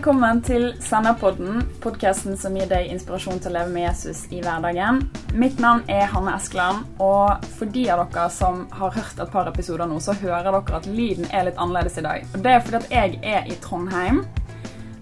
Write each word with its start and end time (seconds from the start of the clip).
Velkommen 0.00 0.38
til 0.40 0.62
Senderpodden, 0.80 1.58
podkasten 1.84 2.32
som 2.40 2.54
gir 2.56 2.70
deg 2.70 2.86
inspirasjon 2.88 3.36
til 3.44 3.50
å 3.50 3.58
leve 3.58 3.72
med 3.74 3.82
Jesus 3.82 4.22
i 4.32 4.38
hverdagen. 4.40 5.02
Mitt 5.36 5.60
navn 5.60 5.82
er 5.92 6.06
Hanne 6.08 6.38
Eskeland, 6.38 6.86
og 7.04 7.44
for 7.58 7.68
de 7.68 7.82
av 7.92 8.06
dere 8.06 8.30
som 8.32 8.62
har 8.72 8.94
hørt 8.94 9.20
et 9.20 9.34
par 9.34 9.50
episoder 9.50 9.90
nå, 9.90 9.98
så 10.00 10.14
hører 10.16 10.48
dere 10.48 10.78
at 10.78 10.88
lyden 10.88 11.28
er 11.28 11.44
litt 11.50 11.60
annerledes 11.60 12.00
i 12.00 12.06
dag. 12.06 12.24
Og 12.32 12.40
Det 12.40 12.54
er 12.54 12.64
fordi 12.64 12.80
at 12.80 12.96
jeg 12.96 13.20
er 13.34 13.52
i 13.52 13.58
Trondheim. 13.60 14.22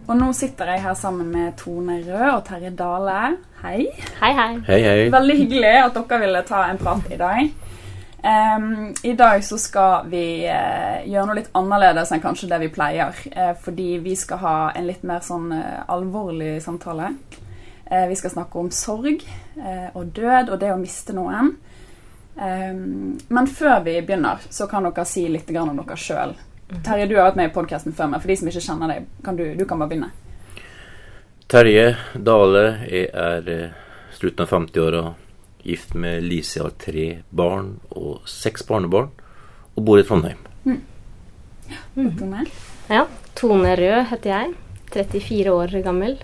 Og 0.08 0.18
nå 0.18 0.32
sitter 0.34 0.74
jeg 0.74 0.82
her 0.88 0.98
sammen 0.98 1.30
med 1.30 1.54
Tone 1.62 2.00
Rød 2.02 2.28
og 2.32 2.42
Terje 2.50 2.74
Dale. 2.82 3.22
Hei. 3.62 3.86
Hei, 4.18 4.34
hei. 4.34 4.52
Hei, 4.66 4.82
hei. 4.82 5.08
Veldig 5.14 5.40
hyggelig 5.44 5.74
at 5.84 5.94
dere 6.02 6.22
ville 6.26 6.42
ta 6.50 6.66
en 6.72 6.82
prat 6.82 7.06
i 7.14 7.22
dag. 7.22 7.54
Em, 8.22 8.94
I 9.02 9.12
dag 9.14 9.44
så 9.46 9.58
skal 9.62 10.08
vi 10.10 10.42
uh, 10.50 11.04
gjøre 11.06 11.26
noe 11.28 11.38
litt 11.38 11.52
annerledes 11.56 12.10
enn 12.12 12.22
kanskje 12.22 12.48
det 12.50 12.62
vi 12.64 12.72
pleier. 12.74 13.14
Uh, 13.34 13.52
fordi 13.62 13.98
vi 14.02 14.16
skal 14.18 14.42
ha 14.42 14.56
en 14.74 14.88
litt 14.88 15.04
mer 15.06 15.22
sånn 15.24 15.52
uh, 15.54 15.84
alvorlig 15.86 16.56
samtale. 16.64 17.12
Eh, 17.90 18.08
vi 18.08 18.16
skal 18.16 18.30
snakke 18.30 18.58
om 18.58 18.70
sorg 18.70 19.24
eh, 19.56 19.88
og 19.96 20.06
død 20.06 20.50
og 20.52 20.58
det 20.60 20.72
å 20.74 20.80
miste 20.80 21.14
noen. 21.16 21.54
Um, 22.38 23.16
men 23.34 23.48
før 23.50 23.80
vi 23.82 23.96
begynner, 23.98 24.44
så 24.52 24.68
kan 24.70 24.84
dere 24.86 25.04
si 25.08 25.24
litt 25.26 25.48
grann 25.48 25.72
om 25.72 25.80
dere 25.80 25.96
sjøl. 25.98 26.36
Terje, 26.84 27.08
du 27.08 27.16
har 27.16 27.30
vært 27.30 27.38
med 27.40 27.48
i 27.48 27.54
podkasten 27.54 27.96
før, 27.96 28.12
meg. 28.12 28.20
for 28.20 28.30
de 28.30 28.36
som 28.38 28.50
ikke 28.50 28.62
kjenner 28.62 28.92
deg, 28.92 29.08
kan 29.24 29.40
du, 29.40 29.42
du 29.56 29.64
kan 29.64 29.80
bare 29.80 29.90
begynne. 29.90 30.10
Terje 31.48 31.86
Dale. 32.12 32.66
Jeg 32.92 33.08
er 33.08 33.72
slutten 34.14 34.44
av 34.44 34.52
50-åra, 34.52 35.02
gift 35.68 35.94
med 35.94 36.22
Lise. 36.24 36.62
Har 36.64 36.74
tre 36.80 37.22
barn 37.30 37.74
og 37.94 38.22
seks 38.28 38.64
barnebarn, 38.68 39.10
og 39.76 39.84
bor 39.86 40.00
i 40.00 40.06
Trondheim. 40.08 40.40
Tone? 41.94 42.44
Ja, 42.88 43.04
Tone 43.36 43.74
Rød 43.76 44.06
heter 44.12 44.30
jeg. 44.32 44.54
34 44.94 45.52
år 45.52 45.74
gammel. 45.84 46.16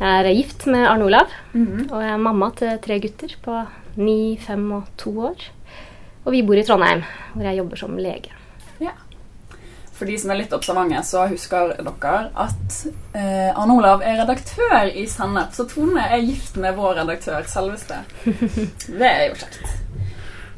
Jeg 0.00 0.26
er 0.26 0.34
gift 0.34 0.64
med 0.66 0.86
Arne 0.88 1.04
Olav, 1.04 1.28
Mhm. 1.52 1.90
og 1.92 2.00
jeg 2.02 2.10
er 2.10 2.16
mamma 2.16 2.50
til 2.56 2.78
tre 2.82 2.98
gutter 3.00 3.34
på 3.44 3.66
9, 3.96 4.36
5 4.40 4.72
og 4.72 4.84
2 4.96 5.12
år. 5.20 5.36
Og 6.24 6.32
vi 6.32 6.42
bor 6.42 6.54
i 6.56 6.62
Trondheim, 6.62 7.02
hvor 7.34 7.42
jeg 7.44 7.58
jobber 7.58 7.76
som 7.76 7.96
lege. 7.96 8.30
For 10.02 10.10
de 10.10 10.16
som 10.18 10.32
er 10.34 10.40
litt 10.40 10.54
observante, 10.56 10.98
så 11.06 11.28
husker 11.30 11.76
dere 11.78 12.20
at 12.42 12.76
eh, 13.14 13.52
Arne 13.54 13.76
Olav 13.78 14.00
er 14.02 14.16
redaktør 14.18 14.88
i 14.90 15.04
Sennep. 15.06 15.52
Så 15.54 15.62
Tone 15.70 16.02
er 16.02 16.24
gift 16.26 16.56
med 16.58 16.74
vår 16.74 16.96
redaktør, 16.98 17.44
selveste. 17.46 18.00
Det 18.98 19.06
er 19.06 19.28
jo 19.28 19.36
kjekt. 19.38 19.60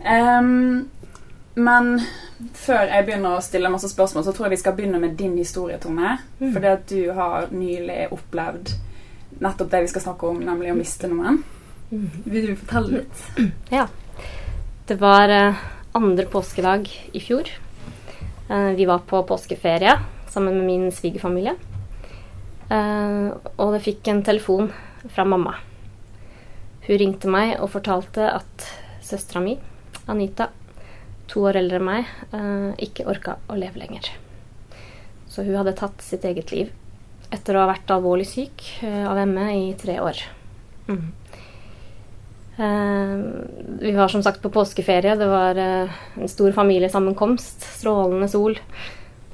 Um, 0.00 0.86
men 1.60 1.90
før 2.56 2.88
jeg 2.88 3.04
begynner 3.04 3.36
å 3.36 3.42
stille 3.44 3.68
masse 3.74 3.90
spørsmål, 3.92 4.24
så 4.24 4.32
tror 4.32 4.48
jeg 4.48 4.54
vi 4.54 4.60
skal 4.62 4.78
begynne 4.78 5.02
med 5.02 5.12
din 5.20 5.34
historie, 5.36 5.76
Tone. 5.82 6.14
Fordi 6.40 6.70
at 6.70 6.86
du 6.88 7.12
har 7.12 7.52
nylig 7.52 8.06
opplevd 8.16 8.72
nettopp 9.44 9.74
det 9.74 9.82
vi 9.84 9.92
skal 9.92 10.06
snakke 10.06 10.30
om, 10.30 10.38
nemlig 10.46 10.72
å 10.72 10.78
miste 10.78 11.10
noen. 11.12 11.42
Vil 11.90 12.48
du 12.48 12.56
fortelle 12.62 13.02
litt? 13.02 13.52
Ja. 13.68 13.90
Det 14.88 14.96
var 15.04 15.36
eh, 15.36 15.60
andre 16.00 16.24
påskedag 16.32 16.88
i 17.12 17.20
fjor. 17.28 17.52
Eh, 18.48 18.70
vi 18.76 18.84
var 18.84 18.98
på 18.98 19.22
påskeferie 19.22 19.98
sammen 20.28 20.56
med 20.58 20.66
min 20.66 20.92
svigerfamilie. 20.92 21.54
Eh, 22.68 23.28
og 23.56 23.72
det 23.72 23.84
fikk 23.84 24.08
en 24.08 24.22
telefon 24.24 24.72
fra 25.08 25.24
mamma. 25.24 25.54
Hun 26.84 27.00
ringte 27.00 27.30
meg 27.32 27.56
og 27.60 27.72
fortalte 27.72 28.28
at 28.28 28.68
søstera 29.04 29.40
mi, 29.44 29.56
Anita, 30.08 30.50
to 31.28 31.46
år 31.48 31.56
eldre 31.62 31.80
enn 31.80 31.88
meg, 31.88 32.12
eh, 32.32 32.70
ikke 32.84 33.08
orka 33.08 33.38
å 33.48 33.56
leve 33.56 33.80
lenger. 33.80 34.12
Så 35.28 35.44
hun 35.44 35.56
hadde 35.56 35.76
tatt 35.76 36.02
sitt 36.04 36.24
eget 36.24 36.52
liv 36.52 36.72
etter 37.32 37.56
å 37.56 37.64
ha 37.64 37.72
vært 37.72 37.90
alvorlig 37.90 38.26
syk 38.28 38.84
av 38.84 39.16
ME 39.26 39.70
i 39.70 39.74
tre 39.74 39.98
år. 39.98 40.20
Mhm. 40.86 41.23
Eh, 42.56 43.18
vi 43.80 43.92
var 43.92 44.08
som 44.08 44.22
sagt 44.22 44.42
på 44.42 44.50
påskeferie. 44.50 45.16
Det 45.16 45.26
var 45.26 45.58
eh, 45.58 45.90
en 46.14 46.28
stor 46.28 46.52
familiesammenkomst. 46.52 47.62
Strålende 47.78 48.28
sol. 48.28 48.58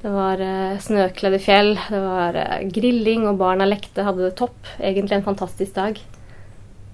Det 0.01 0.09
var 0.09 0.41
eh, 0.41 0.79
snøkledde 0.81 1.39
fjell. 1.41 1.75
Det 1.89 2.01
var 2.01 2.39
grilling, 2.73 3.27
og 3.29 3.37
barna 3.41 3.67
lekte, 3.69 4.05
hadde 4.07 4.25
det 4.25 4.37
topp. 4.39 4.57
Egentlig 4.79 5.19
en 5.19 5.27
fantastisk 5.27 5.75
dag. 5.77 6.01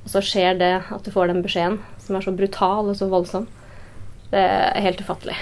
Og 0.03 0.11
så 0.11 0.23
skjer 0.23 0.59
det 0.59 0.73
at 0.83 1.07
du 1.07 1.11
får 1.11 1.31
den 1.31 1.43
beskjeden, 1.43 1.79
som 2.03 2.15
er 2.15 2.23
så 2.23 2.35
brutal 2.35 2.91
og 2.91 2.99
så 2.99 3.07
voldsom. 3.11 3.47
Det 4.31 4.43
er 4.43 4.83
helt 4.83 4.99
ufattelig. 5.03 5.35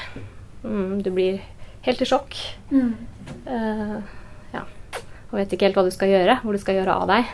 Mm, 0.66 1.02
du 1.06 1.10
blir 1.14 1.42
helt 1.86 2.02
i 2.02 2.08
sjokk. 2.10 2.38
Eh, 2.74 3.98
ja. 4.54 4.64
Og 5.32 5.36
vet 5.40 5.54
ikke 5.54 5.70
helt 5.70 5.78
hva 5.78 5.86
du 5.86 5.94
skal 5.94 6.14
gjøre, 6.14 6.40
hvor 6.44 6.54
du 6.54 6.62
skal 6.62 6.80
gjøre 6.80 6.98
av 7.02 7.10
deg. 7.10 7.34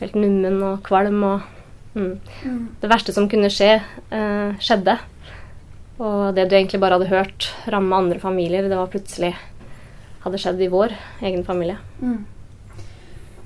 Helt 0.00 0.16
nummen 0.16 0.60
og 0.64 0.82
kvalm 0.86 1.24
og 1.28 1.57
mm. 1.94 2.66
Det 2.80 2.90
verste 2.90 3.14
som 3.16 3.28
kunne 3.30 3.50
skje, 3.52 3.78
eh, 4.10 4.58
skjedde. 4.60 4.98
Og 5.98 6.34
det 6.34 6.46
du 6.48 6.56
egentlig 6.56 6.80
bare 6.80 6.98
hadde 6.98 7.10
hørt 7.10 7.50
ramme 7.66 7.96
andre 7.96 8.20
familier, 8.22 8.68
det 8.68 8.78
var 8.78 8.90
plutselig 8.92 9.34
hadde 10.22 10.40
skjedd 10.40 10.62
i 10.62 10.70
vår 10.72 10.94
egen 11.26 11.44
familie. 11.46 11.78
Mm. 12.00 12.24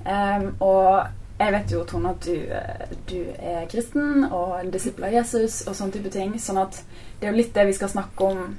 Um, 0.03 0.47
og 0.59 1.05
jeg 1.39 1.53
vet 1.55 1.73
jo, 1.73 1.83
Tone, 1.87 2.13
at 2.13 2.25
du, 2.27 2.35
eh, 2.53 2.95
du 3.09 3.19
er 3.39 3.65
kristen 3.71 4.25
og 4.27 4.57
en 4.59 4.71
disippel 4.71 5.07
av 5.07 5.15
Jesus 5.15 5.63
og 5.67 5.75
sånne 5.75 5.97
type 5.97 6.11
ting. 6.13 6.35
Sånn 6.39 6.61
at 6.61 6.77
det 7.19 7.27
er 7.27 7.33
jo 7.33 7.39
litt 7.39 7.53
det 7.55 7.65
vi 7.67 7.75
skal 7.75 7.91
snakke 7.91 8.29
om. 8.29 8.55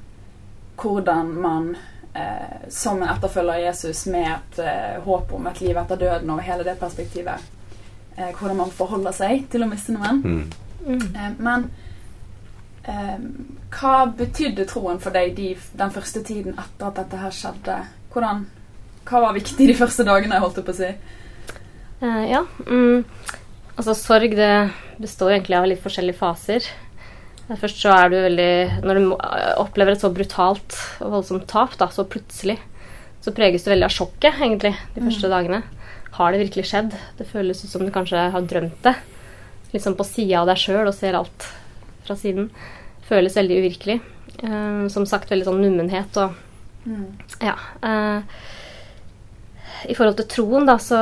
Hvordan 0.75 1.31
man 1.39 1.69
eh, 2.13 2.67
som 2.69 2.99
en 3.01 3.09
etterfølger 3.13 3.55
av 3.55 3.63
Jesus 3.63 4.05
med 4.11 4.27
et 4.33 4.59
eh, 4.65 4.97
håp 5.05 5.31
om 5.37 5.47
et 5.47 5.61
liv 5.63 5.77
etter 5.79 6.01
døden 6.01 6.33
og 6.33 6.43
hele 6.43 6.67
det 6.67 6.75
perspektivet 6.81 7.54
eh, 8.17 8.31
Hvordan 8.35 8.61
man 8.63 8.71
forholder 8.71 9.15
seg 9.15 9.45
til 9.51 9.65
å 9.65 9.69
miste 9.69 9.95
noen. 9.95 10.21
Mm. 10.23 10.45
Eh, 10.85 11.31
men 11.37 11.67
eh, 12.85 13.17
hva 13.75 13.95
betydde 14.17 14.67
troen 14.69 15.01
for 15.03 15.15
deg 15.15 15.35
de, 15.37 15.53
den 15.77 15.93
første 15.93 16.23
tiden 16.25 16.55
etter 16.55 16.89
at 16.89 16.99
dette 17.01 17.21
her 17.21 17.33
skjedde? 17.35 17.79
Hvordan, 18.13 18.45
hva 19.09 19.23
var 19.27 19.37
viktig 19.37 19.69
de 19.71 19.77
første 19.77 20.05
dagene, 20.07 20.39
holdt 20.43 20.61
jeg 20.61 20.67
på 20.67 20.75
å 20.75 20.79
si? 20.79 20.91
Eh, 22.01 22.23
ja. 22.31 22.45
Mm, 22.67 23.05
altså 23.75 23.95
sorg 23.97 24.35
det 24.37 24.53
består 25.01 25.35
egentlig 25.35 25.57
av 25.57 25.69
litt 25.69 25.83
forskjellige 25.83 26.19
faser. 26.19 26.69
Eh, 27.47 27.57
Først 27.59 27.81
så 27.81 27.93
er 27.93 28.11
du 28.11 28.17
veldig 28.23 28.83
Når 28.85 28.99
du 28.99 29.11
opplever 29.61 29.95
et 29.95 30.03
så 30.03 30.11
brutalt 30.13 30.77
og 31.03 31.17
voldsomt 31.17 31.47
tap, 31.51 31.75
da, 31.81 31.89
så 31.93 32.07
plutselig, 32.07 32.57
så 33.25 33.33
preges 33.35 33.65
du 33.65 33.71
veldig 33.71 33.87
av 33.87 33.95
sjokket, 33.95 34.37
egentlig, 34.37 34.75
de 34.95 35.03
første 35.03 35.31
dagene. 35.31 35.63
Har 36.15 36.31
det 36.31 36.41
virkelig 36.45 36.65
skjedd? 36.69 36.95
Det 37.19 37.27
føles 37.29 37.63
ut 37.63 37.71
som 37.71 37.83
du 37.85 37.91
kanskje 37.93 38.29
har 38.33 38.47
drømt 38.47 38.81
det. 38.85 38.95
Liksom 39.73 39.97
på 39.99 40.07
sida 40.07 40.41
av 40.41 40.49
deg 40.51 40.59
sjøl 40.61 40.87
og 40.87 40.95
ser 40.95 41.17
alt 41.19 41.47
fra 42.07 42.15
siden. 42.19 42.49
Føles 43.09 43.35
veldig 43.37 43.61
uvirkelig. 43.63 43.99
Uh, 44.41 44.85
som 44.91 45.05
sagt 45.07 45.31
veldig 45.31 45.47
sånn 45.47 45.63
nummenhet 45.63 46.17
og 46.19 46.35
Ja. 47.41 47.55
Uh, 47.81 48.21
I 49.89 49.95
forhold 49.97 50.17
til 50.19 50.27
troen, 50.31 50.65
da, 50.67 50.75
så, 50.81 50.99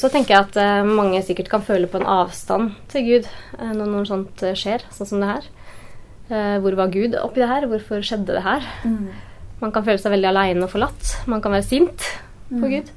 så 0.00 0.08
tenker 0.12 0.34
jeg 0.34 0.46
at 0.46 0.56
eh, 0.60 0.86
mange 0.88 1.20
sikkert 1.26 1.50
kan 1.52 1.64
føle 1.66 1.88
på 1.90 1.98
en 2.00 2.06
avstand 2.08 2.70
til 2.88 3.04
Gud 3.04 3.26
eh, 3.26 3.72
når 3.76 3.90
noe 3.90 4.06
sånt 4.08 4.44
eh, 4.46 4.54
skjer, 4.56 4.86
sånn 4.94 5.08
som 5.10 5.20
det 5.20 5.28
her. 5.28 5.48
Eh, 6.30 6.54
hvor 6.64 6.78
var 6.78 6.92
Gud 6.94 7.16
oppi 7.20 7.42
det 7.42 7.50
her? 7.50 7.66
Hvorfor 7.68 8.00
skjedde 8.06 8.38
det 8.38 8.44
her? 8.46 8.64
Man 9.60 9.74
kan 9.74 9.84
føle 9.84 10.00
seg 10.00 10.14
veldig 10.14 10.30
aleine 10.30 10.64
og 10.64 10.72
forlatt. 10.72 11.10
Man 11.28 11.42
kan 11.44 11.52
være 11.52 11.66
sint 11.66 12.06
på 12.48 12.70
Gud. 12.72 12.88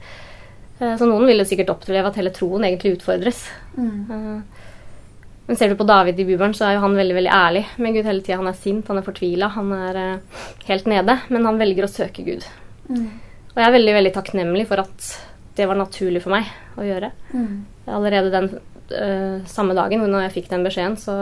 Eh, 0.80 0.96
så 1.00 1.08
noen 1.10 1.26
vil 1.30 1.42
jo 1.42 1.48
sikkert 1.48 1.74
oppleve 1.76 2.10
at 2.10 2.20
hele 2.20 2.34
troen 2.36 2.66
egentlig 2.68 2.98
utfordres. 2.98 3.46
Mm. 3.78 4.44
men 5.48 5.58
ser 5.58 5.72
du 5.72 5.76
på 5.76 5.88
David 5.88 6.20
i 6.22 6.26
Bibelen, 6.28 6.54
så 6.54 6.68
er 6.68 6.76
jo 6.76 6.84
han 6.86 6.96
veldig 6.96 7.16
veldig 7.18 7.32
ærlig 7.34 7.64
med 7.82 7.98
Gud 7.98 8.08
hele 8.08 8.22
tida. 8.22 8.40
Han 8.40 8.52
er 8.52 8.60
sint, 8.60 8.88
han 8.88 9.02
er 9.02 9.06
fortvila, 9.06 9.52
han 9.58 9.72
er 9.78 10.02
eh, 10.02 10.44
helt 10.70 10.90
nede. 10.90 11.20
Men 11.30 11.50
han 11.50 11.62
velger 11.62 11.88
å 11.88 11.92
søke 11.92 12.26
Gud. 12.26 12.48
Og 12.90 13.62
jeg 13.62 13.68
er 13.68 13.78
veldig 13.78 13.96
veldig 14.00 14.14
takknemlig 14.16 14.68
for 14.70 14.82
at 14.84 15.10
det 15.58 15.68
var 15.70 15.78
naturlig 15.78 16.24
for 16.24 16.34
meg 16.34 16.50
å 16.80 16.86
gjøre. 16.86 17.12
Allerede 17.94 18.32
den 18.34 18.48
eh, 18.92 19.46
samme 19.50 19.76
dagen 19.78 20.02
når 20.08 20.28
jeg 20.28 20.36
fikk 20.40 20.50
den 20.54 20.66
beskjeden, 20.66 20.98
så, 21.00 21.16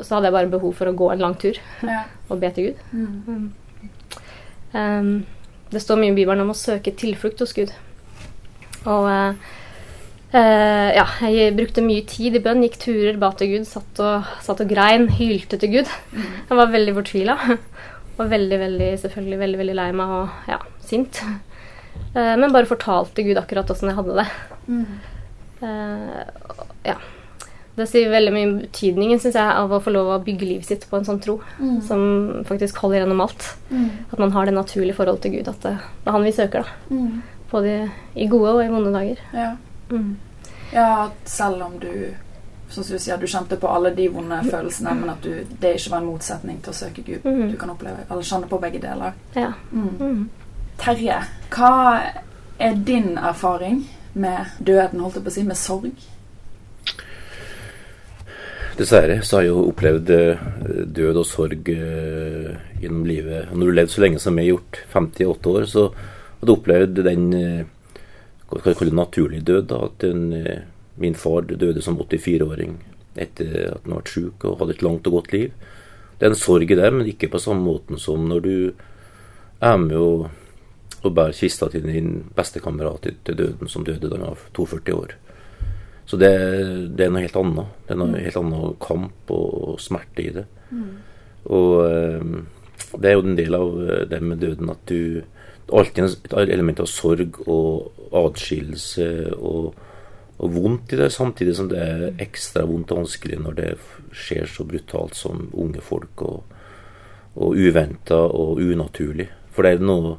så 0.00 0.16
hadde 0.16 0.30
jeg 0.30 0.36
bare 0.36 0.52
behov 0.52 0.76
for 0.78 0.90
å 0.90 0.96
gå 0.96 1.10
en 1.12 1.24
lang 1.24 1.38
tur 1.40 1.58
Ja. 1.82 2.04
og 2.30 2.40
be 2.42 2.50
til 2.54 2.70
Gud. 2.70 2.84
Mm. 2.92 3.48
Um, 4.74 5.10
det 5.70 5.82
står 5.82 5.98
mye 6.00 6.12
i 6.12 6.16
Bibelen 6.16 6.44
om 6.44 6.52
å 6.54 6.58
søke 6.58 6.94
tilflukt 6.98 7.42
hos 7.42 7.54
Gud. 7.56 7.72
Og 8.86 9.36
Uh, 10.34 10.90
ja, 10.90 11.04
jeg 11.30 11.52
brukte 11.54 11.78
mye 11.86 12.02
tid 12.10 12.34
i 12.34 12.40
bønn, 12.42 12.64
gikk 12.66 12.74
turer, 12.82 13.14
ba 13.22 13.28
til 13.38 13.52
Gud, 13.52 13.68
satt 13.70 14.00
og, 14.02 14.24
satt 14.42 14.64
og 14.64 14.66
grein, 14.72 15.04
hylte 15.14 15.54
til 15.62 15.70
Gud. 15.76 15.92
Jeg 16.48 16.56
var 16.58 16.72
veldig 16.72 16.94
fortvila. 16.96 17.36
Og 18.18 18.24
veldig, 18.32 18.58
veldig, 18.58 18.88
selvfølgelig 19.04 19.38
veldig, 19.38 19.58
veldig 19.60 19.76
lei 19.78 19.84
meg 19.94 20.10
og 20.16 20.50
ja, 20.50 20.58
sint. 20.82 21.20
Uh, 22.16 22.34
men 22.34 22.50
bare 22.50 22.66
fortalte 22.66 23.22
Gud 23.22 23.38
akkurat 23.38 23.70
åssen 23.70 23.92
jeg 23.92 23.98
hadde 24.00 24.16
det. 24.24 24.26
Og- 26.50 26.66
ja. 26.90 26.96
Det 27.78 27.86
sier 27.90 28.10
veldig 28.10 28.32
mye 28.34 28.48
om 28.48 28.56
betydningen 28.64 29.18
synes 29.22 29.34
jeg, 29.38 29.54
av 29.62 29.70
å 29.74 29.80
få 29.82 29.90
lov 29.94 30.10
å 30.14 30.18
bygge 30.22 30.46
livet 30.46 30.66
sitt 30.66 30.84
på 30.90 30.98
en 30.98 31.06
sånn 31.06 31.22
tro 31.22 31.40
som 31.82 32.44
faktisk 32.46 32.76
holder 32.82 33.00
gjennom 33.04 33.22
alt. 33.24 33.48
At 34.12 34.18
man 34.22 34.30
har 34.34 34.46
det 34.46 34.54
naturlige 34.54 34.94
forholdet 34.98 35.22
til 35.28 35.32
Gud. 35.38 35.48
At 35.50 35.62
det, 35.62 35.72
det 35.78 36.10
er 36.10 36.12
han 36.18 36.26
vi 36.26 36.34
søker, 36.34 36.66
da. 36.66 36.98
Både 37.50 37.90
i 38.14 38.26
gode 38.30 38.56
og 38.56 38.64
i 38.64 38.70
vonde 38.72 38.92
dager. 38.94 39.24
Ja. 39.34 39.54
Mm. 39.90 40.16
ja, 40.72 41.10
selv 41.28 41.62
om 41.62 41.78
du 41.78 42.14
som 42.74 42.84
du 42.88 42.98
sier, 42.98 43.18
du 43.20 43.26
kjente 43.30 43.56
på 43.60 43.68
alle 43.70 43.92
de 43.94 44.08
vonde 44.10 44.40
følelsene, 44.48 44.94
men 44.98 45.10
at 45.12 45.22
du, 45.22 45.44
det 45.60 45.74
ikke 45.76 45.92
var 45.92 46.02
en 46.02 46.08
motsetning 46.08 46.56
til 46.64 46.72
å 46.72 46.76
søke 46.76 47.04
Gud. 47.06 47.26
Mm. 47.26 47.52
Du 47.52 47.58
kan 47.60 47.70
oppleve, 47.70 48.06
eller 48.08 48.26
kjenne 48.26 48.48
på 48.50 48.58
begge 48.62 48.80
deler. 48.82 49.14
Ja. 49.36 49.52
Mm. 49.70 49.92
Mm. 50.00 50.24
Terje, 50.80 51.20
hva 51.54 51.74
er 52.58 52.80
din 52.88 53.14
erfaring 53.18 53.84
med 54.18 54.56
døden, 54.58 55.04
holdt 55.04 55.20
jeg 55.20 55.26
på 55.26 55.32
å 55.32 55.36
si, 55.36 55.46
med 55.46 55.60
sorg? 55.60 56.10
Dessverre 58.74 59.20
så 59.22 59.36
har 59.36 59.44
jeg 59.44 59.52
jo 59.52 59.68
opplevd 59.68 60.10
eh, 60.10 60.40
død 60.96 61.20
og 61.20 61.26
sorg 61.30 61.68
eh, 61.70 62.56
gjennom 62.82 63.04
livet. 63.06 63.52
Når 63.52 63.60
du 63.60 63.70
har 63.70 63.78
levd 63.78 63.94
så 63.94 64.02
lenge 64.02 64.22
som 64.22 64.40
jeg 64.40 64.48
har 64.48 64.56
gjort, 64.56 64.80
58 64.96 65.52
år, 65.52 65.68
så 65.70 65.84
har 66.44 66.50
du 66.50 66.58
opplevd 66.58 67.00
den 67.06 67.32
eh, 67.32 67.64
hva 68.50 68.60
skal 68.60 68.74
jeg 68.74 68.80
kalle 68.82 68.98
naturlig 68.98 69.42
død. 69.48 69.66
da, 69.70 69.80
At 69.88 70.04
en, 70.04 70.32
eh, 70.32 70.66
min 71.00 71.14
far 71.14 71.42
døde 71.48 71.82
som 71.82 71.96
84-åring 71.98 72.76
etter 73.16 73.70
at 73.72 73.82
han 73.86 73.94
ble 73.94 74.02
syk 74.10 74.44
og 74.44 74.58
hadde 74.60 74.74
et 74.76 74.82
langt 74.82 75.06
og 75.06 75.20
godt 75.20 75.32
liv. 75.32 75.52
Det 76.18 76.26
er 76.26 76.34
en 76.34 76.38
sorg 76.38 76.70
i 76.70 76.76
det, 76.78 76.92
men 76.92 77.06
ikke 77.06 77.30
på 77.30 77.40
samme 77.40 77.64
måten 77.64 77.98
som 77.98 78.28
når 78.28 78.40
du 78.44 78.56
er 79.60 79.76
med 79.78 79.96
og, 79.96 80.28
og 81.02 81.14
bærer 81.14 81.34
kista 81.34 81.68
til 81.70 81.86
din 81.86 82.24
bestekamerat 82.36 83.08
til 83.24 83.36
døden, 83.38 83.68
som 83.68 83.84
døde 83.86 84.10
da 84.10 84.18
han 84.18 84.34
var 84.34 84.46
42 84.54 84.94
år. 84.94 85.14
Så 86.06 86.18
det, 86.20 86.34
det, 86.94 87.06
er 87.06 87.10
noe 87.10 87.24
helt 87.24 87.36
annet. 87.40 87.70
Det 87.86 87.94
er 87.94 87.98
noe 88.02 88.20
helt 88.20 88.36
annet 88.36 88.78
kamp 88.82 89.30
og 89.32 89.78
smerte 89.80 90.22
i 90.22 90.34
det. 90.34 90.44
Og 91.48 91.72
eh, 91.88 92.34
det 93.00 93.10
er 93.10 93.16
jo 93.16 93.24
en 93.24 93.38
del 93.38 93.56
av 93.56 93.78
det 94.10 94.20
med 94.22 94.42
døden 94.42 94.70
at 94.70 94.84
du 94.90 95.22
Alltid 95.72 96.04
et 96.04 96.34
element 96.52 96.82
av 96.82 96.88
sorg 96.90 97.38
og 97.48 98.10
atskillelse 98.14 99.06
og, 99.38 99.70
og 100.36 100.52
vondt 100.52 100.92
i 100.92 100.98
det, 101.00 101.08
samtidig 101.12 101.54
som 101.56 101.70
det 101.70 101.80
er 101.80 102.20
ekstra 102.22 102.66
vondt 102.68 102.92
og 102.92 103.04
vanskelig 103.04 103.38
når 103.40 103.56
det 103.60 103.70
skjer 104.14 104.50
så 104.50 104.66
brutalt 104.68 105.16
som 105.16 105.46
unge 105.52 105.80
folk, 105.84 106.22
og, 106.26 106.42
og 107.40 107.56
uventa 107.56 108.20
og 108.28 108.60
unaturlig. 108.60 109.30
For 109.54 109.64
det 109.64 109.78
er 109.78 109.86
noe 109.88 110.18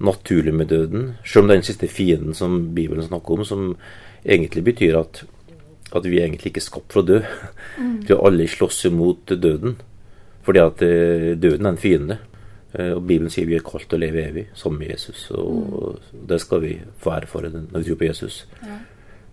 naturlig 0.00 0.54
med 0.56 0.70
døden, 0.72 1.10
selv 1.24 1.44
om 1.44 1.50
det 1.50 1.54
er 1.54 1.60
den 1.60 1.68
siste 1.68 1.90
fienden 1.90 2.34
som 2.34 2.56
Bibelen 2.74 3.04
snakker 3.04 3.36
om, 3.36 3.44
som 3.44 3.76
egentlig 4.24 4.64
betyr 4.64 4.96
at, 5.00 5.24
at 5.92 6.08
vi 6.08 6.22
egentlig 6.22 6.54
ikke 6.54 6.62
er 6.62 6.68
skapt 6.70 6.94
for 6.94 7.02
å 7.02 7.08
dø. 7.10 7.20
Vi 8.06 8.12
har 8.12 8.24
alle 8.24 8.48
slåss 8.48 8.86
imot 8.88 9.34
døden, 9.36 9.76
fordi 10.46 10.62
at 10.62 10.82
eh, 10.86 11.32
døden 11.36 11.66
er 11.68 11.74
en 11.74 11.80
fiende. 11.80 12.18
Eh, 12.74 12.92
Og 12.92 13.02
Bibelen 13.06 13.30
sier 13.30 13.46
vi 13.46 13.56
er 13.58 13.64
kalt 13.66 13.88
til 13.90 13.98
å 13.98 14.04
leve 14.04 14.22
evig 14.28 14.46
sammen 14.54 14.78
med 14.78 14.92
Jesus, 14.94 15.30
og 15.34 15.98
det 16.28 16.40
skal 16.40 16.62
vi 16.62 16.76
få 17.02 17.16
ære 17.16 17.26
for 17.30 17.48
når 17.48 17.78
vi 17.78 17.84
tror 17.88 17.98
på 17.98 18.08
Jesus. 18.10 18.44
Ja. 18.62 18.78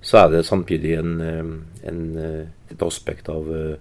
Så 0.01 0.17
er 0.17 0.29
det 0.31 0.45
samtidig 0.45 0.93
en, 0.97 1.21
en, 1.83 2.01
eh, 2.17 2.47
et 2.71 2.81
aspekt 2.81 3.29
av 3.29 3.49
eh, 3.53 3.77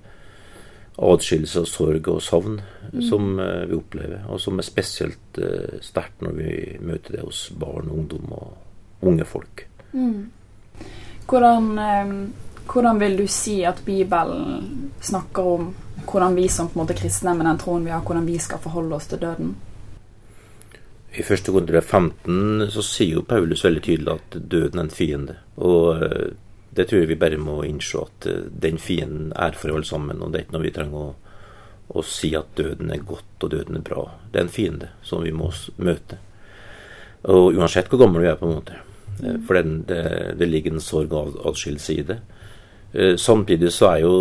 adskillelse 0.97 1.61
og 1.61 1.69
sorg 1.69 2.09
og 2.09 2.23
savn 2.25 2.61
som 3.05 3.39
eh, 3.41 3.67
vi 3.69 3.77
opplever, 3.77 4.25
og 4.29 4.41
som 4.41 4.59
er 4.59 4.67
spesielt 4.69 5.41
sterkt 5.85 6.25
når 6.25 6.39
vi 6.39 6.53
møter 6.81 7.19
det 7.19 7.25
hos 7.25 7.51
barn, 7.61 7.93
ungdom 7.93 8.33
og 8.33 9.07
unge 9.07 9.25
folk. 9.29 9.67
Hvordan, 11.29 11.79
eh, 11.79 12.15
hvordan 12.67 12.99
vil 12.99 13.17
du 13.17 13.27
si 13.31 13.61
at 13.65 13.83
Bibelen 13.85 14.93
snakker 15.01 15.43
om 15.57 15.75
hvordan 16.07 16.35
vi 16.35 16.49
som 16.49 16.69
på 16.69 16.79
en 16.79 16.85
måte 16.85 16.97
kristne 16.99 17.35
med 17.35 17.47
den 17.47 17.59
troen 17.59 17.85
vi 17.85 17.91
har, 17.91 18.03
hvordan 18.05 18.27
vi 18.27 18.39
skal 18.39 18.63
forholde 18.63 18.97
oss 18.97 19.09
til 19.11 19.23
døden? 19.23 19.55
I 21.17 21.23
1. 21.23 21.47
Korinter 21.47 21.81
15 21.81 22.67
så 22.71 22.83
sier 22.85 23.17
jo 23.17 23.23
Paulus 23.25 23.65
veldig 23.65 23.83
tydelig 23.83 24.13
at 24.13 24.37
døden 24.37 24.81
er 24.81 24.85
en 24.85 24.93
fiende. 24.93 25.37
Og 25.57 26.03
eh, 26.05 26.35
det 26.77 26.89
tror 26.89 27.01
jeg 27.01 27.09
vi 27.09 27.21
bare 27.21 27.39
må 27.41 27.63
innse 27.65 28.03
at 28.03 28.29
eh, 28.29 28.43
den 28.67 28.77
fienden 28.83 29.31
er 29.33 29.57
for 29.57 29.73
alle 29.73 29.89
sammen. 29.89 30.21
Og 30.21 30.33
det 30.33 30.43
er 30.43 30.45
ikke 30.45 30.57
noe 30.59 30.67
vi 30.67 30.75
trenger 30.77 31.07
å, 31.07 31.39
å 31.97 32.05
si 32.05 32.35
at 32.37 32.53
døden 32.61 32.93
er 32.93 33.07
godt 33.09 33.49
og 33.49 33.55
døden 33.55 33.81
er 33.81 33.87
bra. 33.87 34.05
Det 34.29 34.43
er 34.43 34.45
en 34.45 34.53
fiende 34.53 34.93
som 35.07 35.25
vi 35.25 35.33
må 35.33 35.49
møte. 35.81 36.21
Og 37.33 37.57
uansett 37.57 37.89
hvor 37.89 38.05
gammel 38.05 38.27
vi 38.27 38.31
er, 38.35 38.37
på 38.37 38.51
en 38.51 38.59
måte. 38.59 38.77
Eh, 39.25 39.41
For 39.49 39.57
det, 39.57 40.03
det 40.37 40.51
ligger 40.53 40.77
en 40.77 40.85
sorg 40.85 41.17
og 41.17 41.41
adskillelse 41.49 41.97
i 41.97 42.09
det. 42.13 42.21
Eh, 42.97 43.17
Samtidig 43.17 43.73
så 43.73 43.91
er 43.91 44.05
jo 44.07 44.15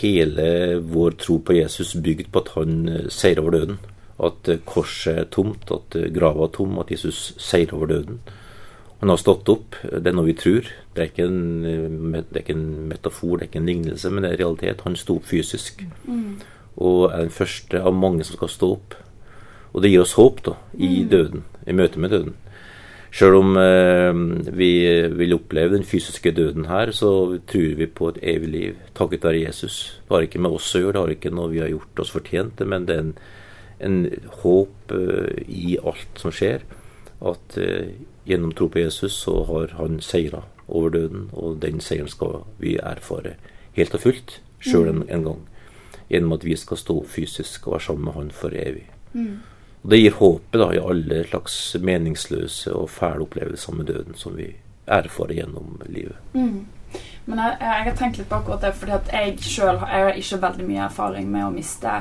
hele 0.00 0.80
vår 0.82 1.14
tro 1.22 1.38
på 1.38 1.54
Jesus 1.54 1.94
bygd 2.02 2.32
på 2.34 2.42
at 2.42 2.50
han 2.56 2.88
eh, 2.90 3.06
seier 3.14 3.38
over 3.38 3.54
døden. 3.54 3.78
At 4.18 4.50
eh, 4.50 4.58
korset 4.66 5.20
er 5.22 5.28
tomt, 5.30 5.70
at 5.70 5.94
grava 6.14 6.48
er 6.48 6.54
tom, 6.56 6.80
at 6.82 6.90
Jesus 6.90 7.36
seier 7.38 7.74
over 7.76 7.92
døden. 7.92 8.18
Han 8.98 9.12
har 9.12 9.20
stått 9.22 9.46
opp. 9.52 9.78
Det 9.86 10.10
er 10.10 10.16
noe 10.16 10.26
vi 10.26 10.34
tror. 10.34 10.66
Det 10.94 11.04
er, 11.04 11.12
ikke 11.12 11.28
en, 11.30 12.16
det 12.16 12.34
er 12.34 12.42
ikke 12.42 12.56
en 12.56 12.88
metafor, 12.90 13.36
det 13.36 13.44
er 13.44 13.50
ikke 13.52 13.60
en 13.60 13.70
lignelse, 13.70 14.10
men 14.10 14.24
det 14.26 14.32
er 14.32 14.40
realitet. 14.42 14.82
Han 14.82 14.98
sto 14.98 15.20
opp 15.20 15.28
fysisk. 15.30 15.84
Og 16.82 17.04
er 17.12 17.22
den 17.22 17.30
første 17.30 17.78
av 17.78 17.94
mange 17.94 18.26
som 18.26 18.40
skal 18.40 18.50
stå 18.50 18.72
opp. 18.74 18.96
Og 19.70 19.84
det 19.84 19.92
gir 19.92 20.02
oss 20.02 20.16
håp 20.18 20.42
da, 20.42 20.56
i 20.74 21.04
døden, 21.06 21.44
i 21.62 21.76
møte 21.78 22.02
med 22.02 22.10
døden. 22.10 22.34
Selv 23.14 23.38
om 23.40 23.56
eh, 23.56 24.12
vi 24.52 24.72
vil 25.16 25.34
oppleve 25.38 25.76
den 25.76 25.86
fysiske 25.86 26.32
døden 26.36 26.66
her, 26.68 26.92
så 26.92 27.38
tror 27.48 27.76
vi 27.78 27.86
på 27.86 28.10
et 28.12 28.20
evig 28.34 28.50
liv 28.52 28.82
takket 28.98 29.24
være 29.24 29.46
Jesus. 29.46 30.00
Det 30.04 30.14
har 30.14 30.26
ikke 30.26 30.42
med 30.44 30.58
oss 30.58 30.74
å 30.76 30.82
gjøre, 30.82 30.92
det 30.92 31.02
har 31.02 31.14
ikke 31.16 31.34
noe 31.34 31.52
vi 31.54 31.62
har 31.62 31.72
gjort 31.72 32.04
oss 32.04 32.12
fortjent 32.12 32.58
til, 32.58 32.68
men 32.68 32.84
det 32.88 32.96
er 32.96 33.06
en, 33.06 33.14
en 33.88 33.98
håp 34.42 34.94
eh, 34.94 35.40
i 35.48 35.78
alt 35.80 36.20
som 36.20 36.34
skjer. 36.34 36.66
At 37.24 37.58
eh, 37.58 37.96
gjennom 38.28 38.52
tro 38.52 38.68
på 38.68 38.84
Jesus 38.84 39.16
så 39.24 39.40
har 39.48 39.78
han 39.80 40.02
seira 40.04 40.44
over 40.68 40.92
døden, 40.92 41.28
og 41.32 41.62
den 41.64 41.80
seieren 41.80 42.12
skal 42.12 42.42
vi 42.60 42.76
erfare 42.76 43.38
helt 43.78 43.94
og 43.96 44.04
fullt, 44.04 44.40
sjøl 44.60 44.90
en, 44.92 45.06
en 45.08 45.24
gang. 45.24 45.44
Gjennom 46.12 46.36
at 46.36 46.44
vi 46.44 46.56
skal 46.60 46.80
stå 46.80 47.00
fysisk 47.08 47.66
og 47.66 47.78
være 47.78 47.88
sammen 47.88 48.10
med 48.10 48.20
han 48.20 48.34
for 48.36 48.52
evig. 48.52 48.84
Og 49.82 49.90
Det 49.90 50.00
gir 50.00 50.16
håpet 50.18 50.60
da 50.60 50.72
i 50.74 50.80
alle 50.82 51.22
slags 51.28 51.76
meningsløse 51.80 52.74
og 52.74 52.90
fæle 52.90 53.24
opplevelser 53.26 53.78
med 53.78 53.86
døden 53.92 54.18
som 54.18 54.36
vi 54.36 54.50
erfarer 54.86 55.38
gjennom 55.38 55.80
livet. 55.86 56.16
Men 57.28 57.40
jeg, 57.44 57.56
jeg 57.60 57.84
har 57.86 57.96
tenkt 57.96 58.18
litt 58.18 58.28
på 58.30 58.38
akkurat 58.40 58.62
det, 58.64 58.72
fordi 58.80 58.94
at 58.96 59.10
jeg 59.12 59.34
sjøl 59.44 59.82
har 59.82 60.14
ikke 60.16 60.40
veldig 60.42 60.68
mye 60.68 60.86
erfaring 60.86 61.28
med 61.30 61.46
å 61.46 61.52
miste 61.52 61.98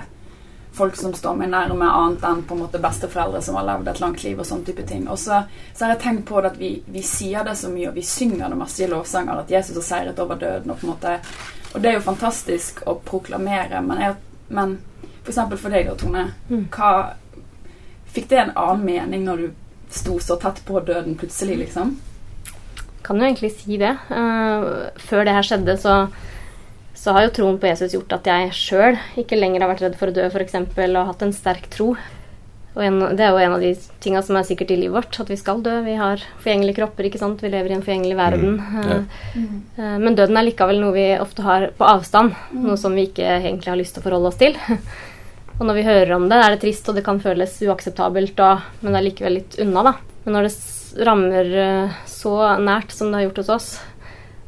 folk 0.78 0.96
som 0.96 1.14
står 1.14 1.36
meg 1.40 1.50
nærme, 1.50 1.90
annet 1.90 2.26
enn 2.28 2.44
på 2.46 2.56
en 2.56 2.62
måte 2.64 2.80
besteforeldre 2.82 3.42
som 3.42 3.58
har 3.58 3.66
levd 3.66 3.90
et 3.92 4.02
langt 4.04 4.24
liv 4.24 4.40
og 4.40 4.48
sånn 4.48 4.64
type 4.68 4.86
ting. 4.88 5.08
Og 5.10 5.18
så, 5.20 5.42
så 5.74 5.86
har 5.86 5.96
jeg 5.96 6.04
tenkt 6.04 6.28
på 6.30 6.42
det 6.42 6.52
at 6.54 6.60
vi, 6.62 6.72
vi 6.86 7.04
sier 7.06 7.46
det 7.48 7.58
så 7.58 7.72
mye, 7.74 7.90
og 7.90 7.98
vi 7.98 8.06
synger 8.06 8.54
det 8.54 8.60
masse 8.60 8.84
i 8.86 8.90
lovsanger, 8.92 9.42
at 9.42 9.54
Jesus 9.54 9.80
har 9.82 9.88
seiret 9.90 10.22
over 10.22 10.40
døden, 10.40 10.72
og 10.72 10.80
på 10.80 10.88
en 10.88 10.94
måte 10.94 11.20
Og 11.76 11.82
det 11.84 11.90
er 11.90 11.98
jo 11.98 12.06
fantastisk 12.06 12.80
å 12.88 12.94
proklamere, 13.06 13.82
men, 13.84 14.00
jeg, 14.02 14.14
men 14.56 14.78
for 15.24 15.34
eksempel 15.34 15.60
for 15.60 15.76
deg 15.76 15.90
da, 15.90 15.96
Tone, 16.00 16.24
hva 16.74 16.92
Fikk 18.18 18.32
det 18.32 18.42
en 18.42 18.56
annen 18.58 18.86
mening 18.88 19.26
når 19.28 19.44
du 19.44 19.48
sto 19.94 20.18
så 20.24 20.40
tett 20.42 20.64
på 20.66 20.82
døden 20.82 21.14
plutselig, 21.20 21.60
liksom? 21.68 21.94
Kan 23.06 23.22
jo 23.22 23.28
egentlig 23.30 23.54
si 23.56 23.78
det. 23.78 23.94
Uh, 24.10 24.90
før 25.00 25.28
det 25.28 25.36
her 25.38 25.46
skjedde, 25.46 25.78
så, 25.80 26.00
så 26.98 27.14
har 27.14 27.28
jo 27.28 27.36
troen 27.38 27.60
på 27.62 27.70
Jesus 27.70 27.94
gjort 27.94 28.18
at 28.18 28.28
jeg 28.28 28.56
sjøl 28.58 28.98
ikke 29.22 29.38
lenger 29.38 29.64
har 29.64 29.72
vært 29.72 29.86
redd 29.86 30.00
for 30.00 30.10
å 30.10 30.16
dø, 30.18 30.26
f.eks., 30.32 30.58
og 30.90 31.04
hatt 31.12 31.28
en 31.28 31.36
sterk 31.36 31.70
tro. 31.72 31.94
Og 32.78 32.84
en, 32.86 32.98
det 33.18 33.26
er 33.26 33.32
jo 33.34 33.42
en 33.42 33.56
av 33.56 33.64
de 33.64 33.72
tinga 34.04 34.22
som 34.26 34.38
er 34.38 34.46
sikkert 34.46 34.74
i 34.74 34.78
livet 34.78 34.94
vårt, 34.94 35.16
at 35.22 35.30
vi 35.32 35.38
skal 35.40 35.64
dø. 35.66 35.80
Vi 35.86 35.96
har 35.98 36.22
forgjengelige 36.44 36.78
kropper, 36.78 37.08
ikke 37.08 37.22
sant. 37.22 37.42
Vi 37.42 37.50
lever 37.50 37.74
i 37.74 37.78
en 37.78 37.86
forgjengelig 37.86 38.18
verden. 38.20 38.60
ja. 38.78 39.00
Eh, 39.78 39.96
Men 40.04 40.18
døden 40.18 40.38
er 40.38 40.46
likevel 40.46 40.82
noe 40.84 40.94
vi 40.94 41.08
ofte 41.18 41.46
har 41.46 41.72
på 41.78 41.88
avstand. 41.90 42.36
Noe 42.54 42.78
som 42.78 42.94
vi 42.94 43.08
ikke 43.10 43.26
egentlig 43.40 43.72
har 43.72 43.80
lyst 43.80 43.98
til 43.98 44.04
å 44.04 44.10
forholde 44.10 44.30
oss 44.30 44.42
til. 44.42 44.58
Og 45.58 45.66
når 45.66 45.80
vi 45.80 45.86
hører 45.88 46.14
om 46.14 46.28
det, 46.30 46.38
er 46.38 46.54
det 46.54 46.62
trist, 46.62 46.86
og 46.90 46.98
det 46.98 47.04
kan 47.06 47.20
føles 47.22 47.56
uakseptabelt, 47.66 48.38
og, 48.46 48.66
men 48.84 48.94
det 48.94 49.00
er 49.00 49.06
likevel 49.08 49.40
litt 49.40 49.58
unna, 49.64 49.84
da. 49.90 49.94
Men 50.26 50.38
når 50.38 50.48
det 50.48 50.56
rammer 51.08 51.52
eh, 51.62 51.98
så 52.10 52.34
nært 52.62 52.94
som 52.94 53.10
det 53.10 53.20
har 53.20 53.28
gjort 53.28 53.42
hos 53.44 53.52
oss 53.54 53.68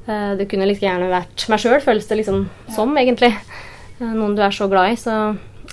eh, 0.07 0.33
Det 0.39 0.47
kunne 0.49 0.65
like 0.69 0.83
gjerne 0.83 1.11
vært 1.11 1.45
meg 1.51 1.61
sjøl, 1.61 1.79
føles 1.83 2.09
det 2.09 2.19
liksom 2.21 2.43
som, 2.75 2.93
egentlig. 2.97 3.31
Eh, 3.99 4.11
Noen 4.11 4.35
du 4.37 4.43
er 4.45 4.55
så 4.55 4.69
glad 4.71 4.93
i, 4.93 4.99
så, 4.99 5.15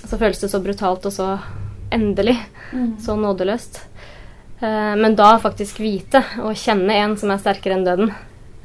så 0.03 0.19
føles 0.19 0.41
det 0.41 0.51
så 0.53 0.61
brutalt 0.63 1.05
og 1.09 1.13
så 1.13 1.29
endelig. 1.93 2.35
Så 2.99 3.15
nådeløst. 3.15 3.77
Men 4.59 5.13
da 5.15 5.37
faktisk 5.39 5.77
vite 5.79 6.19
og 6.41 6.57
kjenne 6.57 6.97
en 6.99 7.13
som 7.15 7.31
er 7.31 7.39
sterkere 7.39 7.77
enn 7.77 7.85
døden. 7.85 8.09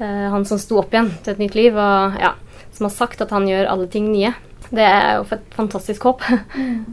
Han 0.01 0.47
som 0.49 0.59
sto 0.59 0.81
opp 0.81 0.91
igjen 0.91 1.13
til 1.23 1.35
et 1.37 1.43
nytt 1.45 1.55
liv, 1.55 1.77
og 1.79 2.17
ja, 2.19 2.33
som 2.75 2.89
har 2.89 2.95
sagt 2.97 3.23
at 3.23 3.31
han 3.31 3.47
gjør 3.47 3.69
alle 3.71 3.87
ting 3.93 4.09
nye. 4.11 4.33
Det 4.73 4.85
er 4.89 5.19
jo 5.19 5.25
et 5.37 5.55
fantastisk 5.57 6.03
håp. 6.09 6.23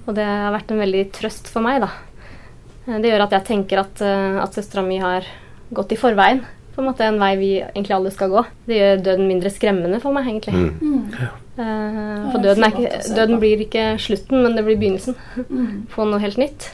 Og 0.06 0.14
det 0.18 0.26
har 0.28 0.52
vært 0.52 0.72
en 0.76 0.82
veldig 0.84 1.04
trøst 1.16 1.48
for 1.48 1.64
meg, 1.64 1.80
da. 1.86 1.90
Det 2.90 3.08
gjør 3.12 3.24
at 3.28 3.36
jeg 3.38 3.46
tenker 3.48 3.80
at, 3.84 4.02
eh, 4.04 4.40
at 4.44 4.56
søstera 4.58 4.84
mi 4.84 4.98
har 5.00 5.28
gått 5.72 5.94
i 5.94 6.00
forveien. 6.00 6.42
På 6.76 6.82
en 6.84 6.88
måte 6.90 7.06
En 7.08 7.20
vei 7.20 7.36
vi 7.38 7.50
egentlig 7.62 7.96
alle 7.96 8.12
skal 8.12 8.30
gå. 8.32 8.44
Det 8.68 8.78
gjør 8.80 9.04
døden 9.06 9.28
mindre 9.30 9.52
skremmende 9.54 10.00
for 10.04 10.12
meg, 10.16 10.28
egentlig. 10.28 10.56
Mm. 10.82 11.14
Eh, 11.14 11.28
Ja, 11.60 12.32
For 12.32 12.40
døden, 12.44 12.64
er 12.64 12.72
ikke, 12.72 13.16
døden 13.16 13.40
blir 13.42 13.60
ikke 13.66 13.86
slutten, 14.00 14.44
men 14.44 14.56
det 14.56 14.64
blir 14.66 14.78
begynnelsen 14.80 15.16
Mm. 15.50 15.88
på 15.94 16.06
noe 16.08 16.20
helt 16.24 16.38
nytt. 16.40 16.70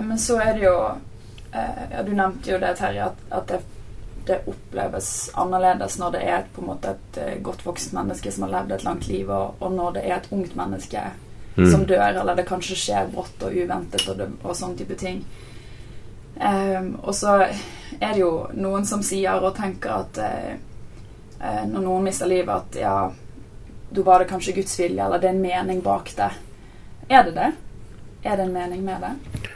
Men 0.00 0.16
så 0.18 0.38
er 0.42 0.54
det 0.56 0.62
jo 0.64 0.74
eh, 1.54 1.82
ja, 1.92 2.02
Du 2.02 2.12
nevnte 2.12 2.50
jo 2.52 2.58
det, 2.58 2.74
Terje, 2.78 3.04
at, 3.10 3.16
at 3.30 3.46
det, 3.48 3.60
det, 4.26 4.40
oppleves 4.50 5.30
annerledes 5.34 5.98
når 6.00 6.16
det 6.16 6.22
er 6.26 6.44
på 6.54 6.62
en 6.62 6.70
måte 6.72 6.94
et 6.94 7.18
uh, 7.22 7.32
godt 7.46 7.64
vokst 7.66 7.94
menneske 7.96 8.32
som 8.32 8.46
har 8.46 8.54
levd 8.58 8.76
et 8.76 8.86
langt 8.86 9.08
liv, 9.08 9.30
og, 9.30 9.56
og 9.60 9.74
når 9.74 9.96
det 9.96 10.04
er 10.06 10.16
et 10.18 10.30
ungt 10.34 10.56
menneske 10.58 11.02
mm. 11.56 11.66
som 11.72 11.86
dør, 11.88 12.08
eller 12.12 12.38
det 12.38 12.48
kanskje 12.48 12.78
skjer 12.80 13.10
brått 13.12 13.42
og 13.46 13.56
uventet 13.56 14.06
og, 14.08 14.20
det, 14.20 14.30
og 14.42 14.56
sånn 14.58 14.76
type 14.78 14.98
ting. 15.00 15.24
Um, 16.36 16.96
og 17.00 17.14
så 17.16 17.38
er 17.46 18.10
det 18.12 18.20
jo 18.20 18.32
noen 18.52 18.84
som 18.84 19.04
sier 19.04 19.40
og 19.40 19.54
tenker 19.56 20.02
at 20.02 20.20
uh, 20.20 21.62
når 21.66 21.80
noen 21.80 22.08
mister 22.08 22.28
livet, 22.28 22.52
at 22.52 22.80
ja, 22.80 22.96
da 23.88 24.02
var 24.02 24.20
det 24.20 24.30
kanskje 24.30 24.56
Guds 24.56 24.78
vilje, 24.80 25.04
eller 25.04 25.20
det 25.20 25.30
er 25.30 25.36
en 25.36 25.44
mening 25.44 25.82
bak 25.84 26.12
det. 26.16 26.32
Er 27.08 27.28
det 27.28 27.36
det? 27.36 27.52
Er 28.22 28.36
det 28.36 28.48
en 28.48 28.52
mening 28.52 28.82
med 28.84 29.04
det? 29.04 29.52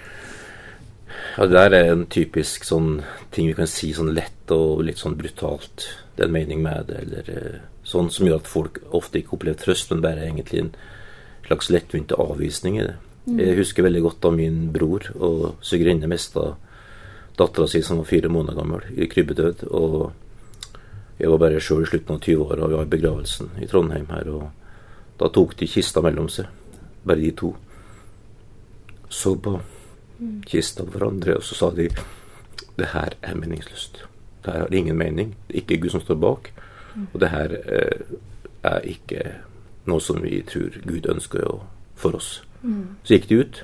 Ja, 1.36 1.46
Det 1.46 1.52
der 1.52 1.74
er 1.74 1.92
en 1.92 2.06
typisk 2.06 2.64
sånn 2.64 3.02
ting 3.30 3.46
vi 3.46 3.54
kan 3.54 3.68
si 3.70 3.92
sånn 3.94 4.14
lett 4.14 4.50
og 4.50 4.82
litt 4.84 4.98
sånn 4.98 5.18
brutalt. 5.18 5.86
Det 6.16 6.24
er 6.24 6.28
en 6.28 6.32
mening 6.34 6.62
med 6.62 6.88
det, 6.88 7.02
eller 7.04 7.30
uh, 7.30 7.60
sånn 7.84 8.10
som 8.10 8.26
gjør 8.26 8.40
at 8.40 8.50
folk 8.50 8.80
ofte 8.90 9.20
ikke 9.20 9.36
opplever 9.36 9.60
trøst, 9.60 9.90
men 9.90 10.02
bare 10.02 10.26
egentlig 10.26 10.64
en 10.64 10.72
slags 11.46 11.70
lettvinte 11.70 12.18
avvisning 12.18 12.80
i 12.80 12.88
det. 12.88 12.96
Mm. 13.26 13.38
Jeg 13.38 13.60
husker 13.60 13.86
veldig 13.86 14.02
godt 14.02 14.20
da 14.24 14.32
min 14.34 14.58
bror 14.74 15.06
og 15.18 15.62
svigerinne 15.62 16.10
mista 16.10 16.54
dattera 17.38 17.68
si 17.70 17.82
som 17.82 18.00
var 18.00 18.10
fire 18.10 18.28
måneder 18.28 18.58
gammel, 18.58 18.84
i 18.96 19.08
krybbedød. 19.08 19.64
Og 19.70 20.12
jeg 21.20 21.30
var 21.30 21.42
bare 21.42 21.60
sjøl 21.62 21.84
i 21.84 21.90
slutten 21.90 22.16
av 22.16 22.22
20-åra, 22.24 22.64
og 22.64 22.70
vi 22.70 22.78
var 22.78 22.88
i 22.88 22.94
begravelsen 22.94 23.50
i 23.62 23.68
Trondheim 23.70 24.08
her. 24.10 24.30
Og 24.34 25.18
da 25.20 25.28
tok 25.32 25.56
de 25.60 25.68
kista 25.70 26.02
mellom 26.04 26.28
seg, 26.32 26.48
bare 27.06 27.22
de 27.22 27.34
to. 27.38 27.54
Så 29.10 29.34
på 29.42 29.58
kista 30.46 30.84
på 30.84 30.96
hverandre, 30.96 31.36
og 31.36 31.44
så 31.46 31.56
sa 31.58 31.70
de 31.76 31.88
det 32.80 32.90
her 32.94 33.16
er 33.22 33.36
meningsløst. 33.36 34.04
Det 34.44 34.52
her 34.52 34.64
har 34.64 34.74
ingen 34.74 34.96
mening. 34.98 35.34
Det 35.48 35.54
er 35.54 35.62
ikke 35.62 35.80
Gud 35.82 35.94
som 35.94 36.04
står 36.04 36.20
bak. 36.20 36.52
Og 37.12 37.20
det 37.20 37.30
her 37.30 37.56
eh, 37.60 38.14
er 38.62 38.86
ikke 38.88 39.24
noe 39.88 40.00
som 40.00 40.22
vi 40.22 40.40
tror 40.46 40.76
Gud 40.84 41.08
ønsker 41.08 41.60
for 41.96 42.16
oss. 42.16 42.40
Mm. 42.62 42.96
Så 43.04 43.16
gikk 43.16 43.28
de 43.28 43.40
ut, 43.40 43.60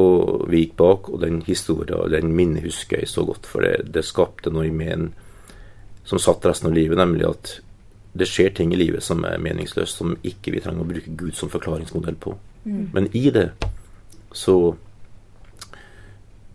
og 0.00 0.46
vi 0.50 0.64
gikk 0.64 0.76
bak, 0.78 1.10
og 1.10 1.20
den 1.22 1.42
historien 1.46 1.98
og 1.98 2.10
den 2.10 2.32
minnet 2.34 2.66
husker 2.66 3.02
jeg 3.02 3.10
så 3.10 3.24
godt, 3.26 3.46
for 3.46 3.62
det, 3.62 3.92
det 3.94 4.06
skapte 4.06 4.50
noe 4.50 4.66
i 4.66 4.74
meg 4.74 5.12
som 6.04 6.20
satt 6.20 6.44
resten 6.46 6.68
av 6.68 6.74
livet, 6.76 6.98
nemlig 6.98 7.28
at 7.28 7.52
det 8.14 8.26
skjer 8.30 8.52
ting 8.54 8.74
i 8.74 8.78
livet 8.78 9.02
som 9.02 9.24
er 9.26 9.40
meningsløst, 9.42 9.98
som 9.98 10.16
ikke 10.22 10.52
vi 10.54 10.62
trenger 10.62 10.84
å 10.84 10.88
bruke 10.88 11.14
Gud 11.18 11.34
som 11.38 11.50
forklaringsmodell 11.50 12.18
på. 12.20 12.34
Mm. 12.64 12.82
Men 12.94 13.08
i 13.16 13.24
det 13.34 13.48
så 14.34 14.74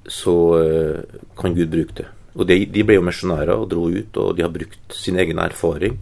så 0.09 0.35
uh, 0.57 1.19
kan 1.39 1.55
Gud 1.57 1.69
bruke 1.71 2.01
det. 2.01 2.07
Og 2.39 2.47
de, 2.49 2.63
de 2.69 2.85
ble 2.85 2.99
jo 2.99 3.05
misjonærer 3.05 3.55
og 3.55 3.69
dro 3.71 3.87
ut, 3.89 4.17
og 4.21 4.35
de 4.37 4.45
har 4.45 4.53
brukt 4.53 4.95
sin 4.95 5.17
egen 5.19 5.41
erfaring 5.41 5.97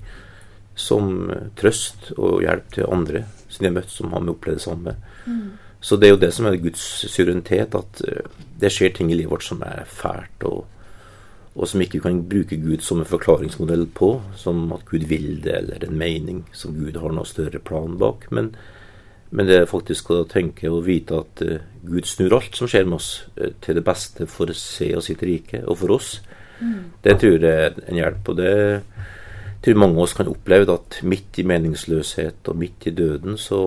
som 0.78 1.32
trøst 1.58 2.12
og 2.18 2.44
hjelp 2.46 2.68
til 2.76 2.92
andre 2.94 3.24
som 3.48 3.64
de 3.64 3.70
har 3.70 3.78
møtt, 3.80 3.92
som 3.92 4.14
har 4.14 4.30
opplevd 4.34 4.60
det 4.60 4.66
samme. 4.66 4.96
Mm. 5.26 5.46
Så 5.82 5.98
det 5.98 6.08
er 6.08 6.16
jo 6.16 6.22
det 6.22 6.32
som 6.36 6.48
er 6.50 6.58
Guds 6.62 6.84
suverenitet, 7.08 7.76
at 7.78 8.02
eh, 8.08 8.26
det 8.60 8.72
skjer 8.74 8.96
ting 8.96 9.12
i 9.12 9.18
livet 9.18 9.32
vårt 9.32 9.46
som 9.46 9.62
er 9.66 9.86
fælt, 9.90 10.46
og, 10.50 10.66
og 11.56 11.70
som 11.70 11.82
ikke 11.84 12.00
vi 12.00 12.06
kan 12.06 12.24
bruke 12.30 12.60
Gud 12.62 12.86
som 12.86 13.02
en 13.02 13.10
forklaringsmodell 13.10 13.88
på, 13.98 14.16
som 14.38 14.66
at 14.76 14.86
Gud 14.90 15.08
vil 15.10 15.38
det, 15.46 15.56
eller 15.62 15.86
en 15.86 15.98
mening 15.98 16.44
som 16.54 16.76
Gud 16.78 16.98
har 17.00 17.14
noe 17.14 17.30
større 17.30 17.62
plan 17.62 17.98
bak. 18.02 18.28
Men, 18.34 18.52
men 19.30 19.48
det 19.50 19.58
er 19.60 19.70
faktisk 19.70 20.12
å 20.16 20.24
tenke 20.30 20.70
og 20.72 20.86
vite 20.88 21.18
at 21.20 21.44
uh, 21.44 21.60
Gud 21.88 22.08
snur 22.08 22.38
alt 22.38 22.56
som 22.56 22.70
skjer 22.70 22.88
med 22.88 23.00
oss, 23.00 23.12
uh, 23.40 23.52
til 23.64 23.80
det 23.80 23.84
beste 23.88 24.28
for 24.32 24.54
seg 24.56 24.98
og 24.98 25.06
sitt 25.06 25.24
rike, 25.28 25.64
og 25.68 25.80
for 25.82 25.98
oss. 25.98 26.18
Mm. 26.62 26.94
Det 27.04 27.18
tror 27.22 27.38
jeg 27.38 27.66
er 27.68 27.80
en 27.86 28.00
hjelp. 28.00 28.30
og 28.30 28.38
det 28.40 28.54
jeg 29.58 29.74
tror 29.74 29.80
mange 29.82 29.98
av 29.98 30.04
oss 30.06 30.14
kan 30.14 30.30
oppleve 30.30 30.70
at 30.70 31.00
midt 31.04 31.40
i 31.42 31.44
meningsløshet 31.50 32.48
og 32.48 32.60
midt 32.62 32.86
i 32.88 32.94
døden, 32.96 33.38
så 33.42 33.60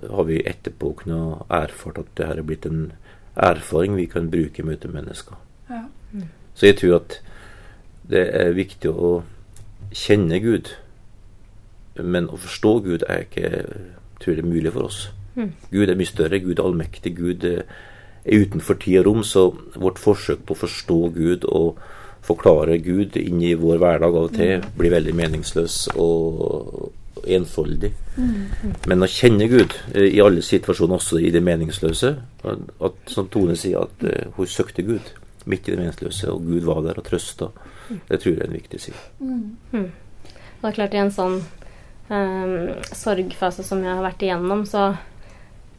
har 0.00 0.24
vi 0.24 0.40
etterpå 0.40 0.94
kunnet 1.02 1.44
erfart 1.52 1.98
at 2.00 2.10
det 2.16 2.26
her 2.26 2.40
er 2.40 2.46
blitt 2.48 2.66
en 2.66 2.92
erfaring 3.36 3.94
vi 3.98 4.06
kan 4.10 4.30
bruke 4.32 4.62
i 4.62 4.66
møte 4.66 4.88
med 4.88 5.02
mennesker. 5.02 5.36
Ja. 5.68 5.82
Mm. 6.12 6.28
Så 6.54 6.66
jeg 6.66 6.78
tror 6.80 6.96
at 6.96 7.18
det 8.08 8.24
er 8.34 8.56
viktig 8.56 8.90
å 8.90 9.12
kjenne 9.92 10.40
Gud, 10.42 10.72
men 11.98 12.30
å 12.32 12.40
forstå 12.40 12.72
Gud 12.86 13.04
er 13.06 13.26
ikke 13.26 13.50
tror 14.22 14.36
jeg, 14.36 14.46
mulig 14.46 14.72
for 14.74 14.88
oss. 14.88 15.04
Mm. 15.38 15.52
Gud 15.70 15.88
er 15.88 15.98
mye 15.98 16.10
større, 16.10 16.42
Gud 16.42 16.58
er 16.58 16.66
allmektig, 16.66 17.14
Gud 17.18 17.44
er 17.46 17.62
utenfor 18.28 18.78
tid 18.82 19.00
og 19.02 19.06
rom, 19.06 19.22
så 19.24 19.48
vårt 19.78 20.00
forsøk 20.02 20.44
på 20.46 20.56
å 20.56 20.62
forstå 20.64 20.98
Gud 21.14 21.46
og 21.48 21.78
forklare 22.26 22.78
Gud 22.84 23.16
inn 23.20 23.42
i 23.46 23.54
vår 23.56 23.78
hverdag 23.80 24.16
av 24.16 24.28
og 24.28 24.34
til, 24.36 24.58
mm. 24.58 24.72
blir 24.78 24.94
veldig 24.96 25.14
meningsløs 25.16 25.76
og 25.96 26.90
enfoldig. 27.28 27.92
Mm. 28.16 28.74
Men 28.90 29.04
å 29.04 29.10
kjenne 29.10 29.48
Gud 29.50 29.74
eh, 29.94 30.10
i 30.10 30.20
alle 30.22 30.42
situasjoner, 30.44 30.98
også 30.98 31.20
i 31.22 31.32
det 31.34 31.42
meningsløse 31.44 32.14
at, 32.44 33.00
Som 33.10 33.30
Tone 33.32 33.56
sier, 33.58 33.86
at 33.86 34.04
uh, 34.06 34.34
hun 34.36 34.50
søkte 34.50 34.84
Gud 34.86 35.12
midt 35.48 35.68
i 35.68 35.74
det 35.74 35.80
meningsløse, 35.80 36.30
og 36.32 36.44
Gud 36.46 36.66
var 36.68 36.82
der 36.86 37.00
og 37.00 37.06
trøsta. 37.08 37.50
Det 37.88 38.20
tror 38.20 38.34
jeg 38.34 38.42
er 38.42 38.50
en 38.50 38.58
viktig 38.58 38.80
side. 38.82 39.02
Mm. 39.18 39.56
Mm. 39.72 39.90
Det 40.58 40.68
er 40.68 40.76
klart, 40.76 40.94
i 40.94 41.00
en 41.00 41.14
sånn 41.14 41.38
um, 42.10 42.74
sorgfase 42.92 43.64
som 43.66 43.84
jeg 43.84 43.94
har 43.94 44.04
vært 44.04 44.24
igjennom, 44.26 44.66
så 44.68 44.92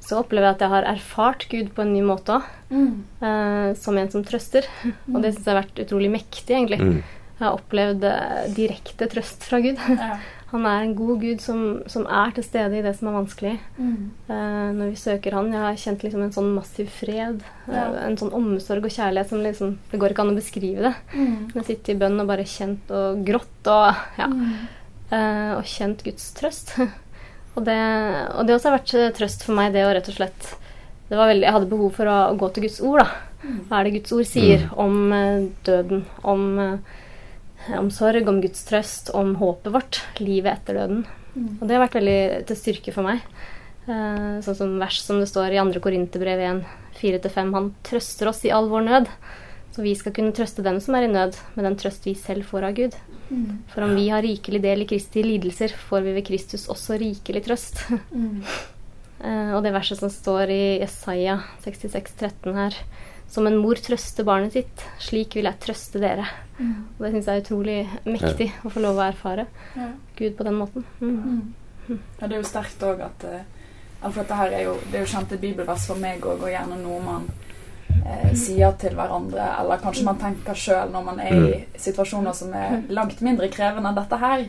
så 0.09 0.24
opplever 0.24 0.48
jeg 0.48 0.57
at 0.57 0.63
jeg 0.63 0.74
har 0.74 0.89
erfart 0.89 1.45
Gud 1.51 1.69
på 1.75 1.83
en 1.83 1.93
ny 1.93 2.01
måte 2.05 2.39
òg. 2.39 2.50
Mm. 2.69 2.89
Uh, 3.21 3.69
som 3.77 3.98
en 4.00 4.09
som 4.09 4.25
trøster. 4.25 4.65
Mm. 4.81 4.98
Og 5.13 5.21
det 5.21 5.33
syns 5.36 5.45
jeg 5.45 5.53
har 5.53 5.62
vært 5.62 5.81
utrolig 5.86 6.12
mektig, 6.13 6.50
egentlig. 6.50 6.79
Mm. 6.81 7.00
Jeg 7.39 7.45
har 7.45 7.55
opplevd 7.55 8.05
uh, 8.09 8.43
direkte 8.55 9.09
trøst 9.12 9.45
fra 9.50 9.62
Gud. 9.63 9.81
Ja. 10.00 10.17
Han 10.50 10.63
er 10.65 10.81
en 10.81 10.95
god 10.98 11.19
Gud 11.21 11.43
som, 11.43 11.59
som, 11.86 12.07
er 12.09 12.31
til 12.33 12.41
stede 12.41 12.79
i 12.79 12.81
det 12.81 12.95
som 12.98 13.12
er 13.12 13.19
vanskelig. 13.19 13.51
Uh, 13.77 14.71
når 14.74 14.95
vi 14.95 14.98
søker 14.98 15.36
Han. 15.38 15.51
Jeg 15.53 15.62
har 15.62 15.77
kjent 15.77 16.05
liksom 16.07 16.24
en 16.25 16.33
sånn 16.33 16.50
massiv 16.55 16.89
fred. 16.89 17.43
Ja. 17.69 17.86
en 18.01 18.17
sånn 18.17 18.33
omsorg 18.33 18.88
og 18.88 18.95
kjærlighet 18.95 19.29
som 19.29 19.43
liksom 19.45 19.75
Det 19.91 20.00
går 20.01 20.15
ikke 20.15 20.24
an 20.25 20.31
å 20.31 20.39
beskrive 20.39 20.88
det. 20.88 20.95
Mm. 21.13 21.51
Jeg 21.59 21.67
sitter 21.67 21.93
i 21.93 22.00
bønn 22.01 22.17
og 22.24 22.31
bare 22.31 22.50
kjent 22.50 22.89
og 22.98 23.21
grått 23.27 23.69
og 23.69 24.01
ja. 24.17 24.31
Og 25.10 25.66
kjent 25.66 26.04
Guds 26.06 26.28
trøst. 26.38 26.75
Og 27.60 27.66
det, 27.68 27.80
og 28.38 28.48
det 28.48 28.56
også 28.56 28.70
har 28.70 28.78
vært 28.78 28.96
eh, 28.96 29.12
trøst 29.16 29.44
for 29.44 29.58
meg, 29.58 29.74
det 29.74 29.84
å 29.84 29.92
rett 29.96 30.08
og 30.12 30.16
slett 30.16 30.54
veldig, 31.10 31.44
Jeg 31.44 31.56
hadde 31.56 31.72
behov 31.72 31.96
for 31.98 32.10
å, 32.10 32.18
å, 32.30 32.38
gå 32.39 32.50
til 32.54 32.68
Guds 32.68 32.80
ord, 32.86 33.01
da. 33.01 33.08
Mm. 33.39 33.60
Hva 33.68 33.80
er 33.80 33.88
det 33.88 33.94
Guds 33.98 34.16
ord 34.16 34.28
sier 34.30 34.66
mm. 34.68 34.74
om 34.84 34.98
uh, 35.16 35.48
døden, 35.66 36.04
om, 36.28 36.44
uh, 36.60 37.78
om, 37.80 37.89
sorg, 37.94 38.28
om 38.30 38.42
Guds 38.44 38.62
trøst, 38.68 39.12
om 39.16 39.34
håpet 39.39 39.74
vårt, 39.74 40.01
livet 40.22 40.60
etter 40.60 40.78
døden. 40.80 41.06
Mm. 41.34 41.50
Og 41.58 41.63
det 41.66 41.75
har 41.75 41.84
vært 41.86 41.98
veldig 42.00 42.20
til 42.50 42.60
styrke 42.60 42.94
for 42.96 43.10
meg. 43.10 43.24
Uh, 43.89 44.38
sånn 44.46 44.60
som 44.60 44.78
vers 44.80 45.01
som 45.01 45.20
det 45.20 45.30
står 45.32 45.56
i 45.56 45.62
2. 45.63 45.82
Korinterbrev 45.84 46.46
1, 46.51 46.63
4-5. 47.00 47.54
Han 47.58 47.72
trøster 47.88 48.30
oss 48.32 48.44
i 48.46 48.54
all 48.54 48.70
vår 48.72 48.86
nød, 48.86 49.12
så 49.79 49.83
vi 49.86 49.93
skal 49.95 50.12
kunne 50.12 50.36
trøste 50.36 50.59
dem 50.65 50.75
som 50.83 50.95
er 50.98 51.05
i 51.05 51.12
nød, 51.12 51.38
med 51.55 51.63
den 51.63 51.77
trøst 51.79 52.03
vi 52.03 52.12
selv 52.19 52.43
får 52.50 52.65
av 52.67 52.74
Gud. 52.75 52.98
Mm. 53.29 53.62
For 53.71 53.86
om 53.86 53.93
vi 53.95 54.09
har 54.12 54.25
rikelig 54.25 54.59
del 54.65 54.83
i 54.83 54.88
Kristi 54.89 55.24
lidelser, 55.24 55.71
får 55.71 56.03
vi 56.03 56.15
ved 56.17 56.25
Kristus 56.27 56.65
også 56.67 56.98
rikelig 57.00 57.45
trøst. 57.45 57.79
Mm. 58.12 58.43
uh, 59.24 59.51
og 59.55 59.63
det 59.63 59.71
verset 59.71 60.01
som 60.01 60.12
står 60.12 60.51
i 60.51 60.59
Jesaja 60.81 61.38
66, 61.63 62.12
13 62.19 62.59
her 62.59 62.75
Som 63.31 63.48
en 63.48 63.55
mor 63.62 63.79
trøster 63.79 64.27
barnet 64.27 64.57
sitt, 64.57 64.83
slik 65.00 65.39
vil 65.39 65.48
jeg 65.48 65.62
trøste 65.63 66.03
dere. 66.03 66.27
Mm. 66.57 66.75
Og 66.98 67.05
det 67.05 67.13
syns 67.13 67.31
jeg 67.31 67.39
er 67.39 67.45
utrolig 67.45 67.79
mektig 68.03 68.51
ja. 68.51 68.62
å 68.67 68.75
få 68.75 68.83
lov 68.83 69.00
å 69.00 69.07
erfare 69.07 69.48
ja. 69.79 69.93
Gud 70.19 70.36
på 70.36 70.50
den 70.50 70.59
måten. 70.59 70.89
Mm. 71.00 71.19
Mm. 71.88 72.00
Ja, 72.19 72.25
det 72.25 72.33
er 72.33 72.41
jo 72.41 72.50
sterkt 72.51 72.83
òg 72.83 73.07
at 73.07 73.29
uh, 73.31 73.43
For 74.09 74.25
dette 74.25 74.43
her 74.43 74.57
er 74.57 74.67
jo, 74.67 74.79
det 74.89 75.00
er 75.00 75.07
jo 75.07 75.13
kjente 75.13 75.39
bibelvers 75.39 75.88
for 75.88 76.03
meg 76.03 76.25
òg, 76.25 76.43
og 76.43 76.51
gjerne 76.51 76.83
noe 76.83 77.05
man 77.05 77.31
eh, 77.89 78.34
sier 78.38 78.75
til 78.81 78.96
hverandre, 78.98 79.46
eller 79.62 79.81
kanskje 79.84 80.05
man 80.08 80.19
tenker 80.22 80.58
sjøl 80.58 80.93
når 80.93 81.08
man 81.08 81.24
er 81.24 81.34
i 81.34 81.39
mm. 81.39 81.79
situasjoner 81.88 82.38
som 82.38 82.53
er 82.58 82.81
langt 82.93 83.24
mindre 83.25 83.50
krevende 83.53 83.91
enn 83.91 84.00
dette 84.00 84.22
her. 84.22 84.46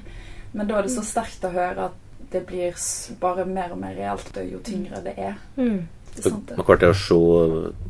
Men 0.52 0.66
da 0.66 0.78
er 0.78 0.86
det 0.86 0.94
så 0.94 1.04
sterkt 1.06 1.46
å 1.46 1.54
høre 1.54 1.90
at 1.90 2.06
det 2.30 2.44
blir 2.46 2.76
bare 3.20 3.46
mer 3.46 3.72
og 3.74 3.80
mer 3.82 3.96
reelt 3.98 4.36
jo 4.46 4.60
tyngre 4.66 5.02
det 5.04 5.16
er. 5.18 5.40
Mm. 5.56 5.88
Man 6.20 6.66
klarte 6.66 6.90
å 6.90 6.96
se 6.96 7.18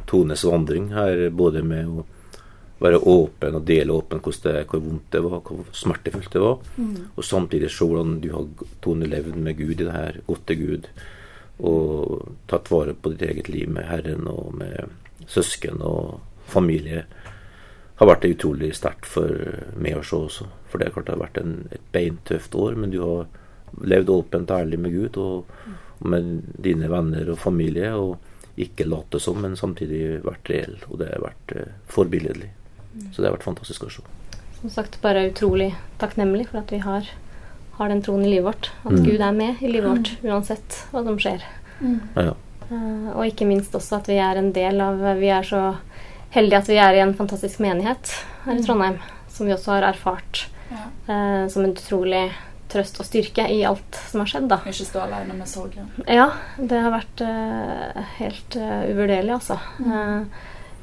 Tones 0.09 0.45
vandring 0.45 0.91
her, 0.95 1.29
både 1.33 1.63
med 1.65 1.89
å 1.89 2.05
være 2.81 3.01
åpen 3.13 3.59
og 3.59 3.65
dele 3.69 3.93
åpen 3.93 4.23
hvordan 4.25 4.65
hvor 4.69 4.83
vondt 4.85 5.13
det 5.13 5.23
var, 5.25 5.41
hvor 5.45 5.65
smertefullt 5.77 6.33
det 6.33 6.43
var. 6.45 6.59
Mm. 6.77 6.95
Og 7.15 7.25
samtidig 7.25 7.73
se 7.73 7.85
hvordan 7.87 8.19
du 8.23 8.31
har 8.33 8.49
Tone 8.85 9.09
levd 9.09 9.37
med 9.37 9.59
Gud 9.59 9.77
i 9.77 9.85
det 9.85 9.97
her, 9.97 10.21
gått 10.27 10.47
til 10.49 10.63
Gud. 10.65 10.89
Og 11.61 12.31
tatt 12.49 12.71
vare 12.73 12.97
på 12.97 13.13
ditt 13.13 13.27
eget 13.29 13.51
liv 13.53 13.69
med 13.69 13.89
Herren 13.91 14.29
og 14.33 14.55
med 14.57 14.97
søsken 15.29 15.83
og 15.83 16.21
familie 16.51 17.05
har 18.01 18.09
vært 18.09 18.25
utrolig 18.25 18.73
sterkt 18.75 19.05
for 19.05 19.29
meg 19.77 19.99
å 19.99 20.05
se 20.07 20.17
også. 20.17 20.47
For 20.71 20.81
det 20.81 20.89
er 20.89 20.95
klart 20.95 21.11
det 21.11 21.17
har 21.17 21.25
vært 21.27 21.41
en, 21.43 21.55
et 21.75 21.85
beintøft 21.93 22.55
år, 22.57 22.79
men 22.81 22.95
du 22.95 23.03
har 23.03 23.27
levd 23.85 24.09
åpent 24.15 24.51
og 24.51 24.63
ærlig 24.65 24.79
med 24.81 24.95
Gud 24.97 25.19
og, 25.21 25.51
og, 26.01 26.07
med 26.09 26.31
dine 26.65 26.89
venner 26.91 27.29
og 27.35 27.39
familie. 27.43 27.93
Og 27.95 28.17
ikke 28.61 28.89
late 28.89 29.21
som, 29.21 29.39
men 29.45 29.57
samtidig 29.57 30.23
vært 30.25 30.49
reell. 30.53 30.79
Og 30.89 30.99
det 31.03 31.11
har 31.13 31.23
vært 31.29 31.55
eh, 31.57 31.77
forbilledlig. 31.93 32.51
Så 33.13 33.21
det 33.21 33.29
har 33.29 33.37
vært 33.37 33.47
fantastisk 33.47 33.87
å 33.87 33.93
se. 33.93 34.03
Som 34.61 34.73
sagt, 34.75 34.99
bare 35.05 35.29
utrolig 35.31 35.71
takknemlig 36.01 36.49
for 36.51 36.61
at 36.61 36.73
vi 36.73 36.81
har, 36.85 37.07
har 37.79 37.93
den 37.93 38.03
troen 38.05 38.25
i 38.27 38.33
livet 38.33 38.49
vårt. 38.49 38.73
At 38.83 38.97
Mm. 38.97 39.05
Gud 39.07 39.21
er 39.21 39.33
med 39.37 39.63
i 39.63 39.71
livet 39.71 39.89
vårt 39.93 40.11
uansett 40.25 40.85
hva 40.91 41.05
som 41.05 41.21
skjer. 41.21 41.45
Ja, 42.17 42.33
ja. 42.33 42.35
Eh, 42.71 43.09
og 43.17 43.25
ikke 43.27 43.47
minst 43.49 43.75
også 43.75 43.97
at 44.01 44.07
vi 44.11 44.19
er 44.23 44.39
en 44.39 44.53
del 44.55 44.81
av 44.85 45.01
Vi 45.19 45.31
er 45.35 45.43
så 45.47 45.63
heldige 46.31 46.59
at 46.63 46.69
vi 46.71 46.77
er 46.79 46.95
i 46.95 47.03
en 47.03 47.15
fantastisk 47.19 47.59
menighet 47.65 48.13
her 48.45 48.55
i 48.55 48.63
Trondheim, 48.63 49.01
som 49.29 49.47
vi 49.49 49.53
også 49.57 49.73
har 49.79 49.89
erfart 49.91 50.47
Ja. 50.71 50.85
eh, 51.11 51.49
som 51.51 51.65
en 51.67 51.73
utrolig 51.75 52.29
trøst 52.71 53.01
og 53.03 53.07
styrke 53.09 53.49
i 53.51 53.65
alt 53.67 53.97
som 54.07 54.21
har 54.23 54.29
skjedd, 54.31 54.47
da. 54.53 54.61
Ikke 54.71 54.87
stå 54.87 55.01
alene 55.03 55.35
med 55.35 55.49
sorgen. 55.51 55.89
Ja, 56.07 56.29
det 56.57 56.79
har 56.85 56.93
vært 56.95 57.21
eh, 57.27 58.05
helt 58.21 58.55
eh, 58.55 58.85
uvurderlig, 58.93 59.33
altså. 59.35 59.57
Eh, 59.83 60.23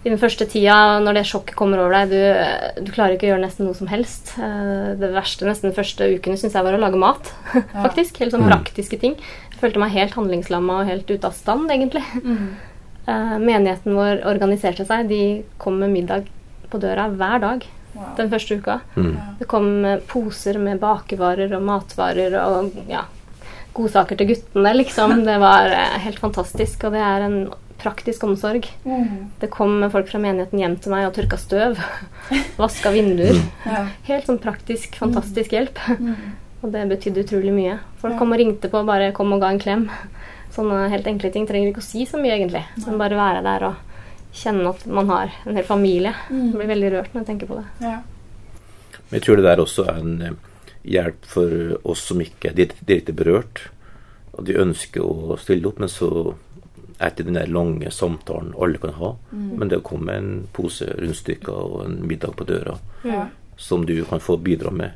I 0.05 0.09
den 0.13 0.19
første 0.21 0.45
tida, 0.47 0.99
når 1.03 1.17
det 1.17 1.23
sjokket 1.27 1.55
kommer 1.57 1.81
over 1.81 1.91
deg, 1.97 2.11
du, 2.13 2.83
du 2.85 2.91
klarer 2.93 3.15
ikke 3.17 3.25
å 3.27 3.31
gjøre 3.33 3.43
nesten 3.43 3.65
noe 3.67 3.75
som 3.75 3.89
helst. 3.91 4.35
Eh, 4.39 4.93
det 5.01 5.09
verste 5.15 5.47
nesten 5.49 5.71
de 5.71 5.75
første 5.75 6.05
ukene 6.13 6.37
syns 6.39 6.53
jeg 6.55 6.63
var 6.63 6.77
å 6.77 6.79
lage 6.79 6.99
mat, 7.01 7.31
faktisk. 7.85 8.19
Helt 8.21 8.31
sånn 8.35 8.45
Mm. 8.45 8.51
praktiske 8.53 8.99
ting. 9.01 9.17
Jeg 9.51 9.59
følte 9.59 9.81
meg 9.81 9.91
helt 9.97 10.13
handlingslamma 10.15 10.81
og 10.83 10.87
helt 10.91 11.09
ute 11.09 11.27
av 11.27 11.33
stand, 11.35 11.67
egentlig. 11.73 12.03
Mm. 12.21 12.47
Eh, 13.07 13.35
menigheten 13.41 13.97
vår 13.97 14.21
organiserte 14.29 14.85
seg. 14.87 15.09
De 15.09 15.21
kom 15.59 15.79
med 15.81 15.91
middag 15.95 16.29
på 16.71 16.79
døra 16.83 17.09
hver 17.11 17.41
dag 17.43 17.67
Wow. 17.97 18.11
den 18.19 18.27
første 18.29 18.59
uka. 18.61 18.79
Mm. 18.95 19.13
Det 19.39 19.47
kom 19.49 19.69
eh, 19.89 19.99
poser 20.05 20.59
med 20.61 20.77
bakevarer 20.83 21.55
og 21.57 21.63
matvarer 21.65 22.35
og 22.45 22.75
ja, 22.91 23.01
godsaker 23.73 24.19
til 24.19 24.27
guttene, 24.35 24.75
liksom. 24.77 25.23
Det 25.27 25.39
var 25.41 25.73
helt 26.05 26.19
fantastisk, 26.21 26.83
og 26.85 26.93
det 26.93 27.01
er 27.01 27.25
en 27.25 27.39
praktisk 27.77 28.23
omsorg. 28.25 28.65
Mm. 28.85 29.29
Det 29.41 29.49
kom 29.53 29.79
folk 29.93 30.09
fra 30.09 30.19
menigheten 30.23 30.59
hjem 30.61 30.75
til 30.81 30.91
meg 30.93 31.07
og 31.07 31.13
tørka 31.17 31.37
støv. 31.41 31.77
Vaska 32.61 32.91
vinduer. 32.95 33.37
Ja. 33.65 33.83
Helt 34.09 34.27
sånn 34.29 34.39
praktisk, 34.43 34.95
fantastisk 34.99 35.53
hjelp. 35.53 35.77
Mm. 35.99 36.15
Og 36.65 36.71
det 36.73 36.87
betydde 36.89 37.21
utrolig 37.25 37.53
mye. 37.53 37.75
Folk 38.01 38.15
Ja. 38.15 38.19
kom 38.19 38.31
og 38.33 38.39
ringte 38.41 38.69
på, 38.73 38.81
bare 38.87 39.11
kom 39.13 39.33
og 39.35 39.41
ga 39.43 39.51
en 39.53 39.59
klem. 39.61 39.87
Sånne 40.55 40.87
helt 40.89 41.05
enkle 41.07 41.29
ting 41.31 41.45
trenger 41.45 41.69
ikke 41.69 41.83
å 41.83 41.89
si 41.91 42.05
så 42.09 42.17
mye, 42.17 42.33
egentlig. 42.39 42.63
Men 42.87 42.97
bare 42.97 43.19
være 43.19 43.43
der 43.45 43.67
og 43.69 43.75
kjenne 44.37 44.69
at 44.73 44.85
man 44.89 45.07
har 45.09 45.31
en 45.45 45.55
hel 45.55 45.65
familie. 45.67 46.15
Mm. 46.31 46.47
Jeg 46.51 46.57
blir 46.57 46.71
veldig 46.73 46.91
rørt 46.95 47.13
når 47.13 47.21
jeg 47.23 47.29
tenker 47.29 47.47
på 47.51 47.59
det. 47.61 47.65
Ja. 47.85 47.99
Men 49.09 49.19
jeg 49.19 49.25
tror 49.27 49.37
det 49.39 49.45
der 49.45 49.61
også 49.63 49.85
er 49.87 50.01
en 50.01 50.21
eh, 50.21 50.35
hjelp 50.97 51.25
for 51.29 51.77
oss 51.93 52.07
som 52.09 52.19
ikke 52.25 52.49
er 52.49 52.57
direkte 52.57 53.13
berørt. 53.15 53.67
Og 54.33 54.45
de 54.49 54.57
ønsker 54.61 55.01
å 55.05 55.37
stille 55.41 55.69
opp, 55.69 55.79
men 55.81 55.89
så 55.89 56.09
er 56.99 57.11
ikke 57.11 57.25
den 57.27 57.33
der 57.37 57.47
lange 57.47 57.91
samtalen 57.91 58.53
alle 58.59 58.77
kan 58.81 58.93
ha. 58.97 59.15
Men 59.31 59.69
det 59.69 59.77
å 59.79 59.83
komme 59.85 60.05
med 60.05 60.15
en 60.23 60.47
pose 60.53 60.85
rundstykker 60.97 61.53
og 61.53 61.85
en 61.85 61.99
middag 62.07 62.35
på 62.35 62.45
døra 62.49 62.77
Ja. 63.03 63.27
som 63.57 63.85
du 63.85 64.03
kan 64.05 64.19
få 64.19 64.37
bidra 64.37 64.71
med, 64.71 64.91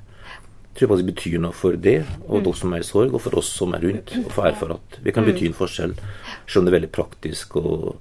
tror 0.76 0.88
jeg 0.88 0.90
faktisk 0.90 1.10
betyr 1.16 1.40
noe 1.40 1.52
for 1.54 1.74
det, 1.76 2.06
og 2.30 2.44
dere 2.44 2.56
som 2.56 2.74
er 2.74 2.80
i 2.80 2.88
sorg, 2.88 3.14
og 3.14 3.22
for 3.22 3.38
oss 3.38 3.50
som 3.52 3.74
er 3.74 3.82
rundt, 3.82 4.14
og 4.26 4.32
få 4.32 4.46
erfare 4.48 4.74
at 4.80 4.98
vi 5.04 5.12
kan 5.12 5.26
bety 5.26 5.46
en 5.48 5.54
forskjell. 5.54 5.94
Selv 6.48 6.58
om 6.62 6.66
det 6.66 6.74
er 6.74 6.80
veldig 6.80 6.92
praktisk 6.92 7.56
og 7.58 7.96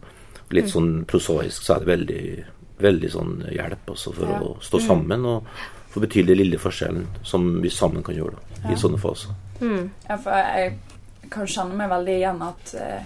litt 0.51 0.69
sånn 0.71 1.05
prosaisk, 1.07 1.63
så 1.63 1.75
er 1.77 1.85
det 1.85 1.91
veldig, 1.91 2.45
veldig 2.81 3.11
sånn 3.11 3.35
hjelp 3.53 3.87
altså, 3.91 4.13
for 4.15 4.27
Ja. 4.27 4.39
å 4.41 4.57
stå 4.63 4.81
sammen 4.81 5.25
og 5.27 5.45
få 5.91 6.01
bety 6.01 6.23
den 6.25 6.39
lille 6.39 6.59
forskjellen 6.59 7.07
som 7.23 7.61
vi 7.61 7.69
sammen 7.69 8.03
kan 8.03 8.15
gjøre 8.15 8.33
da, 8.37 8.69
i 8.69 8.73
Ja. 8.73 8.77
sånne 8.77 8.99
faser. 8.99 9.31
Mm. 9.61 9.91
Ja, 10.09 10.17
for 10.17 10.31
jeg 10.31 10.79
kan 11.31 11.47
kjenne 11.47 11.75
meg 11.77 11.91
veldig 11.91 12.17
igjen 12.21 12.43
at 12.43 12.75
eh, 12.75 13.03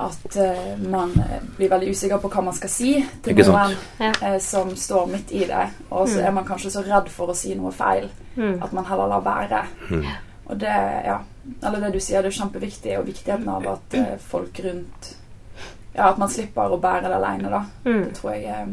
at 0.00 0.36
eh, 0.40 0.76
man 0.88 1.10
eh, 1.20 1.40
blir 1.56 1.68
veldig 1.70 1.90
usikker 1.92 2.18
på 2.22 2.30
hva 2.32 2.42
man 2.46 2.54
skal 2.56 2.70
si 2.72 2.92
til 3.22 3.32
Ikke 3.34 3.46
noen? 3.50 3.74
Ja. 4.00 4.12
eh, 4.22 4.38
som 4.40 4.70
står 4.76 5.06
midt 5.12 5.32
i 5.36 5.44
det. 5.50 5.66
Og 5.90 6.08
så 6.08 6.18
Mm. 6.20 6.26
er 6.26 6.30
man 6.38 6.44
kanskje 6.48 6.70
så 6.72 6.82
redd 6.86 7.08
for 7.12 7.28
å 7.32 7.36
si 7.36 7.54
noe 7.54 7.70
feil 7.72 8.08
Mm. 8.36 8.62
at 8.62 8.72
man 8.72 8.84
heller 8.86 9.08
lar 9.08 9.20
være. 9.26 9.62
Mm. 9.90 10.04
Og 10.46 10.58
det, 10.58 10.74
ja, 11.04 11.18
eller 11.62 11.80
det 11.80 11.92
du 11.92 12.00
sier, 12.00 12.22
det 12.22 12.32
er 12.32 12.38
kjempeviktig, 12.42 12.98
og 12.98 13.06
viktigheten 13.06 13.48
av 13.48 13.66
at 13.66 14.18
folk 14.20 14.60
rundt 14.64 15.14
Ja, 15.94 16.10
at 16.10 16.18
man 16.18 16.28
slipper 16.28 16.70
å 16.70 16.80
bære 16.80 17.02
det 17.08 17.16
alene, 17.16 17.50
da. 17.50 17.64
Mm. 17.84 18.04
Det 18.04 18.14
tror 18.14 18.30
jeg 18.32 18.66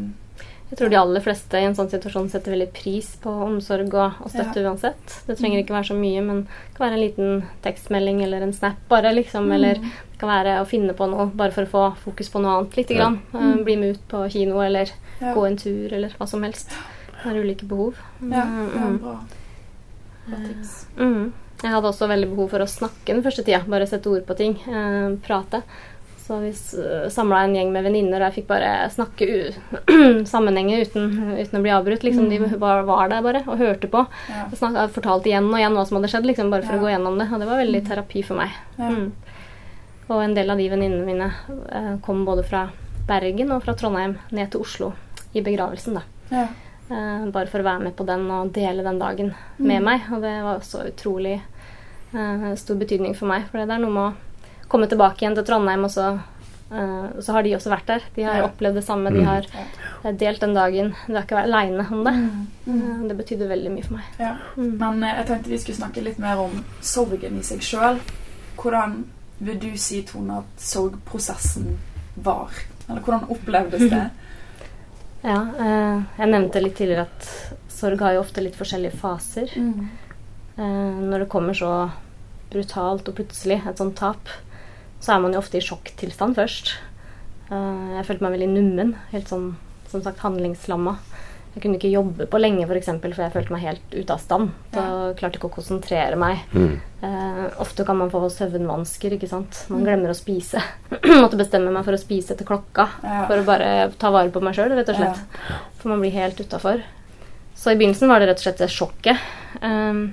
Jeg 0.69 0.77
tror 0.81 0.89
de 0.91 0.97
aller 0.99 1.23
fleste 1.23 1.55
i 1.61 1.63
en 1.63 1.75
sånn 1.77 1.87
situasjon 1.89 2.25
setter 2.29 2.51
veldig 2.51 2.73
pris 2.75 3.13
på 3.23 3.31
omsorg 3.45 3.93
og, 3.95 4.17
og 4.19 4.31
støtte 4.33 4.63
uansett. 4.67 5.13
Det 5.27 5.37
trenger 5.39 5.61
ikke 5.61 5.71
være 5.77 5.87
så 5.93 5.95
mye, 5.95 6.21
men 6.25 6.41
det 6.43 6.75
kan 6.75 6.83
være 6.89 6.97
en 6.97 7.03
liten 7.05 7.37
tekstmelding 7.63 8.19
eller 8.25 8.43
en 8.43 8.51
snap 8.53 8.81
bare, 8.89 9.13
liksom. 9.15 9.47
Eller 9.55 9.79
Mm. 9.79 9.87
det 10.11 10.19
kan 10.19 10.29
være 10.29 10.57
å 10.59 10.67
finne 10.67 10.93
på 10.93 11.07
noe 11.09 11.27
bare 11.39 11.51
for 11.55 11.63
å 11.63 11.71
få 11.71 11.85
fokus 12.03 12.29
på 12.29 12.41
noe 12.43 12.57
annet 12.57 12.75
lite 12.75 12.93
Ja. 12.93 12.99
grann. 12.99 13.19
Eh, 13.33 13.63
bli 13.63 13.75
med 13.77 13.95
ut 13.95 14.07
på 14.09 14.29
kino 14.29 14.59
eller 14.59 14.91
ja. 15.21 15.33
gå 15.33 15.47
en 15.47 15.55
tur 15.57 15.93
eller 15.93 16.09
hva 16.19 16.27
som 16.27 16.43
helst. 16.43 16.69
Det 17.23 17.31
er 17.31 17.39
ulike 17.41 17.65
behov. 17.65 17.95
Ja, 18.21 18.43
Mm, 18.43 18.69
ja, 18.75 18.87
mm. 18.91 18.97
bra. 19.01 19.19
Bra 20.27 20.37
tips. 20.47 20.85
Mm. 20.97 21.31
Jeg 21.63 21.71
hadde 21.71 21.87
også 21.89 22.07
veldig 22.07 22.29
behov 22.35 22.49
for 22.51 22.59
å 22.59 22.67
snakke 22.69 23.05
den 23.15 23.23
første 23.23 23.43
tida. 23.45 23.63
Bare 23.67 23.87
sette 23.87 24.05
ord 24.11 24.25
på 24.27 24.35
ting. 24.37 24.59
Eh, 24.67 25.15
prate. 25.25 25.63
Så 26.27 26.39
vi 26.43 26.49
uh, 26.51 27.07
samla 27.09 27.43
en 27.45 27.53
gjeng 27.55 27.69
med 27.71 27.85
venninner, 27.87 28.19
og 28.19 28.25
jeg 28.27 28.41
fikk 28.41 28.47
bare 28.49 28.71
snakke 28.91 29.27
sammenhenger 30.33 30.81
uten, 30.83 31.05
uten 31.39 31.59
å 31.59 31.61
bli 31.63 31.71
avbrutt. 31.71 32.03
Liksom, 32.03 32.27
De 32.29 32.39
var, 32.59 32.81
var 32.83 33.07
der 33.13 33.21
bare 33.23 33.43
og 33.47 33.57
hørte 33.61 33.87
på. 33.87 34.01
Ja. 34.27 34.43
Snak- 34.59 34.91
fortalte 34.91 35.29
igjen 35.31 35.47
og 35.47 35.55
igjen 35.61 35.77
hva 35.77 35.85
som 35.87 35.97
hadde 36.01 36.09
skjedd, 36.11 36.27
liksom, 36.27 36.51
bare 36.51 36.67
for 36.67 36.75
Ja. 36.75 36.81
å 36.81 36.83
gå 36.83 36.91
gjennom 36.91 37.17
det. 37.21 37.29
Og 37.31 37.39
det 37.39 37.47
var 37.47 37.61
veldig 37.63 37.81
terapi 37.87 38.25
for 38.27 38.41
meg. 38.41 38.51
Ja. 38.77 38.89
Mm. 38.91 39.11
Og 40.09 40.21
en 40.23 40.35
del 40.35 40.49
av 40.51 40.57
de 40.59 40.67
venninnene 40.71 41.05
mine 41.07 41.31
eh, 41.71 41.89
kom 42.03 42.25
både 42.27 42.43
fra 42.47 42.65
Bergen 43.07 43.51
og 43.55 43.63
fra 43.63 43.73
Trondheim 43.79 44.17
ned 44.35 44.51
til 44.51 44.61
Oslo 44.67 44.93
i 45.35 45.41
begravelsen. 45.43 45.95
da. 45.95 46.03
Ja. 46.31 46.45
Eh, 46.91 47.25
bare 47.31 47.47
for 47.47 47.59
å 47.63 47.67
være 47.67 47.83
med 47.87 47.95
på 47.95 48.05
den 48.07 48.29
og 48.31 48.51
dele 48.55 48.83
den 48.83 48.99
dagen 48.99 49.33
med 49.57 49.79
Mm. 49.81 49.83
meg. 49.83 50.01
Og 50.11 50.21
det 50.21 50.35
var 50.43 50.59
også 50.59 50.85
utrolig 50.91 51.41
eh, 52.13 52.55
stor 52.55 52.75
betydning 52.75 53.15
for 53.15 53.27
meg. 53.27 53.47
For 53.51 53.59
det 53.63 53.71
er 53.71 53.79
noe 53.83 53.91
med 53.91 54.03
å 54.11 54.15
komme 54.69 54.87
tilbake 54.89 55.21
igjen 55.23 55.35
til 55.35 55.45
Trondheim, 55.47 55.83
og 55.87 55.91
så, 55.91 56.07
uh, 56.71 57.07
så 57.21 57.33
har 57.33 57.43
de 57.43 57.53
også 57.55 57.69
vært 57.71 57.85
der. 57.87 58.01
De 58.15 58.23
har 58.27 58.35
Ja. 58.41 58.47
opplevd 58.47 58.75
det 58.75 58.83
samme. 58.85 59.11
De 59.13 59.19
Mm. 59.21 59.25
har 59.25 59.45
uh, 60.03 60.11
delt 60.11 60.39
den 60.39 60.53
dagen. 60.53 60.93
De 61.07 61.13
har 61.13 61.23
ikke 61.23 61.37
vært 61.37 61.51
aleine 61.53 61.87
om 61.91 62.03
det. 62.03 62.13
Mm. 62.13 62.47
Eh, 62.67 63.07
det 63.07 63.17
betydde 63.17 63.47
veldig 63.49 63.71
mye 63.71 63.83
for 63.85 63.93
meg. 63.93 64.03
Ja. 64.19 64.35
Mm. 64.57 64.77
Men 64.77 65.01
jeg 65.01 65.25
tenkte 65.27 65.49
vi 65.49 65.57
skulle 65.57 65.77
snakke 65.77 66.03
litt 66.03 66.19
mer 66.19 66.37
om 66.37 66.63
sorgen 66.81 67.39
i 67.39 67.43
seg 67.43 67.59
sjøl. 67.61 67.99
Hvordan 68.57 69.05
vil 69.39 69.59
du 69.59 69.77
si, 69.77 70.01
Tone, 70.03 70.37
at 70.39 70.59
sorgprosessen 70.59 71.77
var? 72.15 72.49
Eller 72.89 73.01
hvordan 73.01 73.29
opplevdes 73.29 73.89
det? 73.89 74.09
Ja, 75.23 75.41
eh, 75.59 76.03
jeg 76.19 76.29
nevnte 76.29 76.61
litt 76.61 76.75
tidligere 76.77 77.01
at 77.07 77.55
sorg 77.73 77.99
har 77.99 78.13
jo 78.13 78.19
ofte 78.21 78.41
litt 78.43 78.55
forskjellige 78.55 78.95
faser. 79.01 79.49
Mm. 79.57 79.87
Eh, 80.57 81.01
når 81.09 81.19
det 81.23 81.29
kommer 81.29 81.53
så 81.57 81.71
brutalt 82.51 83.09
og 83.09 83.15
plutselig, 83.17 83.57
et 83.67 83.77
sånt 83.81 83.95
tap, 83.97 84.29
så 85.03 85.13
er 85.13 85.23
man 85.23 85.35
jo 85.35 85.41
ofte 85.41 85.59
i 85.59 85.63
sjokktilstand 85.63 86.37
først. 86.37 86.75
Eh, 87.51 87.95
jeg 87.97 88.07
følte 88.07 88.25
meg 88.25 88.37
veldig 88.37 88.51
nummen. 88.51 88.95
Helt 89.13 89.31
sånn, 89.31 89.51
som 89.91 90.03
sagt, 90.05 90.23
handlingslamma. 90.25 90.97
Jeg 91.57 91.63
kunne 91.63 91.77
ikke 91.79 91.89
jobbe 91.89 92.27
på 92.29 92.37
lenge, 92.37 92.65
f.eks., 92.67 92.69
for, 92.69 92.77
eksempel, 92.77 93.13
for 93.15 93.25
jeg 93.25 93.33
følte 93.33 93.53
meg 93.55 93.63
helt 93.65 93.95
ute 93.95 94.13
av 94.13 94.19
stand. 94.21 94.51
Da 94.75 94.83
klarte 95.17 95.39
ikke 95.39 95.49
å 95.49 95.55
konsentrere 95.55 96.19
meg. 96.19 96.43
Mm. 96.53 96.75
Eh, 97.07 97.39
ofte 97.63 97.85
kan 97.87 97.97
man 97.97 98.11
få 98.13 98.21
søvnvansker, 98.29 99.15
ikke 99.17 99.29
sant. 99.31 99.63
Man 99.73 99.81
glemmer 99.87 100.13
å 100.13 100.17
spise. 100.17 100.61
Måtte 101.23 101.39
bestemme 101.39 101.73
meg 101.73 101.87
for 101.87 101.97
å 101.97 102.01
spise 102.01 102.35
etter 102.35 102.45
klokka. 102.45 102.85
Ja. 103.01 103.23
For 103.25 103.41
å 103.41 103.47
bare 103.47 103.71
ta 103.97 104.13
vare 104.13 104.29
på 104.33 104.43
meg 104.45 104.53
sjøl, 104.57 104.75
rett 104.77 104.93
og 104.93 105.01
slett. 105.01 105.23
For 105.81 105.93
man 105.93 106.05
blir 106.05 106.13
helt 106.13 106.37
utafor. 106.37 106.85
Så 107.57 107.73
i 107.73 107.79
begynnelsen 107.79 108.13
var 108.13 108.21
det 108.21 108.29
rett 108.29 108.43
og 108.43 108.45
slett 108.45 108.61
det 108.61 108.69
sjokket. 108.69 109.27
Um, 109.65 110.11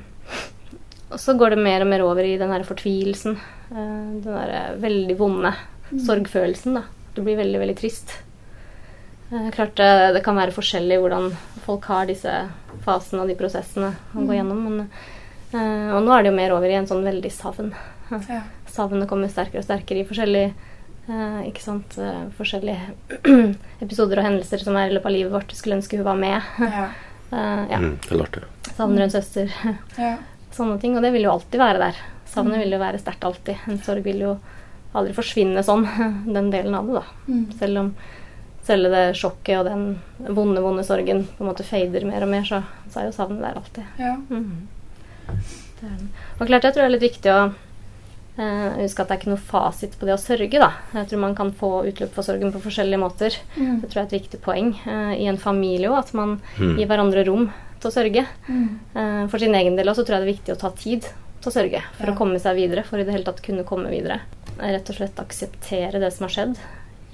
og 1.14 1.20
så 1.22 1.36
går 1.38 1.54
det 1.54 1.62
mer 1.62 1.84
og 1.84 1.90
mer 1.90 2.04
over 2.04 2.26
i 2.26 2.36
den 2.40 2.52
her 2.52 2.66
fortvilelsen. 2.66 3.38
eh, 3.70 4.20
den 4.24 4.34
der 4.34 4.76
veldig 4.82 5.16
vonde 5.18 5.54
sorgfølelsen, 5.94 6.80
da. 6.80 6.82
Du 7.14 7.22
blir 7.22 7.38
veldig, 7.38 7.60
veldig 7.62 7.76
trist. 7.78 8.16
Eh, 9.30 9.50
klart 9.54 9.76
det, 9.78 10.14
det 10.16 10.24
kan 10.24 10.36
være 10.36 10.54
forskjellig 10.54 10.98
hvordan 11.00 11.30
folk 11.64 11.86
har 11.90 12.10
disse 12.10 12.32
fasene 12.84 13.22
og 13.22 13.30
de 13.30 13.38
prosessene 13.38 13.94
å 14.14 14.26
gå 14.26 14.36
gjennom, 14.36 14.66
men 14.66 14.84
eh, 15.54 15.94
Og 15.94 16.02
nå 16.02 16.12
er 16.12 16.24
det 16.24 16.32
jo 16.32 16.36
mer 16.36 16.54
over 16.56 16.68
i 16.68 16.78
en 16.78 16.90
sånn 16.90 17.06
veldig 17.06 17.32
savn. 17.32 17.72
Ja. 18.10 18.42
Savnet 18.68 19.08
kommer 19.08 19.30
sterkere 19.30 19.62
og 19.62 19.68
sterkere 19.68 20.02
i 20.02 20.08
forskjellige 20.08 20.54
Uh, 21.04 21.42
ikke 21.44 21.60
sant, 21.60 21.98
uh, 22.00 22.30
forskjellige 22.38 22.94
episoder 23.84 24.22
og 24.22 24.24
hendelser 24.24 24.62
som 24.64 24.76
er 24.80 24.88
i 24.88 24.94
løpet 24.94 25.10
av 25.10 25.12
livet 25.12 25.34
vårt. 25.34 25.50
Skulle 25.52 25.76
ønske 25.76 25.98
hun 26.00 26.06
var 26.06 26.16
med. 26.16 26.46
Ja. 26.64 26.86
Uh, 27.28 27.64
ja. 27.74 27.80
Mm. 27.82 27.90
det 28.06 28.14
er 28.14 28.22
artig. 28.24 28.44
Savner 28.70 29.04
en 29.04 29.12
søster. 29.12 29.52
Ja. 30.00 30.14
Sånne 30.54 30.78
ting. 30.80 30.96
Og 30.96 31.02
det 31.02 31.10
vil 31.14 31.26
jo 31.26 31.32
alltid 31.34 31.60
være 31.60 31.80
der. 31.82 32.02
Savnet 32.30 32.62
vil 32.64 32.74
jo 32.76 32.82
være 32.82 32.98
sterkt 33.02 33.24
alltid. 33.26 33.56
En 33.70 33.80
sorg 33.82 34.04
vil 34.06 34.20
jo 34.24 34.34
aldri 34.94 35.14
forsvinne 35.16 35.62
sånn, 35.66 35.86
den 36.36 36.50
delen 36.54 36.74
av 36.78 36.86
det, 36.86 37.00
da. 37.00 37.04
Mm. 37.28 37.44
Selv 37.58 37.80
om 37.84 37.94
selve 38.64 38.88
det 38.94 39.16
sjokket 39.20 39.58
og 39.60 39.66
den 39.68 40.32
vonde, 40.34 40.62
vonde 40.64 40.84
sorgen 40.86 41.26
på 41.36 41.44
en 41.44 41.50
måte 41.50 41.66
fader 41.68 42.06
mer 42.08 42.24
og 42.24 42.30
mer, 42.32 42.46
så, 42.48 42.62
så 42.88 43.02
er 43.02 43.10
jo 43.10 43.16
savnet 43.18 43.42
der 43.44 43.58
alltid. 43.60 43.90
Ja. 44.00 44.14
Mm. 44.30 44.68
Det 45.80 45.84
er 45.90 45.98
den. 45.98 46.08
Og 46.38 46.46
klart, 46.48 46.64
jeg 46.64 46.72
tror 46.72 46.82
det 46.84 46.88
er 46.88 46.94
litt 46.98 47.08
viktig 47.10 47.34
å 47.34 47.44
Uh, 48.34 48.72
Husk 48.80 48.98
at 48.98 49.06
det 49.06 49.14
er 49.14 49.18
ikke 49.20 49.30
noe 49.30 49.38
fasit 49.46 49.92
på 49.94 50.06
det 50.08 50.14
å 50.16 50.18
sørge. 50.18 50.58
da. 50.58 50.72
Jeg 50.96 51.06
tror 51.06 51.20
man 51.22 51.36
kan 51.38 51.52
få 51.54 51.68
utløp 51.86 52.16
for 52.16 52.26
sorgen 52.26 52.50
på 52.50 52.58
forskjellige 52.64 52.98
måter. 52.98 53.36
Mm. 53.54 53.76
Det 53.78 53.90
tror 53.92 54.00
jeg 54.00 54.02
er 54.02 54.08
et 54.08 54.14
viktig 54.16 54.40
poeng 54.42 54.72
uh, 54.88 55.12
i 55.14 55.28
en 55.30 55.38
familie 55.38 55.86
òg, 55.92 56.00
at 56.00 56.10
man 56.18 56.32
Mm. 56.58 56.72
gir 56.80 56.88
hverandre 56.90 57.22
rom 57.28 57.44
til 57.84 57.92
å 57.92 57.94
sørge. 57.94 58.24
Mm. 58.48 58.68
Eh, 58.96 59.26
For 59.32 59.38
sin 59.42 59.54
egen 59.54 59.76
del 59.78 59.86
også 59.92 60.04
tror 60.06 60.16
jeg 60.18 60.24
det 60.24 60.28
er 60.28 60.34
viktig 60.34 60.54
å 60.56 60.60
ta 60.64 60.70
tid 60.80 61.02
til 61.44 61.50
å 61.50 61.54
sørge 61.54 61.82
for 61.98 62.06
Ja. 62.08 62.12
å 62.14 62.16
komme 62.18 62.40
seg 62.40 62.56
videre. 62.56 62.84
For 62.88 62.98
i 62.98 63.04
det 63.04 63.12
hele 63.12 63.24
tatt 63.28 63.42
kunne 63.44 63.64
komme 63.68 63.90
videre. 63.92 64.20
Rett 64.58 64.88
og 64.90 64.96
slett 64.96 65.16
akseptere 65.20 66.00
det 66.00 66.12
som 66.14 66.24
har 66.28 66.32
skjedd. 66.34 66.56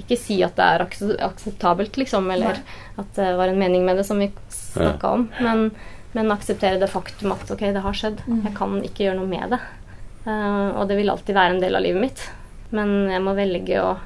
Ikke 0.00 0.16
si 0.16 0.42
at 0.42 0.56
det 0.56 0.64
er 0.64 0.84
akseptabelt, 1.26 1.96
liksom, 2.00 2.30
eller 2.32 2.54
Nei. 2.54 2.62
at 2.98 3.12
det 3.16 3.36
var 3.36 3.48
en 3.48 3.58
mening 3.58 3.84
med 3.84 3.96
det, 3.98 4.04
som 4.06 4.18
vi 4.18 4.30
snakka 4.48 5.10
om. 5.12 5.28
Men, 5.40 5.70
men 6.14 6.30
akseptere 6.32 6.78
det 6.80 6.88
faktum 6.90 7.32
at 7.32 7.50
ok, 7.50 7.60
det 7.72 7.82
har 7.84 7.92
skjedd. 7.92 8.22
Mm. 8.26 8.42
Jeg 8.46 8.54
kan 8.56 8.78
ikke 8.82 9.04
gjøre 9.04 9.18
noe 9.20 9.28
med 9.28 9.50
det. 9.50 9.60
Eh, 10.26 10.70
og 10.78 10.88
det 10.88 10.96
vil 10.96 11.10
alltid 11.12 11.34
være 11.36 11.54
en 11.56 11.60
del 11.60 11.76
av 11.76 11.82
livet 11.84 12.00
mitt. 12.00 12.22
Men 12.72 13.10
jeg 13.10 13.20
må 13.24 13.34
velge 13.34 13.82
å 13.82 13.98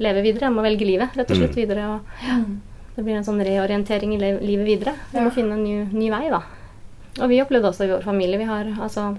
leve 0.00 0.22
videre. 0.22 0.48
Jeg 0.48 0.54
må 0.56 0.62
velge 0.64 0.86
livet, 0.86 1.14
rett 1.18 1.30
og 1.30 1.36
slett, 1.36 1.54
Mm. 1.54 1.60
videre. 1.62 1.86
Og 1.94 2.00
Mm. 2.24 2.60
Det 2.98 3.04
blir 3.06 3.14
en 3.20 3.24
sånn 3.26 3.38
reorientering 3.46 4.16
i 4.16 4.18
livet 4.18 4.66
videre. 4.66 4.96
Vi 5.12 5.18
Ja. 5.20 5.24
må 5.24 5.30
finne 5.32 5.54
en 5.54 5.62
ny, 5.64 5.84
ny 5.94 6.10
vei, 6.10 6.28
da. 6.34 6.42
Og 7.22 7.28
vi 7.30 7.38
opplevde 7.42 7.70
også 7.70 7.86
i 7.86 7.92
vår 7.94 8.02
familie 8.02 8.38
vi 8.38 8.44
har, 8.50 8.64
altså, 8.82 9.16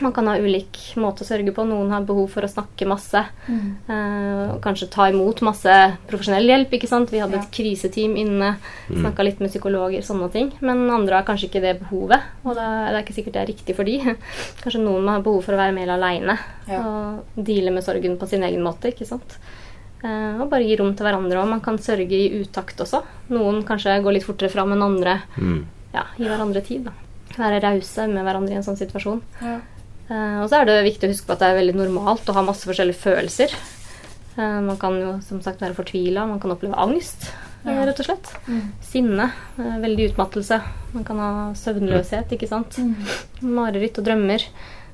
Man 0.00 0.12
kan 0.14 0.24
ha 0.28 0.36
ulik 0.38 0.94
måte 1.02 1.24
å 1.24 1.26
sørge 1.26 1.50
på. 1.52 1.64
Noen 1.66 1.90
har 1.90 2.02
behov 2.06 2.28
for 2.30 2.42
å 2.46 2.48
snakke 2.48 2.86
masse. 2.86 3.24
Mm. 3.48 3.72
eh, 3.90 4.52
og 4.54 4.60
kanskje 4.62 4.88
ta 4.88 5.08
imot 5.10 5.42
masse 5.42 5.96
profesjonell 6.06 6.46
hjelp. 6.46 6.70
ikke 6.70 6.86
sant? 6.88 7.10
Vi 7.10 7.18
hadde 7.18 7.32
Ja. 7.34 7.40
et 7.40 7.50
kriseteam 7.50 8.14
inne. 8.16 8.56
Mm. 8.88 9.00
Snakka 9.02 9.24
litt 9.24 9.40
med 9.40 9.50
psykologer, 9.50 9.98
sånne 10.00 10.30
ting. 10.30 10.52
Men 10.60 10.88
andre 10.88 11.16
har 11.16 11.24
kanskje 11.24 11.50
ikke 11.50 11.60
det 11.60 11.80
behovet. 11.80 12.20
Og 12.44 12.54
det 12.54 12.62
er, 12.62 12.86
det 12.92 12.94
er 12.94 13.02
ikke 13.02 13.16
sikkert 13.18 13.32
det 13.32 13.42
er 13.42 13.52
riktig 13.52 13.74
for 13.76 13.82
de. 13.84 13.98
Kanskje 14.62 14.80
noen 14.84 15.08
har 15.08 15.22
behov 15.22 15.42
for 15.42 15.54
å 15.54 15.58
være 15.58 15.74
mer 15.74 15.88
aleine 15.88 16.38
Ja. 16.68 16.78
og 16.86 17.24
deale 17.44 17.72
med 17.72 17.82
sorgen 17.82 18.16
på 18.16 18.28
sin 18.28 18.42
egen 18.44 18.62
måte. 18.62 18.94
ikke 18.94 19.04
sant? 19.06 19.38
Eh, 20.02 20.40
og 20.40 20.48
bare 20.48 20.64
gi 20.64 20.76
rom 20.80 20.94
til 20.96 21.04
hverandre. 21.06 21.42
Og 21.42 21.48
man 21.50 21.60
kan 21.64 21.76
sørge 21.78 22.16
i 22.16 22.40
utakt 22.40 22.80
også. 22.80 23.02
Noen 23.34 23.62
kanskje 23.68 23.98
går 24.02 24.16
litt 24.16 24.24
fortere 24.24 24.48
fram 24.52 24.72
enn 24.72 24.82
andre. 24.86 25.18
Mm. 25.36 25.64
Ja, 25.94 26.06
Gi 26.16 26.24
hverandre 26.30 26.62
tid. 26.64 26.84
da. 26.88 26.92
Være 27.36 27.60
rause 27.62 28.06
med 28.10 28.24
hverandre 28.24 28.54
i 28.54 28.56
en 28.60 28.64
sånn 28.66 28.78
situasjon. 28.80 29.20
Ja. 29.42 29.58
Eh, 30.10 30.38
og 30.42 30.48
så 30.50 30.60
er 30.60 30.64
det 30.70 30.78
viktig 30.86 31.06
å 31.08 31.12
huske 31.12 31.26
på 31.28 31.32
at 31.36 31.42
det 31.44 31.50
er 31.52 31.60
veldig 31.60 31.76
normalt 31.78 32.26
å 32.30 32.34
ha 32.34 32.42
masse 32.42 32.66
forskjellige 32.66 32.98
følelser. 33.02 33.52
Eh, 34.38 34.60
man 34.64 34.76
kan 34.80 34.96
jo 35.00 35.12
som 35.26 35.40
sagt 35.44 35.60
være 35.62 35.76
fortvila, 35.76 36.26
man 36.26 36.40
kan 36.40 36.50
oppleve 36.54 36.78
angst, 36.78 37.30
Ja. 37.64 37.84
rett 37.84 37.98
og 38.00 38.06
slett. 38.06 38.28
Mm. 38.48 38.72
Sinne. 38.80 39.32
veldig 39.58 40.12
utmattelse. 40.14 40.62
Man 40.94 41.04
kan 41.04 41.18
ha 41.18 41.52
søvnløshet, 41.52 42.32
ikke 42.32 42.48
sant. 42.48 42.78
Mm. 42.78 42.96
Mareritt 43.42 43.98
og 43.98 44.04
drømmer. 44.06 44.40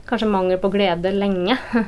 Kanskje 0.09 0.29
mangel 0.29 0.59
på 0.59 0.71
glede 0.73 1.13
lenge. 1.15 1.57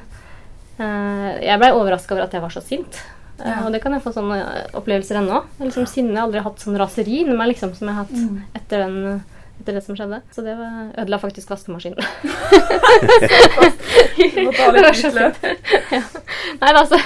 Eh, 0.79 1.41
jeg 1.47 1.59
blei 1.59 1.71
overraska 1.75 2.15
over 2.15 2.25
at 2.29 2.33
jeg 2.37 2.43
var 2.45 2.51
så 2.55 2.63
sint. 2.63 3.01
Eh, 3.41 3.47
Ja. 3.49 3.65
Og 3.67 3.73
det 3.73 3.81
kan 3.83 3.93
jeg 3.93 4.03
få 4.03 4.13
sånne 4.13 4.39
opplevelser 4.75 5.17
ennå. 5.21 5.45
Liksom 5.61 5.87
sinne. 5.87 6.11
Jeg 6.15 6.19
har 6.19 6.27
aldri 6.29 6.43
hatt 6.43 6.59
sånn 6.63 6.79
raseri 6.79 7.21
inni 7.25 7.37
meg 7.37 7.49
liksom, 7.55 7.75
som 7.75 7.89
jeg 7.89 7.95
har 7.97 8.05
hatt 8.05 8.15
Mm. 8.15 8.43
etter, 8.55 8.79
den, 8.79 9.23
etter 9.61 9.73
det 9.75 9.83
som 9.85 9.95
skjedde. 9.97 10.23
Så 10.35 10.43
det 10.43 10.57
var, 10.59 10.91
ødela 10.99 11.19
faktisk 11.23 11.49
vaskemaskinen. 11.51 11.99
Du 14.19 14.43
må 14.45 14.53
ta 14.57 14.71
litt 14.75 15.05
utløp. 15.09 15.39
ja. 15.95 16.03
Nei, 16.61 16.73
altså. 16.75 16.99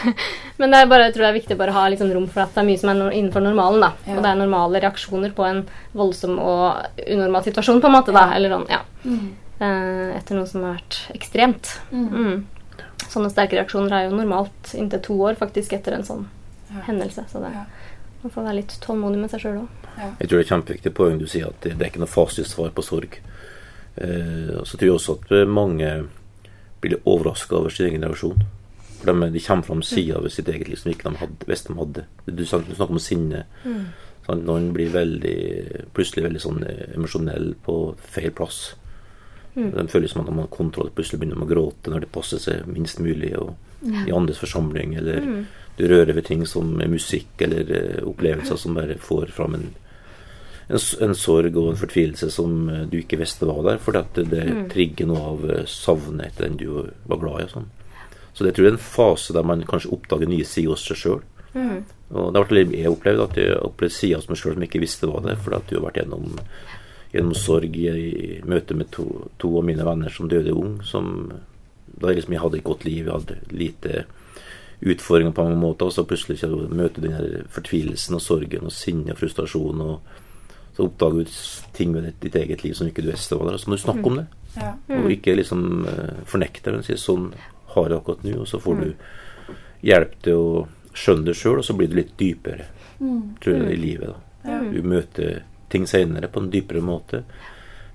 Men 0.61 0.73
det 0.73 0.81
er 0.83 0.87
bare, 0.91 1.07
jeg 1.09 1.15
tror 1.17 1.25
det 1.27 1.31
er 1.33 1.39
viktig 1.41 1.57
å 1.57 1.61
bare 1.61 1.75
ha 1.77 1.85
sånn 1.99 2.13
rom 2.15 2.29
for 2.33 2.45
at 2.45 2.55
det 2.55 2.63
er 2.63 2.69
mye 2.69 2.81
som 2.81 2.93
er 2.93 2.99
no 3.01 3.11
innenfor 3.11 3.45
normalen. 3.45 3.81
da. 3.85 3.93
Ja. 4.07 4.17
Og 4.17 4.23
det 4.25 4.31
er 4.33 4.41
normale 4.41 4.81
reaksjoner 4.85 5.33
på 5.37 5.47
en 5.49 5.63
voldsom 5.97 6.39
og 6.39 7.03
unormal 7.07 7.45
situasjon, 7.47 7.81
på 7.83 7.91
en 7.91 7.97
måte. 7.99 8.13
da. 8.17 8.29
Eller 8.37 8.51
sånn, 8.57 8.67
ja. 8.73 8.81
Mm. 9.05 9.31
Eh, 9.63 10.17
etter 10.19 10.35
noe 10.39 10.47
som 10.51 10.65
har 10.65 10.79
vært 10.79 10.99
ekstremt. 11.15 11.77
Mm. 11.93 12.47
Mm. 13.03 13.11
Sånne 13.13 13.31
sterke 13.33 13.59
reaksjoner 13.59 13.93
er 13.97 14.09
jo 14.09 14.17
normalt 14.17 14.75
inntil 14.79 15.03
to 15.03 15.17
år 15.27 15.39
faktisk 15.41 15.73
etter 15.77 15.93
en 15.99 16.05
sånn 16.07 16.27
Ja. 16.73 16.81
hendelse. 16.87 17.25
Så 17.29 17.41
det, 17.43 17.53
Ja. 17.53 17.65
man 18.23 18.31
får 18.33 18.45
være 18.45 18.55
litt 18.57 18.79
tålmodig 18.81 19.19
med 19.19 19.31
seg 19.31 19.41
sjøl 19.41 19.59
òg. 19.63 19.69
Jeg 20.21 20.29
tror 20.29 20.39
det 20.39 20.47
er 20.51 20.55
kjempeviktig 20.57 20.95
poeng 20.95 21.19
du 21.19 21.27
sier 21.27 21.47
at 21.49 21.61
det, 21.61 21.77
det 21.79 21.87
er 21.87 21.91
ikke 21.91 22.01
noe 22.01 22.07
fasitsvar 22.07 22.71
på 22.73 22.83
sorg. 22.83 23.19
Eh, 23.99 24.63
så 24.65 24.77
tror 24.79 24.89
jeg 24.89 24.95
også 24.97 25.19
at 25.21 25.33
eh, 25.33 25.45
mange 25.45 26.09
blir 26.81 26.99
overraska 27.05 27.57
over 27.57 27.69
sin 27.71 27.87
egen 27.91 28.03
reaksjon. 28.03 28.41
For 29.03 29.13
de, 29.13 29.31
de 29.35 29.41
kommer 29.41 29.63
fram 29.67 29.83
sida 29.83 30.21
ved 30.23 30.31
sitt 30.33 30.49
eget 30.49 30.69
liv 30.69 30.77
som 30.79 30.93
ikke 30.93 31.11
de 31.11 31.17
hadde, 31.19 31.47
visste 31.47 31.69
de 31.73 31.79
hadde. 31.79 32.05
Du, 32.27 32.45
snakker 32.47 32.91
om 32.91 32.99
sinne. 32.99 33.45
Sant? 34.27 34.45
Noen 34.47 34.73
blir 34.73 34.89
veldig, 34.95 35.89
plutselig 35.93 36.25
veldig 36.29 36.41
sånn 36.41 36.63
eh, 36.65 36.95
emosjonell 36.97 37.55
på 37.67 37.77
feil 37.99 38.31
plass. 38.31 38.75
De 39.55 39.85
føler 39.89 40.09
som 40.09 40.23
at 40.23 40.31
de 40.31 40.39
har 40.39 40.49
kontroll. 40.53 40.91
Plutselig 40.97 41.21
begynner 41.21 41.41
de 41.41 41.45
å 41.45 41.51
gråte 41.51 41.93
når 41.93 42.07
det 42.07 42.15
passer 42.15 42.41
seg 42.41 42.69
minst 42.71 43.03
mulig. 43.05 43.35
Og 43.37 43.53
I 44.09 44.15
andres 44.15 44.41
forsamling. 44.41 44.95
Eller 45.01 45.27
du 45.77 45.87
rører 45.89 46.17
ved 46.17 46.27
ting 46.29 46.47
som 46.49 46.75
musikk 46.77 47.41
eller 47.45 47.69
uh, 47.73 48.09
opplevelser 48.11 48.59
som 48.61 48.77
bare 48.77 48.99
får 49.01 49.33
fram 49.37 49.57
en, 49.59 49.69
en, 50.69 50.81
en 51.07 51.15
sorg 51.17 51.57
og 51.57 51.71
en 51.73 51.81
fortvilelse 51.81 52.29
som 52.33 52.69
eh, 52.71 52.83
du 52.89 52.99
ikke 53.01 53.21
visste 53.21 53.49
var 53.49 53.63
der. 53.67 53.81
Fordi 53.83 54.03
at 54.03 54.21
det, 54.21 54.27
det 54.33 54.67
trigger 54.73 55.09
noe 55.11 55.23
av 55.35 55.47
eh, 55.51 55.65
savnet 55.69 56.31
etter 56.31 56.49
den 56.49 56.61
du 56.61 56.69
var 57.09 57.21
glad 57.21 57.43
i. 57.43 57.49
og 57.49 57.57
sånn. 57.57 57.71
Så 58.33 58.47
det 58.47 58.55
tror 58.57 58.67
jeg 58.67 58.73
er 58.73 58.79
en 58.79 58.87
fase 58.87 59.35
der 59.37 59.45
man 59.45 59.65
kanskje 59.69 59.93
oppdager 59.93 60.31
nye 60.31 60.47
sider 60.49 60.73
hos 60.73 60.87
seg 60.89 61.01
sjøl. 61.01 61.21
Og 62.13 62.29
det 62.33 62.39
har 62.39 62.47
vært 62.47 62.55
litt 62.57 62.77
jeg 62.77 62.93
opplevd 62.93 63.25
at 63.27 63.41
jeg 63.41 63.53
har 63.53 63.67
opplevd 63.67 63.93
sider 63.93 64.21
hos 64.21 64.29
meg 64.31 64.41
sjøl 64.41 64.55
som 64.55 64.65
jeg 64.65 64.71
ikke 64.71 64.85
visste 64.85 65.09
var 65.09 65.25
der, 65.27 65.41
fordi 65.41 65.59
at 65.59 65.69
du 65.69 65.75
har 65.77 65.85
vært 65.87 66.01
gjennom, 66.01 66.39
gjennom 67.13 67.35
sorg 67.37 67.77
i, 67.77 67.89
i 67.89 68.41
møte 68.49 68.75
med 68.75 68.91
to, 68.95 69.07
to 69.39 69.51
av 69.61 69.65
mine 69.69 69.85
venner 69.85 70.13
som 70.13 70.29
døde 70.31 70.55
ung. 70.57 70.79
Som, 70.87 71.31
da 72.01 72.13
liksom 72.13 72.33
jeg 72.33 72.41
hadde 72.43 72.59
et 72.61 72.65
godt 72.65 72.85
liv, 72.89 73.07
jeg 73.07 73.13
hadde 73.13 73.39
lite 73.53 74.05
utfordringer 74.83 75.35
på 75.37 75.45
mange 75.47 75.61
måter, 75.61 75.87
og 75.87 75.95
så 75.95 76.05
plutselig 76.09 76.41
så 76.41 76.49
møter 76.51 77.01
du 77.03 77.07
den 77.07 77.15
her 77.17 77.45
fortvilelsen 77.55 78.17
og 78.19 78.23
sorgen 78.25 78.67
og 78.67 78.75
sinne 78.75 79.15
og 79.15 79.21
frustrasjon, 79.21 79.83
og 79.85 80.75
så 80.75 80.87
oppdager 80.89 81.23
du 81.29 81.35
ting 81.77 81.93
ved 81.95 82.09
ditt, 82.09 82.21
ditt 82.25 82.39
eget 82.41 82.65
liv 82.65 82.75
som 82.75 82.89
ikke 82.89 83.05
du 83.05 83.11
visste 83.13 83.37
var 83.37 83.51
der. 83.51 83.59
Og 83.59 83.63
så 83.63 83.71
må 83.71 83.77
du 83.77 83.83
snakke 83.85 84.09
om 84.09 84.17
det. 84.23 84.27
Ja. 84.57 84.73
Mm. 84.89 85.03
Og 85.05 85.11
ikke 85.15 85.37
liksom 85.37 85.63
eh, 85.87 86.23
fornekte 86.29 86.71
det, 86.71 86.79
men 86.81 86.87
si 86.87 86.97
sånn 86.99 87.29
har 87.75 87.89
jeg 87.93 88.01
akkurat 88.01 88.25
nå, 88.27 88.39
og 88.43 88.49
så 88.49 88.61
får 88.61 88.81
du 88.81 88.89
hjelp 89.87 90.17
til 90.25 90.41
å 90.41 90.49
skjønne 90.97 91.29
det 91.29 91.37
sjøl, 91.39 91.61
og 91.61 91.65
så 91.69 91.77
blir 91.77 91.93
du 91.93 91.99
litt 92.01 92.17
dypere, 92.21 92.69
Mm. 93.03 93.33
tror 93.43 93.57
jeg, 93.57 93.73
i 93.73 93.77
livet. 93.81 94.13
da. 94.13 94.51
Ja. 94.51 94.59
Du 94.71 94.83
møter 94.87 95.41
ting 95.73 95.89
senere 95.91 96.29
på 96.33 96.43
en 96.43 96.51
dypere 96.53 96.85
måte. 96.85 97.23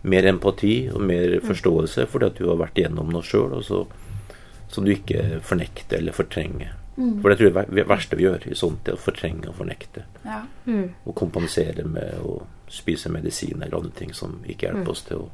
Mer 0.07 0.27
empati 0.29 0.75
og 0.93 1.01
mer 1.03 1.39
forståelse 1.45 2.05
fordi 2.09 2.29
at 2.31 2.41
du 2.41 2.49
har 2.49 2.59
vært 2.61 2.77
igjennom 2.81 3.09
noe 3.13 3.25
sjøl, 3.25 3.55
som 3.63 4.85
du 4.85 4.91
ikke 4.93 5.39
fornekter 5.45 6.01
eller 6.01 6.15
fortrenger. 6.15 6.75
Mm. 6.97 7.21
For 7.21 7.29
det 7.29 7.37
tror 7.37 7.49
jeg 7.49 7.57
er 7.61 7.75
det 7.77 7.87
verste 7.87 8.17
vi 8.17 8.25
gjør 8.25 8.45
i 8.49 8.55
sånt, 8.57 8.87
er 8.89 8.97
å 8.97 9.01
fortrenge 9.01 9.51
og 9.51 9.57
fornekte. 9.59 10.03
Ja. 10.25 10.39
Mm. 10.65 10.87
Og 11.05 11.15
kompensere 11.17 11.85
med 11.85 12.17
å 12.25 12.39
spise 12.73 13.11
medisin 13.13 13.61
eller 13.61 13.77
andre 13.77 13.93
ting 13.99 14.13
som 14.17 14.39
ikke 14.45 14.67
hjelper 14.71 14.93
oss 14.95 15.03
til 15.07 15.21
å 15.21 15.27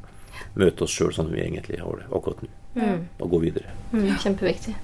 møte 0.59 0.83
oss 0.83 0.93
sjøl 0.93 1.13
sånn 1.13 1.29
som 1.29 1.35
vi 1.35 1.43
egentlig 1.45 1.79
har 1.79 2.01
det 2.01 2.09
akkurat 2.11 2.43
nå, 2.43 2.49
Ja. 2.75 2.97
og 3.21 3.29
gå 3.29 3.39
videre. 3.45 3.71
Mm. 3.93 4.09
Kjempeviktig. 4.19 4.75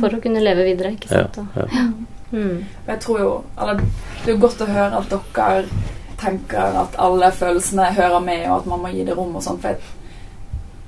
For 0.00 0.10
å 0.10 0.20
kunne 0.20 0.42
leve 0.42 0.64
videre, 0.66 0.94
ikke 0.96 1.08
sant. 1.12 1.38
Ja, 1.54 1.66
ja. 1.70 1.84
mm. 2.32 2.64
Jeg 2.88 3.00
tror 3.04 3.20
jo 3.20 3.32
eller, 3.60 3.82
Det 4.24 4.30
er 4.32 4.32
jo 4.32 4.40
godt 4.42 4.64
å 4.64 4.66
høre 4.66 5.02
at 5.02 5.12
dere 5.12 5.64
tenker 6.24 6.78
at 6.84 6.96
alle 7.00 7.30
følelsene 7.34 7.92
hører 7.96 8.24
med, 8.24 8.46
og 8.48 8.62
at 8.62 8.70
man 8.72 8.82
må 8.84 8.92
gi 8.94 9.04
det 9.06 9.16
rom 9.16 9.36
og 9.36 9.44
sånn. 9.44 9.60
For 9.62 9.76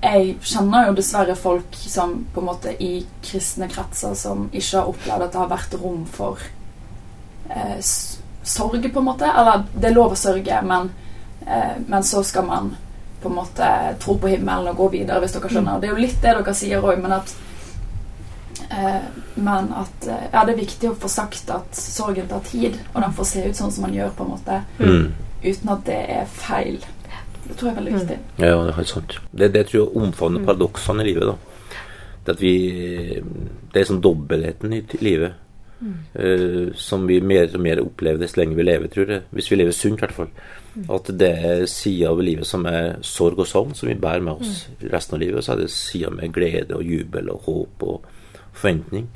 jeg, 0.07 0.37
kjenner 0.45 0.89
jo 0.89 0.97
dessverre 0.99 1.37
folk 1.39 1.79
som 1.81 2.19
på 2.35 2.43
en 2.43 2.49
måte 2.51 2.75
i 2.83 2.93
kristne 3.25 3.69
kretser 3.73 4.15
som 4.19 4.49
ikke 4.53 4.79
har 4.79 4.91
opplevd 4.93 5.27
at 5.27 5.35
det 5.35 5.43
har 5.43 5.53
vært 5.53 5.79
rom 5.81 6.05
for 6.11 6.43
eh, 7.51 7.79
sorg, 8.47 8.91
på 8.93 9.03
en 9.03 9.09
måte. 9.11 9.31
Eller 9.31 9.65
det 9.75 9.91
er 9.91 9.97
lov 9.97 10.15
å 10.15 10.21
sørge, 10.21 10.61
men, 10.67 10.93
eh, 11.47 11.75
men 11.87 12.07
så 12.07 12.23
skal 12.27 12.47
man 12.49 12.75
på 13.23 13.33
en 13.33 13.39
måte 13.41 13.73
tro 14.03 14.19
på 14.21 14.31
himmelen 14.31 14.71
og 14.71 14.79
gå 14.85 14.93
videre, 15.01 15.23
hvis 15.25 15.35
dere 15.35 15.51
skjønner. 15.51 15.81
Det 15.81 15.89
er 15.89 15.97
jo 15.97 16.05
litt 16.05 16.21
det 16.23 16.37
dere 16.37 16.55
sier 16.55 16.85
òg, 16.85 17.01
men 17.03 17.17
at 17.17 17.35
Eh, 18.71 19.01
men 19.35 19.73
at 19.73 20.07
eh, 20.07 20.15
ja, 20.33 20.45
det 20.45 20.55
er 20.55 20.59
viktig 20.59 20.91
å 20.91 20.97
få 20.99 21.09
sagt 21.11 21.51
at 21.55 21.77
sorgen 21.79 22.27
tar 22.31 22.43
tid, 22.49 22.79
og 22.95 23.03
den 23.05 23.15
får 23.15 23.29
se 23.31 23.45
ut 23.47 23.59
sånn 23.59 23.73
som 23.73 23.87
man 23.87 23.95
gjør, 23.95 24.11
på 24.17 24.27
en 24.27 24.33
måte, 24.35 24.61
Mm. 24.79 25.13
Uten 25.47 25.73
at 25.73 25.87
det 25.87 26.03
er 26.19 26.29
feil. 26.31 26.79
Det 27.47 27.55
tror 27.57 27.69
jeg 27.69 27.73
er 27.73 27.81
veldig 27.81 27.97
viktig. 27.97 28.19
Ja, 28.43 28.53
det 28.53 28.71
er 28.73 28.79
helt 28.81 28.93
sant. 28.93 29.19
Det, 29.31 29.53
det 29.55 29.67
tror 29.69 29.81
jeg 29.83 30.03
omfavner 30.03 30.47
paradoksene 30.47 31.05
i 31.05 31.11
livet. 31.13 31.33
da. 31.33 31.37
Det 32.27 32.35
at 32.35 32.43
vi 32.43 32.55
Det 33.73 33.81
er 33.81 33.91
sånn 33.91 34.03
dobbeltheten 34.03 34.73
i 34.75 34.81
livet 34.83 35.03
livet 35.07 35.35
uh, 36.19 36.73
som 36.75 37.07
vi 37.07 37.21
mer 37.21 37.53
og 37.55 37.63
mer 37.63 37.83
opplever 37.83 38.19
dess 38.23 38.37
lenger 38.37 38.57
vi 38.57 38.67
lever, 38.67 38.89
tror 38.89 39.13
jeg. 39.13 39.27
Hvis 39.31 39.51
vi 39.53 39.61
lever 39.61 39.77
sunt, 39.77 40.01
i 40.01 40.05
hvert 40.05 40.17
fall. 40.17 40.33
At 40.93 41.11
det 41.21 41.31
er 41.51 41.67
sider 41.71 42.11
av 42.11 42.21
livet 42.21 42.49
som 42.49 42.67
er 42.69 42.97
sorg 43.07 43.39
og 43.41 43.49
savn, 43.49 43.75
som 43.75 43.89
vi 43.89 43.95
bærer 44.01 44.25
med 44.25 44.43
oss 44.43 44.67
resten 44.93 45.17
av 45.17 45.23
livet. 45.23 45.39
Og 45.39 45.47
så 45.47 45.55
er 45.55 45.63
det 45.63 45.71
sider 45.73 46.13
med 46.13 46.35
glede 46.35 46.77
og 46.77 46.85
jubel 46.85 47.31
og 47.33 47.47
håp 47.47 47.87
og 47.87 48.11
forventning. 48.53 49.09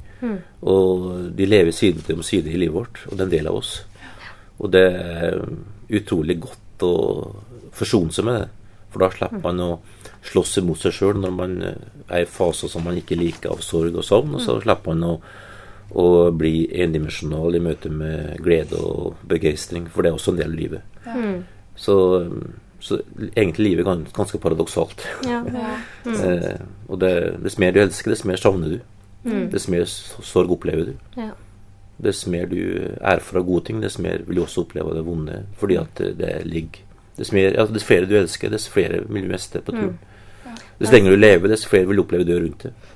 Og 0.68 1.32
de 1.36 1.48
lever 1.48 1.72
side 1.72 2.14
om 2.14 2.22
side 2.22 2.52
i 2.52 2.60
livet 2.60 2.76
vårt, 2.76 3.04
og 3.08 3.16
det 3.16 3.24
er 3.24 3.28
en 3.28 3.36
del 3.36 3.50
av 3.50 3.60
oss. 3.60 3.74
Og 4.60 4.72
det 4.72 4.86
utrolig 5.98 6.38
godt 6.42 6.86
å 6.86 6.94
forsone 7.76 8.14
seg 8.14 8.26
med 8.28 8.40
det. 8.40 8.48
For 8.90 9.04
da 9.04 9.10
slipper 9.14 9.42
man 9.44 9.62
å 9.62 9.68
slåss 10.26 10.56
imot 10.60 10.82
seg 10.82 10.96
sjøl 10.96 11.20
når 11.22 11.34
man 11.34 11.52
eh, 11.62 11.84
er 12.10 12.24
i 12.24 12.30
faser 12.30 12.70
som 12.70 12.84
man 12.86 12.98
ikke 12.98 13.18
liker 13.18 13.54
av 13.54 13.62
sorg 13.64 13.94
og 13.94 14.06
savn. 14.06 14.34
Og 14.36 14.42
så 14.44 14.58
slipper 14.62 14.94
man 14.96 15.06
å, 15.06 15.12
å 16.00 16.06
bli 16.34 16.66
endimensjonal 16.82 17.56
i 17.56 17.62
møte 17.62 17.92
med 17.92 18.40
glede 18.42 18.80
og 18.80 19.20
begeistring, 19.30 19.86
for 19.90 20.02
det 20.02 20.10
er 20.10 20.18
også 20.18 20.34
en 20.34 20.40
del 20.42 20.50
av 20.50 20.58
livet. 20.58 20.98
Ja. 21.06 21.20
Så, 21.80 21.96
så 22.82 22.98
egentlig 23.30 23.70
livet 23.70 23.86
er 23.86 24.02
livet 24.02 24.16
ganske 24.16 24.42
paradoksalt. 24.42 25.06
Ja. 25.28 25.44
Ja. 26.00 26.16
Eh, 26.24 26.62
og 26.88 26.98
det, 27.02 27.12
dess 27.44 27.58
mer 27.60 27.74
du 27.76 27.82
elsker, 27.82 28.10
dess 28.10 28.24
mer 28.26 28.40
savner 28.40 28.72
du. 28.72 28.78
Mm. 29.20 29.50
Dess 29.52 29.66
mer 29.68 29.84
sorg 29.86 30.50
opplever 30.54 30.90
du. 30.90 30.94
Ja. 31.20 31.34
Dess 32.00 32.22
mer 32.26 32.46
du 32.48 32.60
erfarer 33.00 33.44
gode 33.44 33.66
ting, 33.66 33.80
dess 33.82 33.98
mer 34.00 34.22
vil 34.26 34.38
du 34.40 34.42
også 34.44 34.64
oppleve 34.64 34.94
det 34.96 35.02
vonde. 35.04 35.42
Fordi 35.60 35.76
at 35.80 36.00
det 36.20 36.36
ligger 36.48 36.86
Dess, 37.20 37.32
mer, 37.36 37.52
altså 37.60 37.74
dess 37.74 37.84
flere 37.84 38.06
du 38.08 38.14
elsker, 38.16 38.48
dess 38.48 38.64
flere 38.72 39.02
vil 39.04 39.26
du 39.26 39.28
miste 39.28 39.60
på 39.60 39.74
turen. 39.74 39.98
Ja. 40.46 40.52
Dess 40.78 40.92
lenger 40.94 41.12
du 41.12 41.18
lever, 41.20 41.50
dess 41.52 41.66
flere 41.68 41.84
vil 41.90 41.98
du 41.98 42.02
oppleve 42.06 42.24
død 42.24 42.38
rundt 42.46 42.62
deg. 42.64 42.86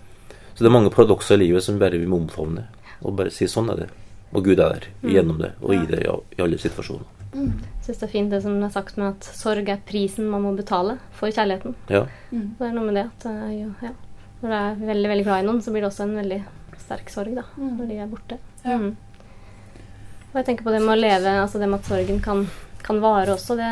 Så 0.54 0.62
det 0.64 0.70
er 0.70 0.72
mange 0.72 0.92
paradokser 0.94 1.36
i 1.36 1.42
livet 1.42 1.64
som 1.66 1.76
bare 1.82 1.98
vi 2.00 2.06
må 2.08 2.22
omfavne. 2.22 2.62
Og 3.02 3.18
bare 3.18 3.32
si 3.34 3.44
sånn 3.50 3.68
er 3.74 3.82
det. 3.82 3.88
Og 4.32 4.46
Gud 4.46 4.62
er 4.64 4.78
der 4.78 4.86
gjennom 5.12 5.42
det, 5.42 5.50
og 5.60 5.74
i 5.76 5.82
det 5.90 6.00
i, 6.06 6.08
i 6.38 6.40
alle 6.40 6.56
situasjoner. 6.62 7.04
Mm. 7.34 7.50
Jeg 7.58 7.84
syns 7.84 8.00
det 8.00 8.06
er 8.08 8.12
fint 8.14 8.32
det 8.32 8.40
som 8.46 8.56
er 8.62 8.72
sagt 8.72 8.96
med 8.96 9.10
at 9.10 9.28
sorg 9.36 9.68
er 9.68 9.84
prisen 9.84 10.30
man 10.30 10.46
må 10.46 10.54
betale 10.56 10.96
for 11.18 11.28
kjærligheten. 11.34 11.74
Ja. 11.92 12.06
Mm. 12.30 12.48
Det 12.58 12.68
er 12.70 12.74
noe 12.78 12.86
med 12.88 12.96
det 13.02 13.04
at 13.10 13.28
eh, 13.28 13.52
jo, 13.58 13.68
ja. 13.84 13.92
når 14.40 14.48
du 14.48 14.56
er 14.62 14.82
veldig 14.94 15.12
veldig 15.12 15.28
glad 15.28 15.42
i 15.44 15.48
noen, 15.50 15.60
så 15.60 15.74
blir 15.74 15.84
det 15.84 15.90
også 15.92 16.06
en 16.08 16.16
veldig 16.22 16.40
sterk 16.86 17.12
sorg 17.12 17.36
da, 17.36 17.44
Mm. 17.58 17.76
når 17.82 17.90
de 17.92 18.00
er 18.06 18.10
borte. 18.16 18.40
Ja. 18.64 18.78
Mm. 18.80 18.94
Og 20.34 20.40
jeg 20.40 20.46
tenker 20.48 20.66
på 20.66 20.72
det 20.74 20.80
med 20.82 20.96
å 20.96 20.98
leve, 20.98 21.32
altså 21.44 21.60
det 21.62 21.68
med 21.70 21.78
at 21.78 21.88
sorgen 21.88 22.16
kan, 22.22 22.40
kan 22.82 22.98
vare 23.02 23.36
også. 23.36 23.54
Det, 23.54 23.68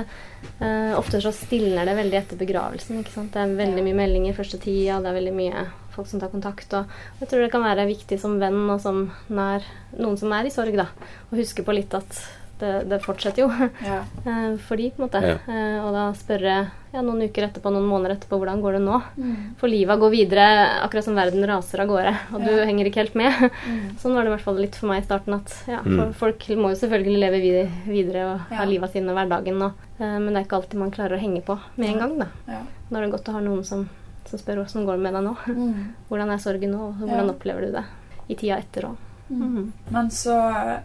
eh, 0.62 0.92
ofte 0.94 1.18
så 1.24 1.32
stilner 1.34 1.88
det 1.88 1.96
veldig 1.98 2.18
etter 2.20 2.38
begravelsen. 2.38 3.00
ikke 3.00 3.14
sant? 3.16 3.32
Det 3.34 3.42
er 3.42 3.56
veldig 3.58 3.82
mye 3.82 3.98
meldinger 3.98 4.36
første 4.36 4.60
tida, 4.62 5.00
det 5.02 5.10
er 5.10 5.18
veldig 5.18 5.34
mye 5.34 5.64
folk 5.92 6.08
som 6.08 6.22
tar 6.22 6.30
kontakt. 6.30 6.70
Og 6.78 6.86
jeg 7.20 7.32
tror 7.32 7.42
det 7.42 7.50
kan 7.50 7.66
være 7.66 7.88
viktig 7.90 8.20
som 8.20 8.38
venn 8.40 8.62
og 8.70 8.78
som 8.84 9.08
nær 9.28 9.66
noen 9.98 10.20
som 10.20 10.32
er 10.32 10.46
i 10.46 10.54
sorg, 10.54 10.78
da, 10.78 10.86
å 11.32 11.40
huske 11.40 11.66
på 11.66 11.74
litt 11.74 11.98
at 11.98 12.22
det, 12.62 12.70
det 12.90 12.98
fortsetter 13.04 13.42
jo. 13.44 13.48
Ja. 13.90 13.98
Eh, 14.24 14.54
for 14.62 14.78
de, 14.80 14.86
på 14.94 15.02
en 15.02 15.08
måte. 15.08 15.20
Ja. 15.26 15.34
Eh, 15.50 15.78
og 15.82 15.90
da 15.96 16.04
spørre 16.18 16.54
ja, 16.92 17.00
noen 17.00 17.22
uker 17.24 17.46
etterpå, 17.48 17.70
noen 17.72 17.86
måneder 17.88 18.14
etterpå, 18.18 18.36
hvordan 18.38 18.60
går 18.62 18.76
det 18.76 18.82
nå? 18.84 18.98
Mm. 19.16 19.36
For 19.60 19.70
livet 19.72 19.98
går 20.02 20.10
videre 20.12 20.44
akkurat 20.84 21.06
som 21.06 21.16
verden 21.16 21.46
raser 21.48 21.80
av 21.82 21.88
gårde, 21.88 22.12
og 22.36 22.42
du 22.44 22.50
henger 22.68 22.90
ikke 22.90 23.00
helt 23.02 23.14
med. 23.18 23.32
Mm. 23.64 23.78
Sånn 24.02 24.12
var 24.14 24.22
det 24.26 24.30
i 24.30 24.34
hvert 24.36 24.44
fall 24.44 24.60
litt 24.60 24.76
for 24.78 24.90
meg 24.92 25.00
i 25.02 25.06
starten. 25.08 25.38
at 25.40 25.54
ja, 25.70 25.80
Mm. 25.82 25.96
for 25.98 26.12
Folk 26.26 26.44
må 26.60 26.70
jo 26.74 26.80
selvfølgelig 26.82 27.18
leve 27.24 27.40
vid 27.42 27.78
videre 27.88 28.26
og 28.34 28.52
Ja. 28.52 28.58
ha 28.60 28.64
livet 28.68 28.92
sine 28.92 29.14
hverdagen, 29.16 29.62
og, 29.64 29.72
eh, 29.98 30.18
men 30.20 30.28
det 30.32 30.42
er 30.42 30.46
ikke 30.46 30.58
alltid 30.60 30.78
man 30.84 30.90
klarer 30.94 31.16
å 31.16 31.22
henge 31.24 31.42
på 31.48 31.58
med 31.76 31.88
en 31.94 31.98
gang. 32.04 32.18
da. 32.18 32.26
Ja. 32.46 32.60
Da 32.90 32.98
er 32.98 33.06
det 33.06 33.12
godt 33.16 33.28
å 33.32 33.38
ha 33.38 33.40
noen 33.40 33.64
som, 33.64 33.88
som 34.28 34.38
spør 34.38 34.60
hvordan 34.62 34.84
går 34.86 35.00
det 35.00 35.02
med 35.08 35.14
deg 35.16 35.24
nå. 35.24 35.34
Mm. 35.48 35.94
Hvordan 36.12 36.30
er 36.36 36.38
sorgen 36.44 36.76
nå, 36.76 36.92
hvordan 37.00 37.24
Ja. 37.26 37.32
opplever 37.32 37.66
du 37.66 37.72
det 37.72 37.84
i 38.28 38.34
tida 38.36 38.58
etter 38.60 38.84
òg. 38.92 38.96
Mm. 39.28 39.72
Men 39.88 40.10
så, 40.10 40.36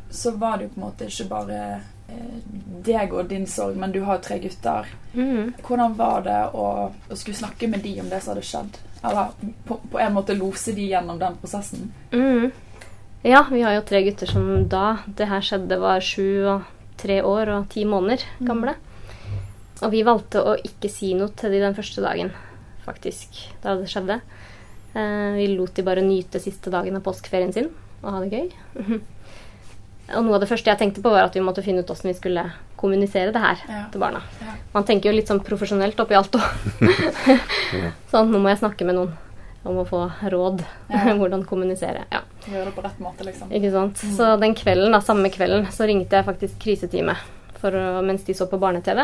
så 0.09 0.31
var 0.31 0.57
det 0.57 0.67
jo 0.67 0.73
på 0.75 0.79
en 0.79 0.85
måte 0.85 1.07
ikke 1.09 1.27
bare 1.29 1.59
eh, 2.07 2.37
deg 2.85 3.13
og 3.13 3.27
din 3.31 3.47
sorg, 3.49 3.77
men 3.79 3.91
du 3.91 4.01
har 4.05 4.19
jo 4.19 4.25
tre 4.27 4.39
gutter. 4.43 4.87
Mm. 5.13 5.53
Hvordan 5.63 5.97
var 5.97 6.23
det 6.27 6.39
å, 6.53 6.67
å 6.91 7.17
skulle 7.17 7.37
snakke 7.37 7.69
med 7.71 7.83
de 7.83 7.97
om 8.01 8.09
det 8.11 8.21
som 8.23 8.33
hadde 8.35 8.47
skjedd? 8.47 8.79
Eller 9.03 9.35
på, 9.67 9.79
på 9.91 9.99
en 10.01 10.15
måte 10.15 10.37
lose 10.37 10.73
de 10.75 10.87
gjennom 10.91 11.19
den 11.21 11.37
prosessen? 11.41 11.91
Mm. 12.11 12.49
Ja, 13.27 13.43
vi 13.51 13.61
har 13.65 13.75
jo 13.75 13.85
tre 13.85 14.03
gutter 14.05 14.29
som 14.29 14.67
da 14.69 14.99
det 15.17 15.29
her 15.29 15.43
skjedde, 15.43 15.79
var 15.81 16.03
sju 16.05 16.47
og 16.47 16.67
tre 16.97 17.19
år 17.25 17.51
og 17.53 17.71
ti 17.73 17.83
måneder 17.85 18.23
gamle. 18.45 18.77
Og 19.83 19.91
vi 19.93 20.05
valgte 20.05 20.41
å 20.41 20.55
ikke 20.57 20.89
si 20.89 21.11
noe 21.17 21.29
til 21.37 21.53
de 21.53 21.61
den 21.61 21.75
første 21.77 22.01
dagen, 22.01 22.31
faktisk, 22.85 23.35
da 23.61 23.75
det 23.77 23.89
skjedde. 23.91 24.21
Eh, 24.97 25.35
vi 25.37 25.51
lot 25.53 25.75
de 25.77 25.85
bare 25.85 26.05
nyte 26.05 26.41
siste 26.41 26.73
dagen 26.73 26.97
av 26.97 27.05
påskeferien 27.05 27.53
sin 27.53 27.69
og 28.03 28.11
ha 28.13 28.19
det 28.23 28.31
gøy. 28.31 28.49
og 30.15 30.23
noe 30.23 30.37
av 30.37 30.41
det 30.43 30.49
første 30.51 30.69
jeg 30.71 30.79
tenkte 30.79 31.03
på, 31.03 31.11
var 31.11 31.27
at 31.27 31.35
vi 31.35 31.43
måtte 31.43 31.63
finne 31.65 31.83
ut 31.83 31.91
åssen 31.93 32.11
vi 32.11 32.17
skulle 32.17 32.45
kommunisere 32.77 33.31
det 33.33 33.41
her 33.41 33.61
Ja. 33.67 33.83
til 33.91 33.99
barna. 34.03 34.21
Ja. 34.41 34.53
Man 34.73 34.85
tenker 34.85 35.09
jo 35.09 35.15
litt 35.17 35.27
sånn 35.31 35.41
profesjonelt 35.43 35.99
oppi 35.99 36.15
alt 36.17 36.35
òg. 36.37 36.45
sånn, 38.11 38.29
nå 38.31 38.39
må 38.41 38.51
jeg 38.53 38.61
snakke 38.61 38.85
med 38.87 38.99
noen 38.99 39.15
om 39.67 39.81
å 39.81 39.87
få 39.87 40.05
råd. 40.31 40.61
Ja. 40.93 41.15
Hvordan 41.17 41.43
kommunisere. 41.49 42.05
Ja. 42.13 42.21
Gjøre 42.47 42.69
det 42.69 42.75
på 42.77 42.83
rett 42.85 42.99
måte, 43.03 43.25
liksom. 43.27 43.49
Ikke 43.51 43.71
sant? 43.73 43.99
Så 44.15 44.29
den 44.39 44.53
kvelden, 44.55 44.93
da, 44.95 45.01
samme 45.03 45.27
kvelden, 45.33 45.65
så 45.75 45.87
ringte 45.89 46.15
jeg 46.21 46.27
faktisk 46.29 46.55
kriseteamet 46.63 47.19
for 47.59 47.75
å, 47.75 47.99
mens 48.05 48.23
de 48.23 48.35
så 48.37 48.47
på 48.47 48.59
barne-TV. 48.61 49.03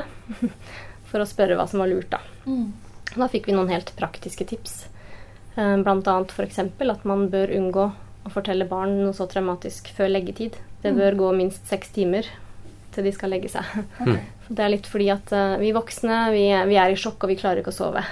For 1.10 1.20
å 1.20 1.28
spørre 1.28 1.58
hva 1.60 1.66
som 1.68 1.82
var 1.84 1.90
lurt, 1.92 2.08
da. 2.14 2.22
Mm. 2.48 2.70
Da 3.18 3.28
fikk 3.30 3.50
vi 3.50 3.58
noen 3.58 3.74
helt 3.74 3.92
praktiske 3.98 4.46
tips. 4.50 4.86
Eh, 5.58 5.76
Blant 5.84 6.08
annet 6.08 6.32
f.eks. 6.32 6.62
at 6.64 7.04
man 7.10 7.28
bør 7.34 7.52
unngå 7.58 7.90
å 8.26 8.32
fortelle 8.32 8.66
barn 8.70 8.98
noe 9.04 9.14
så 9.14 9.28
traumatisk 9.28 9.90
før 9.98 10.10
leggetid. 10.14 10.56
Det 10.84 10.92
Mm. 10.94 10.98
bør 11.00 11.16
gå 11.16 11.36
minst 11.38 11.68
seks 11.68 11.90
timer 11.96 12.26
til 12.94 13.04
de 13.04 13.12
skal 13.12 13.30
legge 13.32 13.50
seg. 13.50 13.64
Okay. 14.02 14.20
Det 14.50 14.60
er 14.60 14.70
litt 14.74 14.86
fordi 14.88 15.10
at 15.10 15.32
uh, 15.32 15.56
vi 15.58 15.72
voksne 15.72 16.32
vi, 16.34 16.44
vi 16.68 16.76
er 16.76 16.92
i 16.92 16.96
sjokk, 17.00 17.24
og 17.24 17.30
vi 17.32 17.36
klarer 17.40 17.62
ikke 17.64 17.72
å 17.72 17.78
sove. 17.78 18.04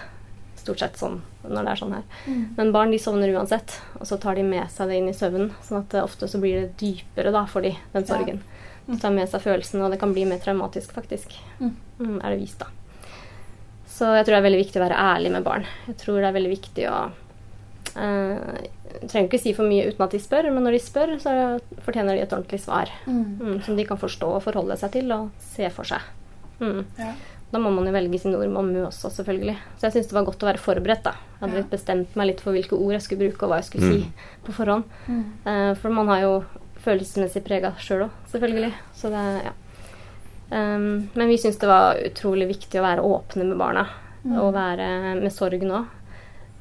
Stort 0.61 0.79
sett 0.79 0.95
sånn 0.97 1.19
når 1.43 1.63
det 1.65 1.71
er 1.71 1.79
sånn 1.81 1.93
her. 1.93 2.03
Mm. 2.27 2.43
Men 2.57 2.71
barn 2.71 2.91
de 2.91 2.99
sovner 3.01 3.33
uansett, 3.35 3.75
og 3.99 4.05
så 4.07 4.17
tar 4.21 4.35
de 4.39 4.43
med 4.43 4.69
seg 4.71 4.87
det 4.89 4.97
inn 5.01 5.09
i 5.09 5.13
søvnen. 5.17 5.51
Sånn 5.67 5.81
at 5.83 5.93
uh, 5.99 6.03
ofte 6.05 6.27
så 6.31 6.39
blir 6.39 6.61
det 6.61 6.77
dypere 6.79 7.31
da 7.35 7.45
for 7.45 7.61
de, 7.61 7.73
den 7.93 8.05
Ja. 8.05 8.07
sorgen. 8.15 8.41
De 8.87 8.97
tar 8.97 9.11
med 9.11 9.29
seg 9.29 9.41
følelsen, 9.43 9.81
og 9.83 9.91
det 9.91 9.99
kan 9.99 10.13
bli 10.13 10.23
mer 10.25 10.39
traumatisk, 10.39 10.91
faktisk. 10.95 11.35
Mm. 11.59 11.75
Mm, 11.99 12.15
er 12.25 12.29
det 12.33 12.39
vist, 12.41 12.59
da. 12.59 12.67
Så 13.91 14.07
jeg 14.15 14.25
tror 14.25 14.33
det 14.33 14.39
er 14.41 14.47
veldig 14.47 14.63
viktig 14.63 14.79
å 14.81 14.85
være 14.87 14.97
ærlig 14.97 15.31
med 15.35 15.43
barn. 15.45 15.65
Jeg 15.87 15.97
tror 16.01 16.17
det 16.21 16.29
er 16.31 16.37
veldig 16.39 16.51
viktig 16.55 16.87
å 16.89 17.11
eh, 17.97 18.67
Jeg 19.01 19.09
trenger 19.09 19.27
ikke 19.29 19.39
si 19.41 19.53
for 19.57 19.67
mye 19.67 19.87
uten 19.89 20.03
at 20.05 20.11
de 20.11 20.19
spør, 20.19 20.51
men 20.51 20.63
når 20.63 20.77
de 20.77 20.79
spør, 20.83 21.13
så 21.19 21.33
fortjener 21.85 22.15
de 22.15 22.21
et 22.25 22.33
ordentlig 22.33 22.59
svar. 22.61 22.91
Mm. 23.07 23.21
Mm, 23.41 23.61
som 23.65 23.75
de 23.77 23.85
kan 23.87 23.97
forstå 23.97 24.29
og 24.37 24.43
forholde 24.43 24.77
seg 24.77 24.91
til 24.91 25.11
og 25.15 25.29
se 25.39 25.69
for 25.73 25.87
seg. 25.87 26.01
Mm. 26.59 26.83
Ja. 26.99 27.13
Da 27.51 27.59
må 27.59 27.71
man 27.73 27.87
jo 27.87 27.91
velge 27.91 28.19
sine 28.19 28.37
ord 28.39 28.47
med 28.47 28.59
omhu 28.61 28.83
også, 28.87 29.09
selvfølgelig. 29.11 29.57
Så 29.77 29.87
jeg 29.87 29.95
syns 29.97 30.07
det 30.07 30.15
var 30.15 30.23
godt 30.27 30.43
å 30.43 30.47
være 30.47 30.61
forberedt. 30.61 31.03
da. 31.03 31.11
Jeg 31.11 31.39
hadde 31.41 31.53
Ja. 31.55 31.61
litt 31.63 31.71
bestemt 31.71 32.15
meg 32.15 32.27
litt 32.27 32.41
for 32.41 32.53
hvilke 32.53 32.77
ord 32.79 32.93
jeg 32.93 33.01
skulle 33.01 33.29
bruke, 33.29 33.43
og 33.43 33.49
hva 33.49 33.57
jeg 33.59 33.65
skulle 33.65 33.91
si 33.91 34.11
på 34.45 34.53
forhånd. 34.53 34.83
Mm. 35.07 35.25
Eh, 35.45 35.73
for 35.75 35.89
man 35.89 36.07
har 36.07 36.21
jo 36.21 36.43
følelsesmessig 36.81 37.43
prega 37.43 37.73
sjøl 37.77 38.05
òg, 38.07 38.11
selvfølgelig. 38.31 38.73
Så 38.95 39.09
det, 39.09 39.25
ja. 39.45 39.51
Um, 40.51 41.09
men 41.15 41.27
vi 41.29 41.37
syns 41.37 41.57
det 41.61 41.67
var 41.69 41.95
utrolig 41.95 42.47
viktig 42.49 42.79
å 42.79 42.83
være 42.83 43.03
åpne 43.07 43.45
med 43.47 43.57
barna. 43.57 43.85
Mm. 44.25 44.37
Og 44.41 44.53
være 44.53 44.87
med 45.21 45.31
sorgen 45.31 45.71
òg. 45.71 45.85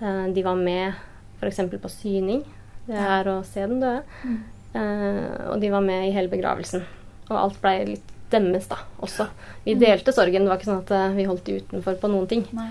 Uh, 0.01 0.33
de 0.33 0.43
var 0.43 0.55
med 0.57 0.95
f.eks. 1.40 1.61
på 1.83 1.90
syning. 1.90 2.44
Det 2.87 2.96
er 2.96 3.24
å 3.31 3.42
se 3.44 3.61
den 3.66 3.81
døde. 3.81 4.03
Mm. 4.24 4.38
Uh, 4.74 5.50
og 5.53 5.61
de 5.61 5.70
var 5.70 5.81
med 5.83 6.09
i 6.09 6.12
hele 6.14 6.29
begravelsen. 6.31 6.85
Og 7.31 7.37
alt 7.37 7.61
blei 7.62 7.85
litt 7.87 8.07
deres 8.31 8.68
da, 8.70 8.76
også. 9.03 9.26
Vi 9.64 9.74
Mm. 9.74 9.81
delte 9.81 10.12
sorgen. 10.14 10.44
Det 10.44 10.48
var 10.48 10.59
ikke 10.59 10.70
sånn 10.70 10.85
at 10.85 10.90
uh, 10.94 11.14
vi 11.16 11.24
holdt 11.26 11.44
de 11.44 11.59
utenfor 11.61 11.98
på 12.00 12.11
noen 12.11 12.29
ting. 12.31 12.44
Nei. 12.53 12.68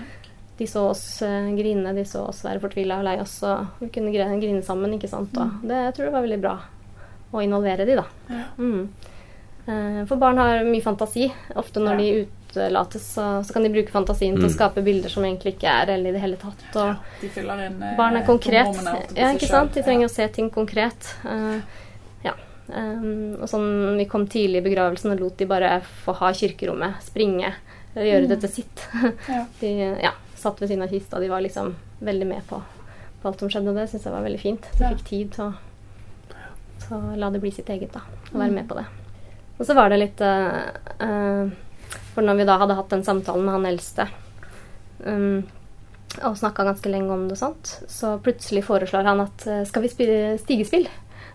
De 0.58 0.66
så 0.66 0.86
oss 0.90 1.22
uh, 1.22 1.50
grine, 1.56 1.94
de 1.94 2.04
så 2.04 2.26
oss 2.28 2.42
være 2.44 2.60
fortvila 2.60 2.98
og 3.00 3.04
lei 3.04 3.18
oss, 3.20 3.42
og 3.42 3.66
vi 3.80 3.88
kunne 3.88 4.12
grine, 4.12 4.40
grine 4.40 4.62
sammen. 4.62 4.92
ikke 4.98 5.08
sant? 5.08 5.36
Og 5.36 5.46
Mm. 5.46 5.68
det 5.68 5.76
jeg 5.84 5.94
tror 5.94 6.04
jeg 6.04 6.12
var 6.12 6.22
veldig 6.26 6.40
bra 6.40 6.54
å 7.32 7.42
involvere 7.44 7.86
de, 7.86 7.96
da. 7.96 8.04
Ja. 8.28 8.44
Mm. 8.58 8.88
For 10.08 10.16
barn 10.18 10.36
har 10.40 10.64
mye 10.64 10.82
fantasi. 10.82 11.28
Ofte 11.54 11.78
når 11.80 11.92
Ja. 11.92 11.96
de 11.98 12.28
utelates, 12.50 13.06
så, 13.14 13.44
så 13.46 13.52
kan 13.54 13.62
de 13.62 13.70
bruke 13.70 13.90
fantasien 13.94 14.34
til 14.36 14.44
å 14.44 14.50
Mm. 14.50 14.54
skape 14.56 14.82
bilder 14.84 15.08
som 15.08 15.24
egentlig 15.24 15.54
ikke 15.56 15.70
er 15.70 15.86
reelle 15.86 16.08
i 16.08 16.12
det 16.12 16.20
hele 16.20 16.36
tatt. 16.36 16.76
Og 16.76 16.96
De 17.22 17.28
fyller 17.28 17.66
inn 17.66 17.82
eh, 17.82 17.96
barn 17.96 18.16
er 18.16 18.26
konkret. 18.26 18.74
Ja, 19.16 19.32
ikke 19.32 19.48
sant? 19.48 19.72
De 19.74 19.82
trenger 19.82 20.02
Ja. 20.02 20.10
å 20.10 20.14
se 20.14 20.28
ting 20.28 20.50
konkret. 20.50 21.14
Uh, 21.24 21.60
ja. 22.24 22.32
Um, 22.68 23.36
og 23.42 23.48
sånn, 23.48 23.96
Vi 23.98 24.04
kom 24.06 24.26
tidlig 24.26 24.58
i 24.62 24.68
begravelsen 24.68 25.12
og 25.12 25.20
lot 25.20 25.36
de 25.38 25.46
bare 25.46 25.80
få 26.04 26.14
ha 26.20 26.32
kirkerommet, 26.32 27.00
springe, 27.02 27.54
gjøre 27.96 28.24
Mm. 28.26 28.28
det 28.28 28.40
til 28.40 28.48
sitt. 28.50 28.86
Ja. 29.28 29.44
De 29.60 29.72
ja, 30.02 30.12
satt 30.36 30.60
ved 30.60 30.68
siden 30.70 30.82
av 30.82 30.88
kista, 30.90 31.18
de 31.20 31.28
var 31.28 31.40
liksom 31.42 31.74
veldig 32.02 32.26
med 32.26 32.46
på, 32.46 32.62
på 33.22 33.28
alt 33.28 33.38
som 33.40 33.48
skjedde. 33.48 33.68
og 33.68 33.74
Det 33.76 33.88
syns 33.90 34.04
jeg 34.04 34.12
var 34.12 34.22
veldig 34.22 34.40
fint. 34.40 34.62
De 34.78 34.84
fikk 34.94 35.04
tid 35.08 35.32
til 35.32 35.44
å, 35.44 35.54
så 36.88 37.16
la 37.16 37.30
det 37.30 37.40
bli 37.42 37.50
sitt 37.50 37.68
eget, 37.68 37.92
da. 37.92 38.00
Og 38.32 38.38
være 38.40 38.48
Mm. 38.50 38.54
med 38.54 38.68
på 38.68 38.74
det. 38.76 38.86
Og 39.58 39.66
så 39.66 39.74
var 39.74 39.90
det 39.90 39.98
litt 39.98 40.20
uh, 40.20 40.70
eh, 41.00 41.50
For 42.20 42.26
når 42.28 42.36
vi 42.36 42.44
da 42.44 42.58
hadde 42.60 42.74
hatt 42.76 42.90
den 42.92 43.00
samtalen 43.06 43.46
med 43.46 43.54
han 43.54 43.64
eldste 43.70 44.04
um, 45.06 45.38
og 46.26 46.34
snakka 46.36 46.66
ganske 46.66 46.90
lenge 46.92 47.14
om 47.14 47.22
det, 47.30 47.36
og 47.38 47.40
sånt, 47.40 47.70
så 47.88 48.10
plutselig 48.20 48.64
foreslår 48.66 49.06
han 49.08 49.22
at 49.22 49.44
eh, 49.48 49.60
skal 49.64 49.84
vi 49.86 49.88
spille 49.92 50.16
stigespill? 50.42 50.88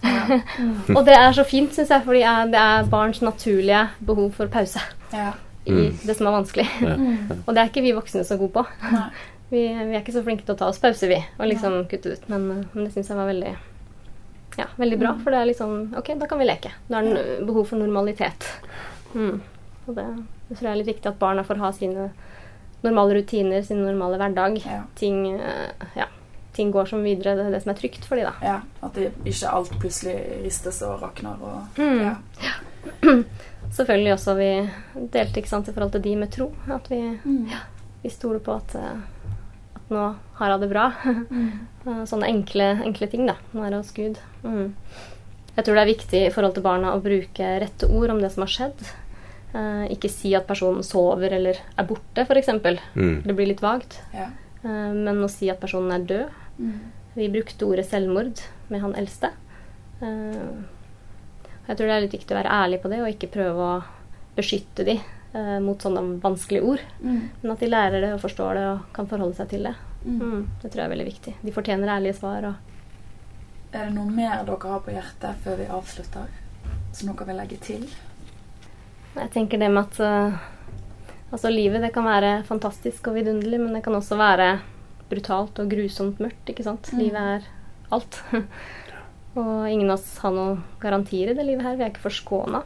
Ja. 0.03 0.37
Og 0.97 0.99
det 1.07 1.15
er 1.15 1.31
så 1.33 1.45
fint, 1.47 1.71
syns 1.73 1.89
jeg, 1.93 2.03
fordi 2.05 2.21
det 2.51 2.59
er 2.59 2.89
barns 2.91 3.21
naturlige 3.23 3.85
behov 4.05 4.33
for 4.35 4.51
pause 4.51 4.83
Ja. 5.15 5.31
i 5.65 5.71
Mm. 5.71 5.95
det 6.05 6.17
som 6.19 6.27
er 6.27 6.35
vanskelig. 6.35 6.67
Ja. 6.83 6.97
Og 7.47 7.55
det 7.55 7.63
er 7.63 7.71
ikke 7.71 7.85
vi 7.87 7.95
voksne 7.97 8.21
så 8.27 8.37
gode 8.37 8.51
på. 8.59 8.65
Vi, 9.49 9.61
vi 9.61 9.93
er 9.95 10.01
ikke 10.03 10.13
så 10.13 10.23
flinke 10.25 10.43
til 10.45 10.55
å 10.55 10.59
ta 10.59 10.67
oss 10.67 10.79
pause, 10.81 11.05
vi, 11.07 11.19
og 11.39 11.45
liksom 11.47 11.83
kutte 11.89 12.15
ut. 12.17 12.23
Men, 12.33 12.45
eh, 12.51 12.63
men 12.73 12.85
det 12.87 12.93
syns 12.95 13.11
jeg 13.13 13.17
var 13.17 13.27
veldig 13.31 13.51
ja, 14.59 14.65
veldig 14.75 14.97
bra. 14.99 15.11
Mm. 15.15 15.19
For 15.23 15.31
det 15.31 15.39
er 15.41 15.49
liksom 15.53 15.75
Ok, 16.01 16.09
da 16.19 16.27
kan 16.27 16.41
vi 16.41 16.47
leke. 16.49 16.71
Da 16.91 16.99
er 16.99 17.11
det 17.15 17.25
behov 17.47 17.67
for 17.69 17.77
normalitet. 17.79 18.47
Mm. 19.13 19.37
Og 19.85 19.95
det, 19.95 20.05
det 20.49 20.58
tror 20.58 20.67
jeg 20.67 20.71
er 20.73 20.79
litt 20.84 20.91
viktig 20.93 21.10
at 21.10 21.19
barna 21.19 21.43
får 21.43 21.58
ha 21.63 21.71
sine 21.73 22.10
normale 22.84 23.15
rutiner, 23.17 23.63
sin 23.65 23.81
normale 23.86 24.17
hverdag. 24.21 24.60
Ja. 24.65 24.84
Ting, 24.95 25.23
eh, 25.39 25.88
ja, 25.97 26.05
ting 26.53 26.71
går 26.71 26.86
som 26.91 27.01
videre. 27.03 27.34
Det 27.36 27.45
er 27.47 27.51
det 27.55 27.63
som 27.63 27.71
er 27.73 27.79
trygt 27.79 28.05
for 28.05 28.15
dem, 28.19 28.29
da. 28.29 28.34
ja. 28.45 28.60
At 28.86 28.93
det, 28.93 29.12
ikke 29.25 29.49
alt 29.58 29.73
plutselig 29.81 30.15
ristes 30.45 30.81
og 30.86 31.01
rakner 31.01 31.41
og 31.41 31.79
Mm. 31.81 32.03
ja. 32.05 32.15
Selvfølgelig 33.75 34.13
også 34.13 34.36
vi 34.38 34.49
delte 35.12 35.41
ikke 35.41 35.49
sant, 35.49 35.67
i 35.67 35.73
forhold 35.73 35.91
til 35.95 36.03
de 36.05 36.15
med 36.15 36.31
tro. 36.31 36.51
At 36.71 36.88
vi, 36.91 36.99
Mm. 37.25 37.49
vi 38.03 38.10
stoler 38.13 38.39
på 38.39 38.53
at, 38.55 38.75
eh, 38.75 39.01
at 39.75 39.89
nå 39.89 40.15
har 40.38 40.51
hun 40.51 40.62
det 40.62 40.69
bra. 40.69 40.91
Mm. 41.31 41.51
Eh, 41.88 42.03
Sånne 42.05 42.29
enkle, 42.29 42.69
enkle 42.86 43.08
ting, 43.10 43.25
da. 43.27 43.36
Nå 43.53 43.63
er 43.65 43.69
det 43.73 43.77
hos 43.81 43.91
Gud. 43.91 44.17
Mm. 44.43 44.73
Jeg 45.58 45.65
tror 45.65 45.75
det 45.75 45.81
er 45.84 45.93
viktig 45.95 46.21
i 46.27 46.31
forhold 46.34 46.53
til 46.53 46.63
barna 46.63 46.93
å 46.95 47.01
bruke 47.01 47.60
rette 47.62 47.88
ord 47.89 48.10
om 48.12 48.19
det 48.21 48.31
som 48.34 48.43
har 48.43 48.51
skjedd. 48.51 48.81
Eh, 49.55 49.85
ikke 49.95 50.11
si 50.11 50.33
at 50.35 50.47
personen 50.49 50.83
sover 50.83 51.31
eller 51.37 51.61
er 51.63 51.87
borte, 51.87 52.25
f.eks. 52.25 52.51
Mm. 52.95 53.23
Det 53.23 53.35
blir 53.37 53.47
litt 53.53 53.63
vagt. 53.63 54.01
Ja. 54.15 54.29
Eh, 54.65 54.91
men 54.91 55.23
å 55.23 55.31
si 55.31 55.49
at 55.51 55.61
personen 55.61 55.93
er 55.95 56.07
død. 56.09 56.39
Mm. 56.59 56.77
Vi 57.15 57.31
brukte 57.31 57.67
ordet 57.69 57.87
selvmord 57.87 58.41
med 58.67 58.83
han 58.83 58.95
eldste. 58.99 59.31
Eh, 60.03 60.55
jeg 61.65 61.77
tror 61.77 61.87
det 61.87 61.95
er 61.95 62.03
litt 62.03 62.17
viktig 62.17 62.35
å 62.35 62.39
være 62.41 62.55
ærlig 62.63 62.81
på 62.83 62.91
det, 62.91 63.01
og 63.01 63.11
ikke 63.13 63.31
prøve 63.33 63.67
å 63.69 63.75
beskytte 64.35 64.85
de 64.85 64.97
eh, 64.99 65.57
mot 65.63 65.81
sånne 65.81 66.19
vanskelige 66.23 66.73
ord. 66.73 66.83
Mm. 66.99 67.21
Men 67.41 67.53
at 67.55 67.63
de 67.63 67.69
lærer 67.71 68.03
det 68.03 68.13
og 68.17 68.23
forstår 68.25 68.59
det 68.59 68.65
og 68.73 68.87
kan 68.97 69.09
forholde 69.11 69.37
seg 69.39 69.53
til 69.53 69.69
det. 69.69 69.75
Mm. 70.05 70.17
Mm, 70.19 70.41
det 70.61 70.69
tror 70.69 70.81
jeg 70.81 70.89
er 70.89 70.93
veldig 70.97 71.07
viktig. 71.07 71.35
De 71.41 71.53
fortjener 71.55 71.93
ærlige 71.95 72.17
svar. 72.19 72.49
Og 72.51 73.71
Er 73.71 73.87
det 73.87 73.95
noe 73.95 74.11
mer 74.11 74.43
dere 74.43 74.73
har 74.73 74.83
på 74.83 74.93
hjertet 74.93 75.39
før 75.45 75.63
vi 75.63 75.71
avslutter? 75.79 76.35
Som 76.95 77.11
dere 77.11 77.29
vil 77.31 77.39
legge 77.39 77.61
til? 77.63 77.87
Jeg 79.15 79.32
tenker 79.34 79.62
det 79.62 79.71
med 79.71 79.86
at 79.86 79.99
eh, 80.04 80.38
altså 81.32 81.51
livet 81.51 81.84
det 81.84 81.93
kan 81.95 82.08
være 82.08 82.38
fantastisk 82.47 83.10
og 83.10 83.17
vidunderlig, 83.19 83.60
men 83.62 83.75
det 83.78 83.84
kan 83.86 83.95
også 83.95 84.17
være 84.19 84.49
brutalt 85.10 85.60
og 85.62 85.69
grusomt 85.71 86.21
mørkt. 86.23 86.49
ikke 86.49 86.65
sant? 86.65 86.89
Mm. 86.93 86.99
Livet 86.99 87.21
er 87.36 87.49
alt. 87.95 88.21
og 89.39 89.67
ingen 89.69 89.89
av 89.89 89.99
oss 89.99 90.17
har 90.23 90.34
noen 90.36 90.63
garantier 90.82 91.32
i 91.32 91.38
det 91.38 91.45
livet 91.47 91.65
her. 91.67 91.78
Vi 91.78 91.86
er 91.86 91.93
ikke 91.93 92.08
forskåna. 92.08 92.63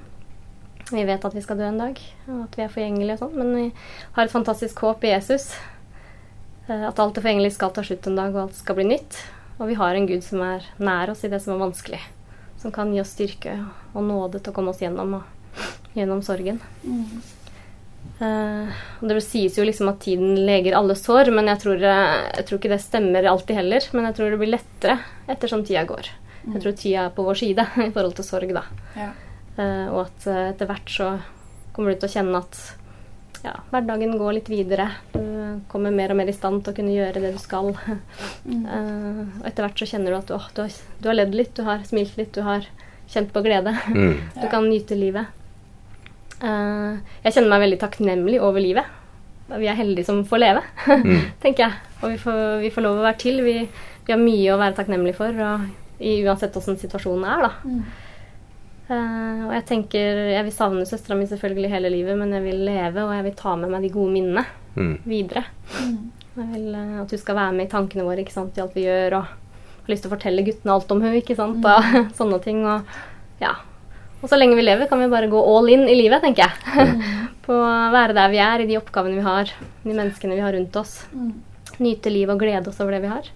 Vi 0.89 1.03
vet 1.05 1.25
at 1.25 1.35
vi 1.35 1.41
skal 1.45 1.59
dø 1.59 1.67
en 1.67 1.81
dag, 1.81 1.99
og 2.31 2.45
at 2.47 2.55
vi 2.57 2.63
er 2.65 2.71
forgjengelige 2.73 3.19
og 3.19 3.21
sånn, 3.21 3.35
men 3.37 3.51
vi 3.53 3.65
har 4.15 4.25
et 4.25 4.33
fantastisk 4.33 4.79
håp 4.81 5.03
i 5.05 5.11
Jesus. 5.11 5.51
Eh, 6.65 6.87
At 6.87 6.99
alt 7.01 7.17
det 7.17 7.21
forgjengelige 7.25 7.57
skal 7.57 7.73
ta 7.75 7.83
slutt 7.85 8.07
en 8.09 8.17
dag, 8.17 8.33
og 8.33 8.47
alt 8.47 8.57
skal 8.57 8.79
bli 8.79 8.87
nytt. 8.89 9.19
Og 9.59 9.67
vi 9.69 9.77
har 9.77 9.93
en 9.93 10.07
Gud 10.09 10.23
som 10.25 10.41
er 10.45 10.65
nær 10.79 11.11
oss 11.11 11.25
i 11.27 11.29
det 11.29 11.41
som 11.43 11.53
er 11.53 11.61
vanskelig. 11.61 11.99
Som 12.57 12.73
kan 12.75 12.93
gi 12.93 13.01
oss 13.03 13.13
styrke 13.13 13.53
og 13.93 14.01
nåde 14.07 14.39
til 14.39 14.53
å 14.53 14.55
komme 14.55 14.73
oss 14.73 14.81
gjennom, 14.81 15.19
og, 15.19 15.67
gjennom 15.97 16.21
sorgen. 16.25 16.59
Mm. 16.83 17.21
Eh, 18.19 18.79
det 19.01 19.21
sies 19.23 19.57
jo 19.57 19.65
liksom 19.67 19.91
at 19.91 20.01
tiden 20.03 20.35
leger 20.47 20.75
alle 20.77 20.95
sår, 20.95 21.31
men 21.35 21.51
jeg 21.51 21.63
tror, 21.63 21.83
eh, 21.83 22.15
jeg 22.37 22.47
tror 22.47 22.59
ikke 22.59 22.73
det 22.73 22.81
stemmer 22.83 23.29
alltid 23.31 23.61
heller. 23.61 23.89
Men 23.93 24.09
jeg 24.09 24.17
tror 24.17 24.33
det 24.33 24.41
blir 24.41 24.55
lettere 24.55 24.99
ettersom 25.27 25.63
tida 25.67 25.85
går. 25.89 26.11
Jeg 26.49 26.63
tror 26.63 26.75
tida 26.75 27.05
er 27.05 27.15
på 27.15 27.25
vår 27.27 27.39
side 27.39 27.67
i 27.87 27.91
forhold 27.91 28.17
til 28.17 28.27
sorg, 28.27 28.53
da. 28.55 28.65
Ja. 28.97 29.11
Eh, 29.59 29.87
og 29.91 30.05
at 30.07 30.27
etter 30.53 30.69
hvert 30.69 30.91
så 30.91 31.13
kommer 31.73 31.93
du 31.93 32.01
til 32.01 32.09
å 32.09 32.15
kjenne 32.17 32.43
at 32.43 32.59
ja, 33.43 33.53
hverdagen 33.71 34.17
går 34.19 34.35
litt 34.35 34.49
videre. 34.51 34.89
Du 35.13 35.61
kommer 35.71 35.93
mer 35.95 36.11
og 36.11 36.19
mer 36.19 36.31
i 36.31 36.35
stand 36.35 36.63
til 36.63 36.73
å 36.73 36.77
kunne 36.79 36.95
gjøre 36.95 37.23
det 37.23 37.33
du 37.35 37.41
skal. 37.41 37.73
Mm. 38.49 38.63
Eh, 38.65 39.17
og 39.41 39.47
etter 39.49 39.65
hvert 39.65 39.81
så 39.81 39.85
kjenner 39.85 40.13
du 40.13 40.17
at 40.17 40.31
åh, 40.33 40.45
du, 40.55 40.61
har, 40.63 40.75
du 41.03 41.07
har 41.09 41.17
ledd 41.17 41.35
litt, 41.35 41.51
du 41.53 41.67
har 41.67 41.83
smilt 41.85 42.15
litt, 42.17 42.31
du 42.33 42.41
har 42.41 42.63
kjent 43.11 43.33
på 43.35 43.43
glede. 43.45 43.75
Mm. 43.91 44.15
Du 44.41 44.47
kan 44.49 44.65
nyte 44.65 44.97
livet. 44.97 45.27
Eh, 46.41 46.97
jeg 47.25 47.33
kjenner 47.35 47.51
meg 47.53 47.63
veldig 47.65 47.79
takknemlig 47.81 48.39
over 48.41 48.63
livet. 48.63 48.85
Vi 49.49 49.65
er 49.67 49.75
heldige 49.79 50.05
som 50.05 50.21
får 50.29 50.39
leve, 50.43 50.61
Mm. 50.87 51.23
tenker 51.41 51.65
jeg. 51.65 51.73
Og 52.03 52.11
vi 52.13 52.17
får, 52.21 52.41
vi 52.61 52.69
får 52.75 52.85
lov 52.85 52.99
å 53.01 53.05
være 53.07 53.17
til. 53.19 53.41
Vi, 53.43 53.55
vi 54.05 54.13
har 54.13 54.21
mye 54.21 54.53
å 54.53 54.59
være 54.61 54.77
takknemlige 54.77 55.17
for, 55.17 55.33
og 55.43 55.65
i, 55.99 56.19
uansett 56.23 56.55
åssen 56.55 56.77
situasjonen 56.79 57.25
er, 57.27 57.47
da. 57.47 57.51
Mm. 57.65 57.81
Uh, 58.89 59.41
og 59.45 59.51
jeg 59.53 59.65
tenker 59.69 60.19
Jeg 60.31 60.45
vil 60.47 60.53
savne 60.55 60.85
søstera 60.89 61.13
mi 61.19 61.27
selvfølgelig 61.29 61.69
hele 61.69 61.91
livet, 61.93 62.15
men 62.17 62.31
jeg 62.33 62.41
vil 62.47 62.63
leve, 62.65 63.03
og 63.03 63.11
jeg 63.13 63.25
vil 63.27 63.35
ta 63.37 63.51
med 63.59 63.69
meg 63.69 63.83
de 63.85 63.91
gode 63.93 64.13
minnene 64.15 64.45
Mm. 64.79 64.95
videre. 65.03 65.41
Mm. 65.81 66.11
Jeg 66.39 66.47
vil 66.53 66.75
uh, 66.77 67.01
at 67.03 67.11
hun 67.11 67.19
skal 67.21 67.35
være 67.35 67.53
med 67.57 67.65
i 67.67 67.71
tankene 67.73 68.05
våre 68.07 68.21
ikke 68.23 68.33
sant, 68.37 68.55
i 68.57 68.61
alt 68.63 68.75
vi 68.77 68.85
gjør, 68.85 69.15
og 69.17 69.25
har 69.25 69.89
lyst 69.91 70.05
til 70.05 70.09
å 70.11 70.13
fortelle 70.15 70.43
guttene 70.45 70.73
alt 70.77 70.91
om 70.93 71.01
henne, 71.03 71.19
ikke 71.19 71.35
sant, 71.35 71.65
og 71.65 71.97
sånne 72.19 72.39
ting. 72.45 72.61
Og, 72.69 72.85
ja. 73.41 73.55
Og 74.19 74.27
så 74.27 74.37
lenge 74.39 74.57
vi 74.59 74.65
lever, 74.65 74.89
kan 74.89 74.99
vi 74.99 75.09
bare 75.11 75.29
gå 75.31 75.39
all 75.39 75.69
in 75.71 75.85
i 75.87 75.95
livet, 75.95 76.21
tenker 76.23 76.47
jeg. 76.47 76.95
På 77.45 77.55
å 77.55 77.91
være 77.93 78.15
der 78.17 78.31
vi 78.33 78.41
er, 78.43 78.63
i 78.63 78.67
de 78.69 78.77
oppgavene 78.79 79.17
vi 79.17 79.25
har, 79.25 79.51
de 79.83 79.93
menneskene 79.93 80.35
vi 80.35 80.43
har 80.43 80.53
rundt 80.53 80.75
oss. 80.79 80.97
Mm. 81.13 81.31
Nyte 81.79 82.11
livet 82.11 82.35
og 82.35 82.43
glede 82.43 82.71
oss 82.71 82.81
over 82.83 82.97
det 82.97 83.03
vi 83.05 83.13
har. 83.13 83.29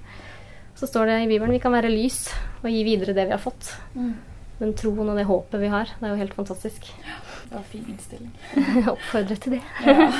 Så 0.75 0.89
står 0.89 1.07
det 1.07 1.21
i 1.23 1.29
Bibelen 1.29 1.55
vi 1.55 1.61
kan 1.63 1.73
være 1.73 1.91
lys 1.93 2.25
og 2.61 2.67
gi 2.67 2.83
videre 2.83 3.15
det 3.15 3.29
vi 3.29 3.35
har 3.35 3.41
fått. 3.41 3.71
Mm. 3.95 4.11
Den 4.59 4.73
troen 4.79 5.13
og 5.13 5.17
det 5.17 5.25
håpet 5.29 5.61
vi 5.61 5.71
har. 5.71 5.93
Det 5.95 6.07
er 6.07 6.13
jo 6.13 6.19
helt 6.19 6.35
fantastisk. 6.35 6.91
Ja, 7.05 7.15
Det 7.47 7.55
var 7.55 7.63
fin 7.71 7.87
innstilling. 7.87 8.33
Jeg 8.81 8.91
oppfordrer 8.91 9.39
til 9.39 9.57
det. 9.57 9.63
Ja. 9.87 10.11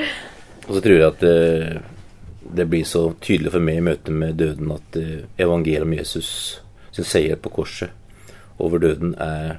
Og 0.68 0.78
så 0.78 0.80
tror 0.80 0.94
jeg 0.96 1.08
at 1.10 1.20
det, 1.20 1.82
det 2.56 2.64
blir 2.72 2.86
så 2.88 3.02
tydelig 3.20 3.52
for 3.52 3.64
meg 3.64 3.82
i 3.82 3.84
møte 3.84 4.14
med 4.14 4.38
døden 4.40 4.70
at 4.72 4.96
eh, 4.96 5.26
evangeliet 5.36 5.84
om 5.84 5.92
Jesus 5.92 6.30
sin 6.94 7.04
seier 7.04 7.36
på 7.36 7.52
korset 7.52 7.92
over 8.62 8.80
døden 8.80 9.12
er 9.20 9.58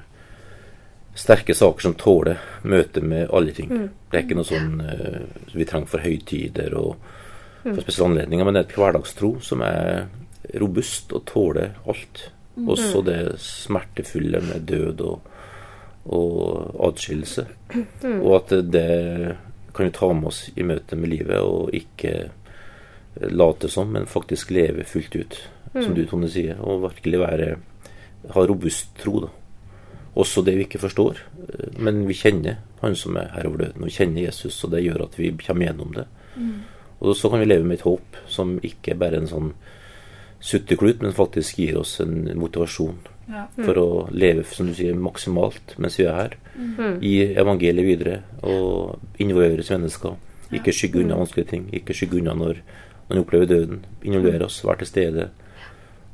sterke 1.15 1.55
saker 1.55 1.81
som 1.81 1.95
tåler 1.99 2.41
møtet 2.63 3.03
med 3.03 3.29
alle 3.33 3.53
ting. 3.55 3.71
Det 4.11 4.17
er 4.17 4.25
ikke 4.25 4.37
noe 4.37 4.47
sånn 4.47 4.81
uh, 4.83 5.21
vi 5.55 5.67
trenger 5.67 5.91
for 5.91 6.03
høytider 6.03 6.75
og 6.79 6.95
for 7.63 7.81
spesielle 7.81 8.11
anledninger, 8.11 8.45
men 8.45 8.57
det 8.57 8.61
er 8.61 8.67
et 8.67 8.77
hverdagstro 8.77 9.31
som 9.41 9.63
er 9.65 10.05
robust 10.61 11.15
og 11.15 11.23
tåler 11.25 11.79
alt. 11.89 12.27
Også 12.55 13.01
det 13.03 13.19
smertefulle 13.41 14.39
med 14.45 14.67
død 14.69 15.01
og, 15.03 15.31
og 16.05 16.75
adskillelse. 16.87 17.47
Og 18.21 18.29
at 18.37 18.53
det 18.71 18.85
kan 19.75 19.89
vi 19.89 19.95
ta 19.95 20.11
med 20.13 20.29
oss 20.29 20.45
i 20.55 20.63
møte 20.63 20.95
med 20.95 21.11
livet, 21.11 21.41
og 21.41 21.73
ikke 21.75 22.13
late 23.31 23.71
som, 23.71 23.91
men 23.91 24.07
faktisk 24.07 24.53
leve 24.55 24.85
fullt 24.87 25.15
ut, 25.15 25.39
som 25.73 25.95
du, 25.95 26.05
Tone, 26.07 26.29
sier. 26.31 26.61
Og 26.63 26.85
virkelig 26.85 27.19
være 27.19 27.49
ha 28.31 28.45
robust 28.47 28.95
tro, 29.01 29.19
da. 29.25 29.33
Også 30.15 30.43
det 30.45 30.55
vi 30.55 30.63
ikke 30.63 30.79
forstår. 30.79 31.17
Men 31.77 32.05
vi 32.07 32.13
kjenner 32.13 32.57
Han 32.81 32.95
som 32.95 33.15
er 33.17 33.31
her 33.33 33.47
over 33.47 33.57
døden, 33.57 33.81
og 33.81 33.87
vi 33.89 33.95
kjenner 33.95 34.21
Jesus, 34.27 34.63
og 34.63 34.71
det 34.71 34.83
gjør 34.83 35.03
at 35.07 35.15
vi 35.17 35.31
kommer 35.31 35.65
gjennom 35.65 35.93
det. 35.95 36.05
Og 37.01 37.15
så 37.15 37.29
kan 37.29 37.39
vi 37.41 37.45
leve 37.45 37.63
med 37.65 37.79
et 37.79 37.85
håp 37.87 38.15
som 38.29 38.59
ikke 38.63 38.95
bare 38.99 39.17
er 39.17 39.23
en 39.23 39.27
sånn 39.31 39.53
sutteklut, 40.39 41.01
men 41.01 41.15
faktisk 41.15 41.57
gir 41.59 41.77
oss 41.79 41.99
en 41.99 42.29
motivasjon 42.37 42.97
Ja. 43.27 43.47
for 43.57 43.73
å 43.73 44.09
leve 44.13 44.43
som 44.45 44.67
du 44.67 44.73
sier, 44.73 44.93
maksimalt 44.93 45.73
mens 45.79 45.97
vi 45.97 46.05
er 46.05 46.13
her. 46.13 46.35
Gi 47.01 47.33
evangeliet 47.33 47.85
videre 47.87 48.19
og 48.43 48.99
involveres 49.17 49.71
mennesker. 49.73 50.13
Ikke 50.53 50.71
skygge 50.71 51.01
unna 51.01 51.15
vanskelige 51.17 51.49
ting. 51.49 51.69
Ikke 51.73 51.93
skygge 51.97 52.19
unna 52.19 52.35
når 52.37 52.59
man 53.09 53.17
opplever 53.23 53.47
døden. 53.47 53.85
Involvere 54.03 54.45
oss, 54.45 54.61
være 54.63 54.77
til 54.83 54.87
stede. 54.87 55.29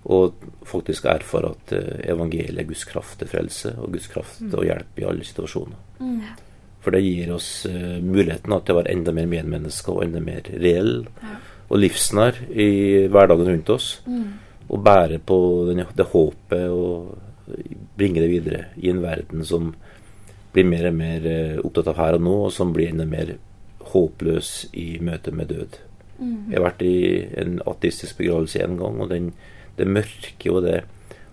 Og 0.09 0.33
faktisk 0.65 1.05
erfare 1.05 1.51
at 1.53 1.73
eh, 1.77 1.99
evangeliet 2.09 2.57
er 2.57 2.69
Guds 2.69 2.85
kraft 2.89 3.19
til 3.21 3.29
frelse 3.29 3.75
og 3.77 3.91
Guds 3.93 4.07
kraft 4.09 4.39
til 4.41 4.57
å 4.57 4.65
hjelpe 4.65 5.03
i 5.03 5.05
alle 5.05 5.27
situasjoner. 5.27 5.77
Mm. 5.99 6.21
For 6.81 6.95
det 6.95 7.03
gir 7.05 7.33
oss 7.35 7.49
eh, 7.69 7.99
muligheten 8.01 8.55
til 8.57 8.73
å 8.73 8.79
være 8.79 8.95
enda 8.95 9.13
mer 9.13 9.29
medmennesker 9.29 9.93
og 9.93 10.05
enda 10.07 10.23
mer 10.25 10.49
reell 10.57 11.03
Ja. 11.21 11.35
og 11.69 11.79
livsnær 11.79 12.39
i 12.49 12.71
hverdagen 13.13 13.51
rundt 13.51 13.69
oss. 13.69 13.91
Mm. 14.07 14.31
Og 14.71 14.83
bære 14.83 15.19
på 15.19 15.37
den, 15.69 15.83
det 15.95 16.09
håpet 16.09 16.67
og 16.71 17.17
bringe 17.97 18.21
det 18.23 18.29
videre 18.31 18.65
i 18.77 18.89
en 18.89 19.01
verden 19.03 19.45
som 19.45 19.73
blir 20.53 20.67
mer 20.67 20.89
og 20.89 20.97
mer 20.97 21.25
eh, 21.29 21.61
opptatt 21.61 21.91
av 21.93 21.99
her 22.01 22.17
og 22.17 22.25
nå, 22.25 22.35
og 22.47 22.51
som 22.55 22.73
blir 22.75 22.91
enda 22.91 23.05
mer 23.07 23.35
håpløs 23.91 24.71
i 24.77 24.97
møte 25.03 25.31
med 25.35 25.51
død. 25.51 25.79
Mm. 26.19 26.51
Jeg 26.51 26.57
har 26.57 26.65
vært 26.65 26.83
i 26.85 26.95
en 27.41 27.59
ateistisk 27.67 28.19
begravelse 28.19 28.61
en 28.63 28.77
gang, 28.79 28.99
og 29.01 29.09
den, 29.13 29.31
det 29.77 29.87
mørke 29.87 30.51
og 30.51 30.65
det 30.65 30.81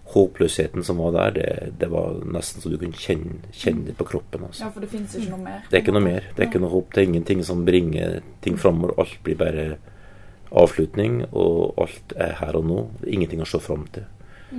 håpløsheten 0.09 0.85
som 0.85 1.01
var 1.03 1.13
der, 1.13 1.35
det, 1.37 1.73
det 1.81 1.89
var 1.93 2.23
nesten 2.25 2.65
så 2.65 2.71
du 2.73 2.79
kunne 2.81 2.97
kjenne, 2.97 3.43
kjenne 3.53 3.91
det 3.91 3.97
på 3.99 4.07
kroppen. 4.09 4.47
Altså. 4.49 4.65
ja, 4.65 4.71
for 4.73 4.85
det 4.85 4.89
fins 4.93 5.17
ikke 5.19 5.35
noe 5.35 5.45
mer. 5.45 5.67
Det 5.69 5.77
er 5.77 5.85
ikke 5.85 5.97
noe 5.97 6.07
mer. 6.07 6.29
Det 6.33 6.45
er 6.45 6.49
ikke 6.49 6.63
noe 6.63 6.73
håp. 6.73 6.95
Det 6.95 7.03
er 7.03 7.09
ingenting 7.11 7.43
som 7.45 7.65
bringer 7.67 8.21
ting 8.45 8.57
framover. 8.61 8.95
Alt 9.05 9.19
blir 9.27 9.37
bare 9.41 9.67
avslutning, 10.49 11.21
og 11.37 11.77
alt 11.85 12.15
er 12.17 12.39
her 12.41 12.57
og 12.57 12.65
nå. 12.71 12.79
Ingenting 13.05 13.45
å 13.45 13.49
se 13.49 13.61
fram 13.61 13.85
til. 13.93 14.09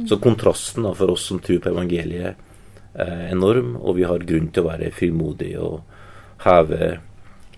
Så 0.06 0.20
kontrasten 0.22 0.86
da, 0.86 0.94
for 0.94 1.16
oss 1.16 1.26
som 1.32 1.42
tror 1.42 1.64
på 1.64 1.72
evangeliet, 1.74 2.46
er 3.00 3.30
enorm, 3.32 3.76
og 3.78 3.98
vi 3.98 4.06
har 4.06 4.26
grunn 4.26 4.52
til 4.54 4.66
å 4.66 4.70
være 4.70 4.94
frimodige 4.94 5.62
og 5.66 5.82
heve 6.46 7.00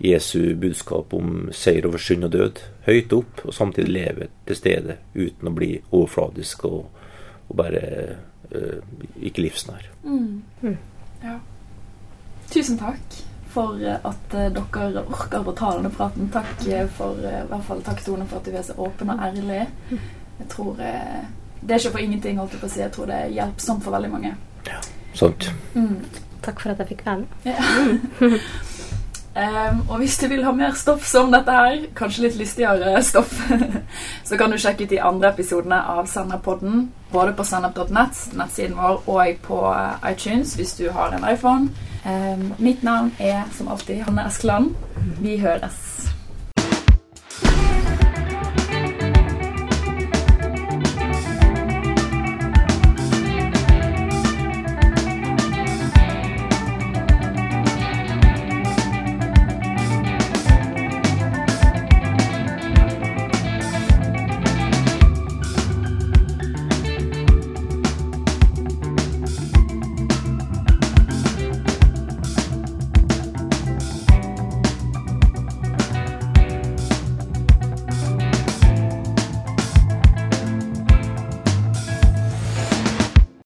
Jesu 0.01 0.55
budskap 0.55 1.13
om 1.13 1.49
seier 1.53 1.85
over 1.85 2.01
synd 2.01 2.25
og 2.25 2.33
død 2.33 2.61
høyt 2.87 3.13
opp, 3.13 3.43
og 3.45 3.53
samtidig 3.53 3.93
leve 3.93 4.29
til 4.49 4.57
stede 4.57 4.97
uten 5.13 5.49
å 5.51 5.55
bli 5.55 5.75
overfladisk 5.91 6.65
og, 6.69 7.03
og 7.47 7.57
bare 7.59 7.83
øh, 8.51 8.79
ikke 9.21 9.45
livsnær. 9.45 9.85
Mm. 10.03 10.77
Ja. 11.21 11.37
Tusen 12.51 12.79
takk 12.81 13.21
for 13.51 13.77
at 13.83 14.33
eh, 14.37 14.49
dere 14.55 15.03
orker 15.03 15.47
å 15.47 15.53
ta 15.55 15.73
denne 15.75 15.91
praten. 15.93 16.31
Takk 16.33 16.65
eh, 16.67 16.87
for 16.97 17.19
eh, 17.27 17.43
i 17.43 17.49
hvert 17.51 17.67
fall 17.67 17.83
takk 17.85 18.01
Tone 18.05 18.27
for 18.29 18.39
at 18.39 18.47
du 18.47 18.57
er 18.57 18.65
så 18.65 18.77
åpen 18.79 19.11
og 19.13 19.21
ærlig. 19.27 19.65
Jeg 20.39 20.49
tror 20.55 20.81
eh, 20.81 21.21
Det 21.61 21.75
er 21.75 21.83
ikke 21.83 21.93
for 21.97 22.05
ingenting, 22.05 22.39
holdt 22.41 22.55
jeg 22.55 22.63
på 22.63 22.69
å 22.69 22.73
si. 22.73 22.81
Jeg 22.81 22.95
tror 22.95 23.11
det 23.11 23.19
er 23.19 23.35
hjelpsomt 23.35 23.85
for 23.85 23.93
veldig 23.97 24.11
mange. 24.15 24.33
Sant. 25.13 25.51
Mm. 25.75 25.99
Takk 26.41 26.63
for 26.63 26.73
at 26.73 26.81
jeg 26.81 26.93
fikk 26.95 27.05
være 27.05 27.25
med. 27.25 27.27
Ja. 27.45 28.39
Em, 29.35 29.79
og 29.87 30.01
hvis 30.01 30.17
du 30.19 30.27
vil 30.27 30.43
ha 30.43 30.51
mer 30.51 30.73
stoff 30.75 31.05
som 31.07 31.31
dette 31.31 31.53
her, 31.55 31.85
kanskje 31.95 32.25
litt 32.25 32.35
lystigere 32.39 32.99
stoff, 33.07 33.31
så 34.27 34.37
kan 34.39 34.51
du 34.51 34.59
sjekke 34.59 34.83
ut 34.83 34.91
de 34.91 34.99
andre 34.99 35.31
episodene 35.31 35.79
av 35.93 36.09
Senderpodden, 36.11 36.89
både 37.13 37.35
på 37.37 37.45
sennep.net, 37.47 38.25
nettsiden 38.35 38.75
vår, 38.75 38.99
og 39.07 39.39
på 39.47 39.63
eh, 39.71 40.11
iTunes 40.11 40.57
hvis 40.59 40.75
du 40.81 40.89
har 40.91 41.15
en 41.15 41.27
iPhone. 41.31 41.71
Um, 42.01 42.49
mitt 42.57 42.83
navn 42.83 43.13
er 43.19 43.45
som 43.53 43.69
alltid 43.71 44.03
Hanne 44.07 44.25
Eskeland. 44.27 44.73
Vi 45.21 45.37
høres. 45.37 46.10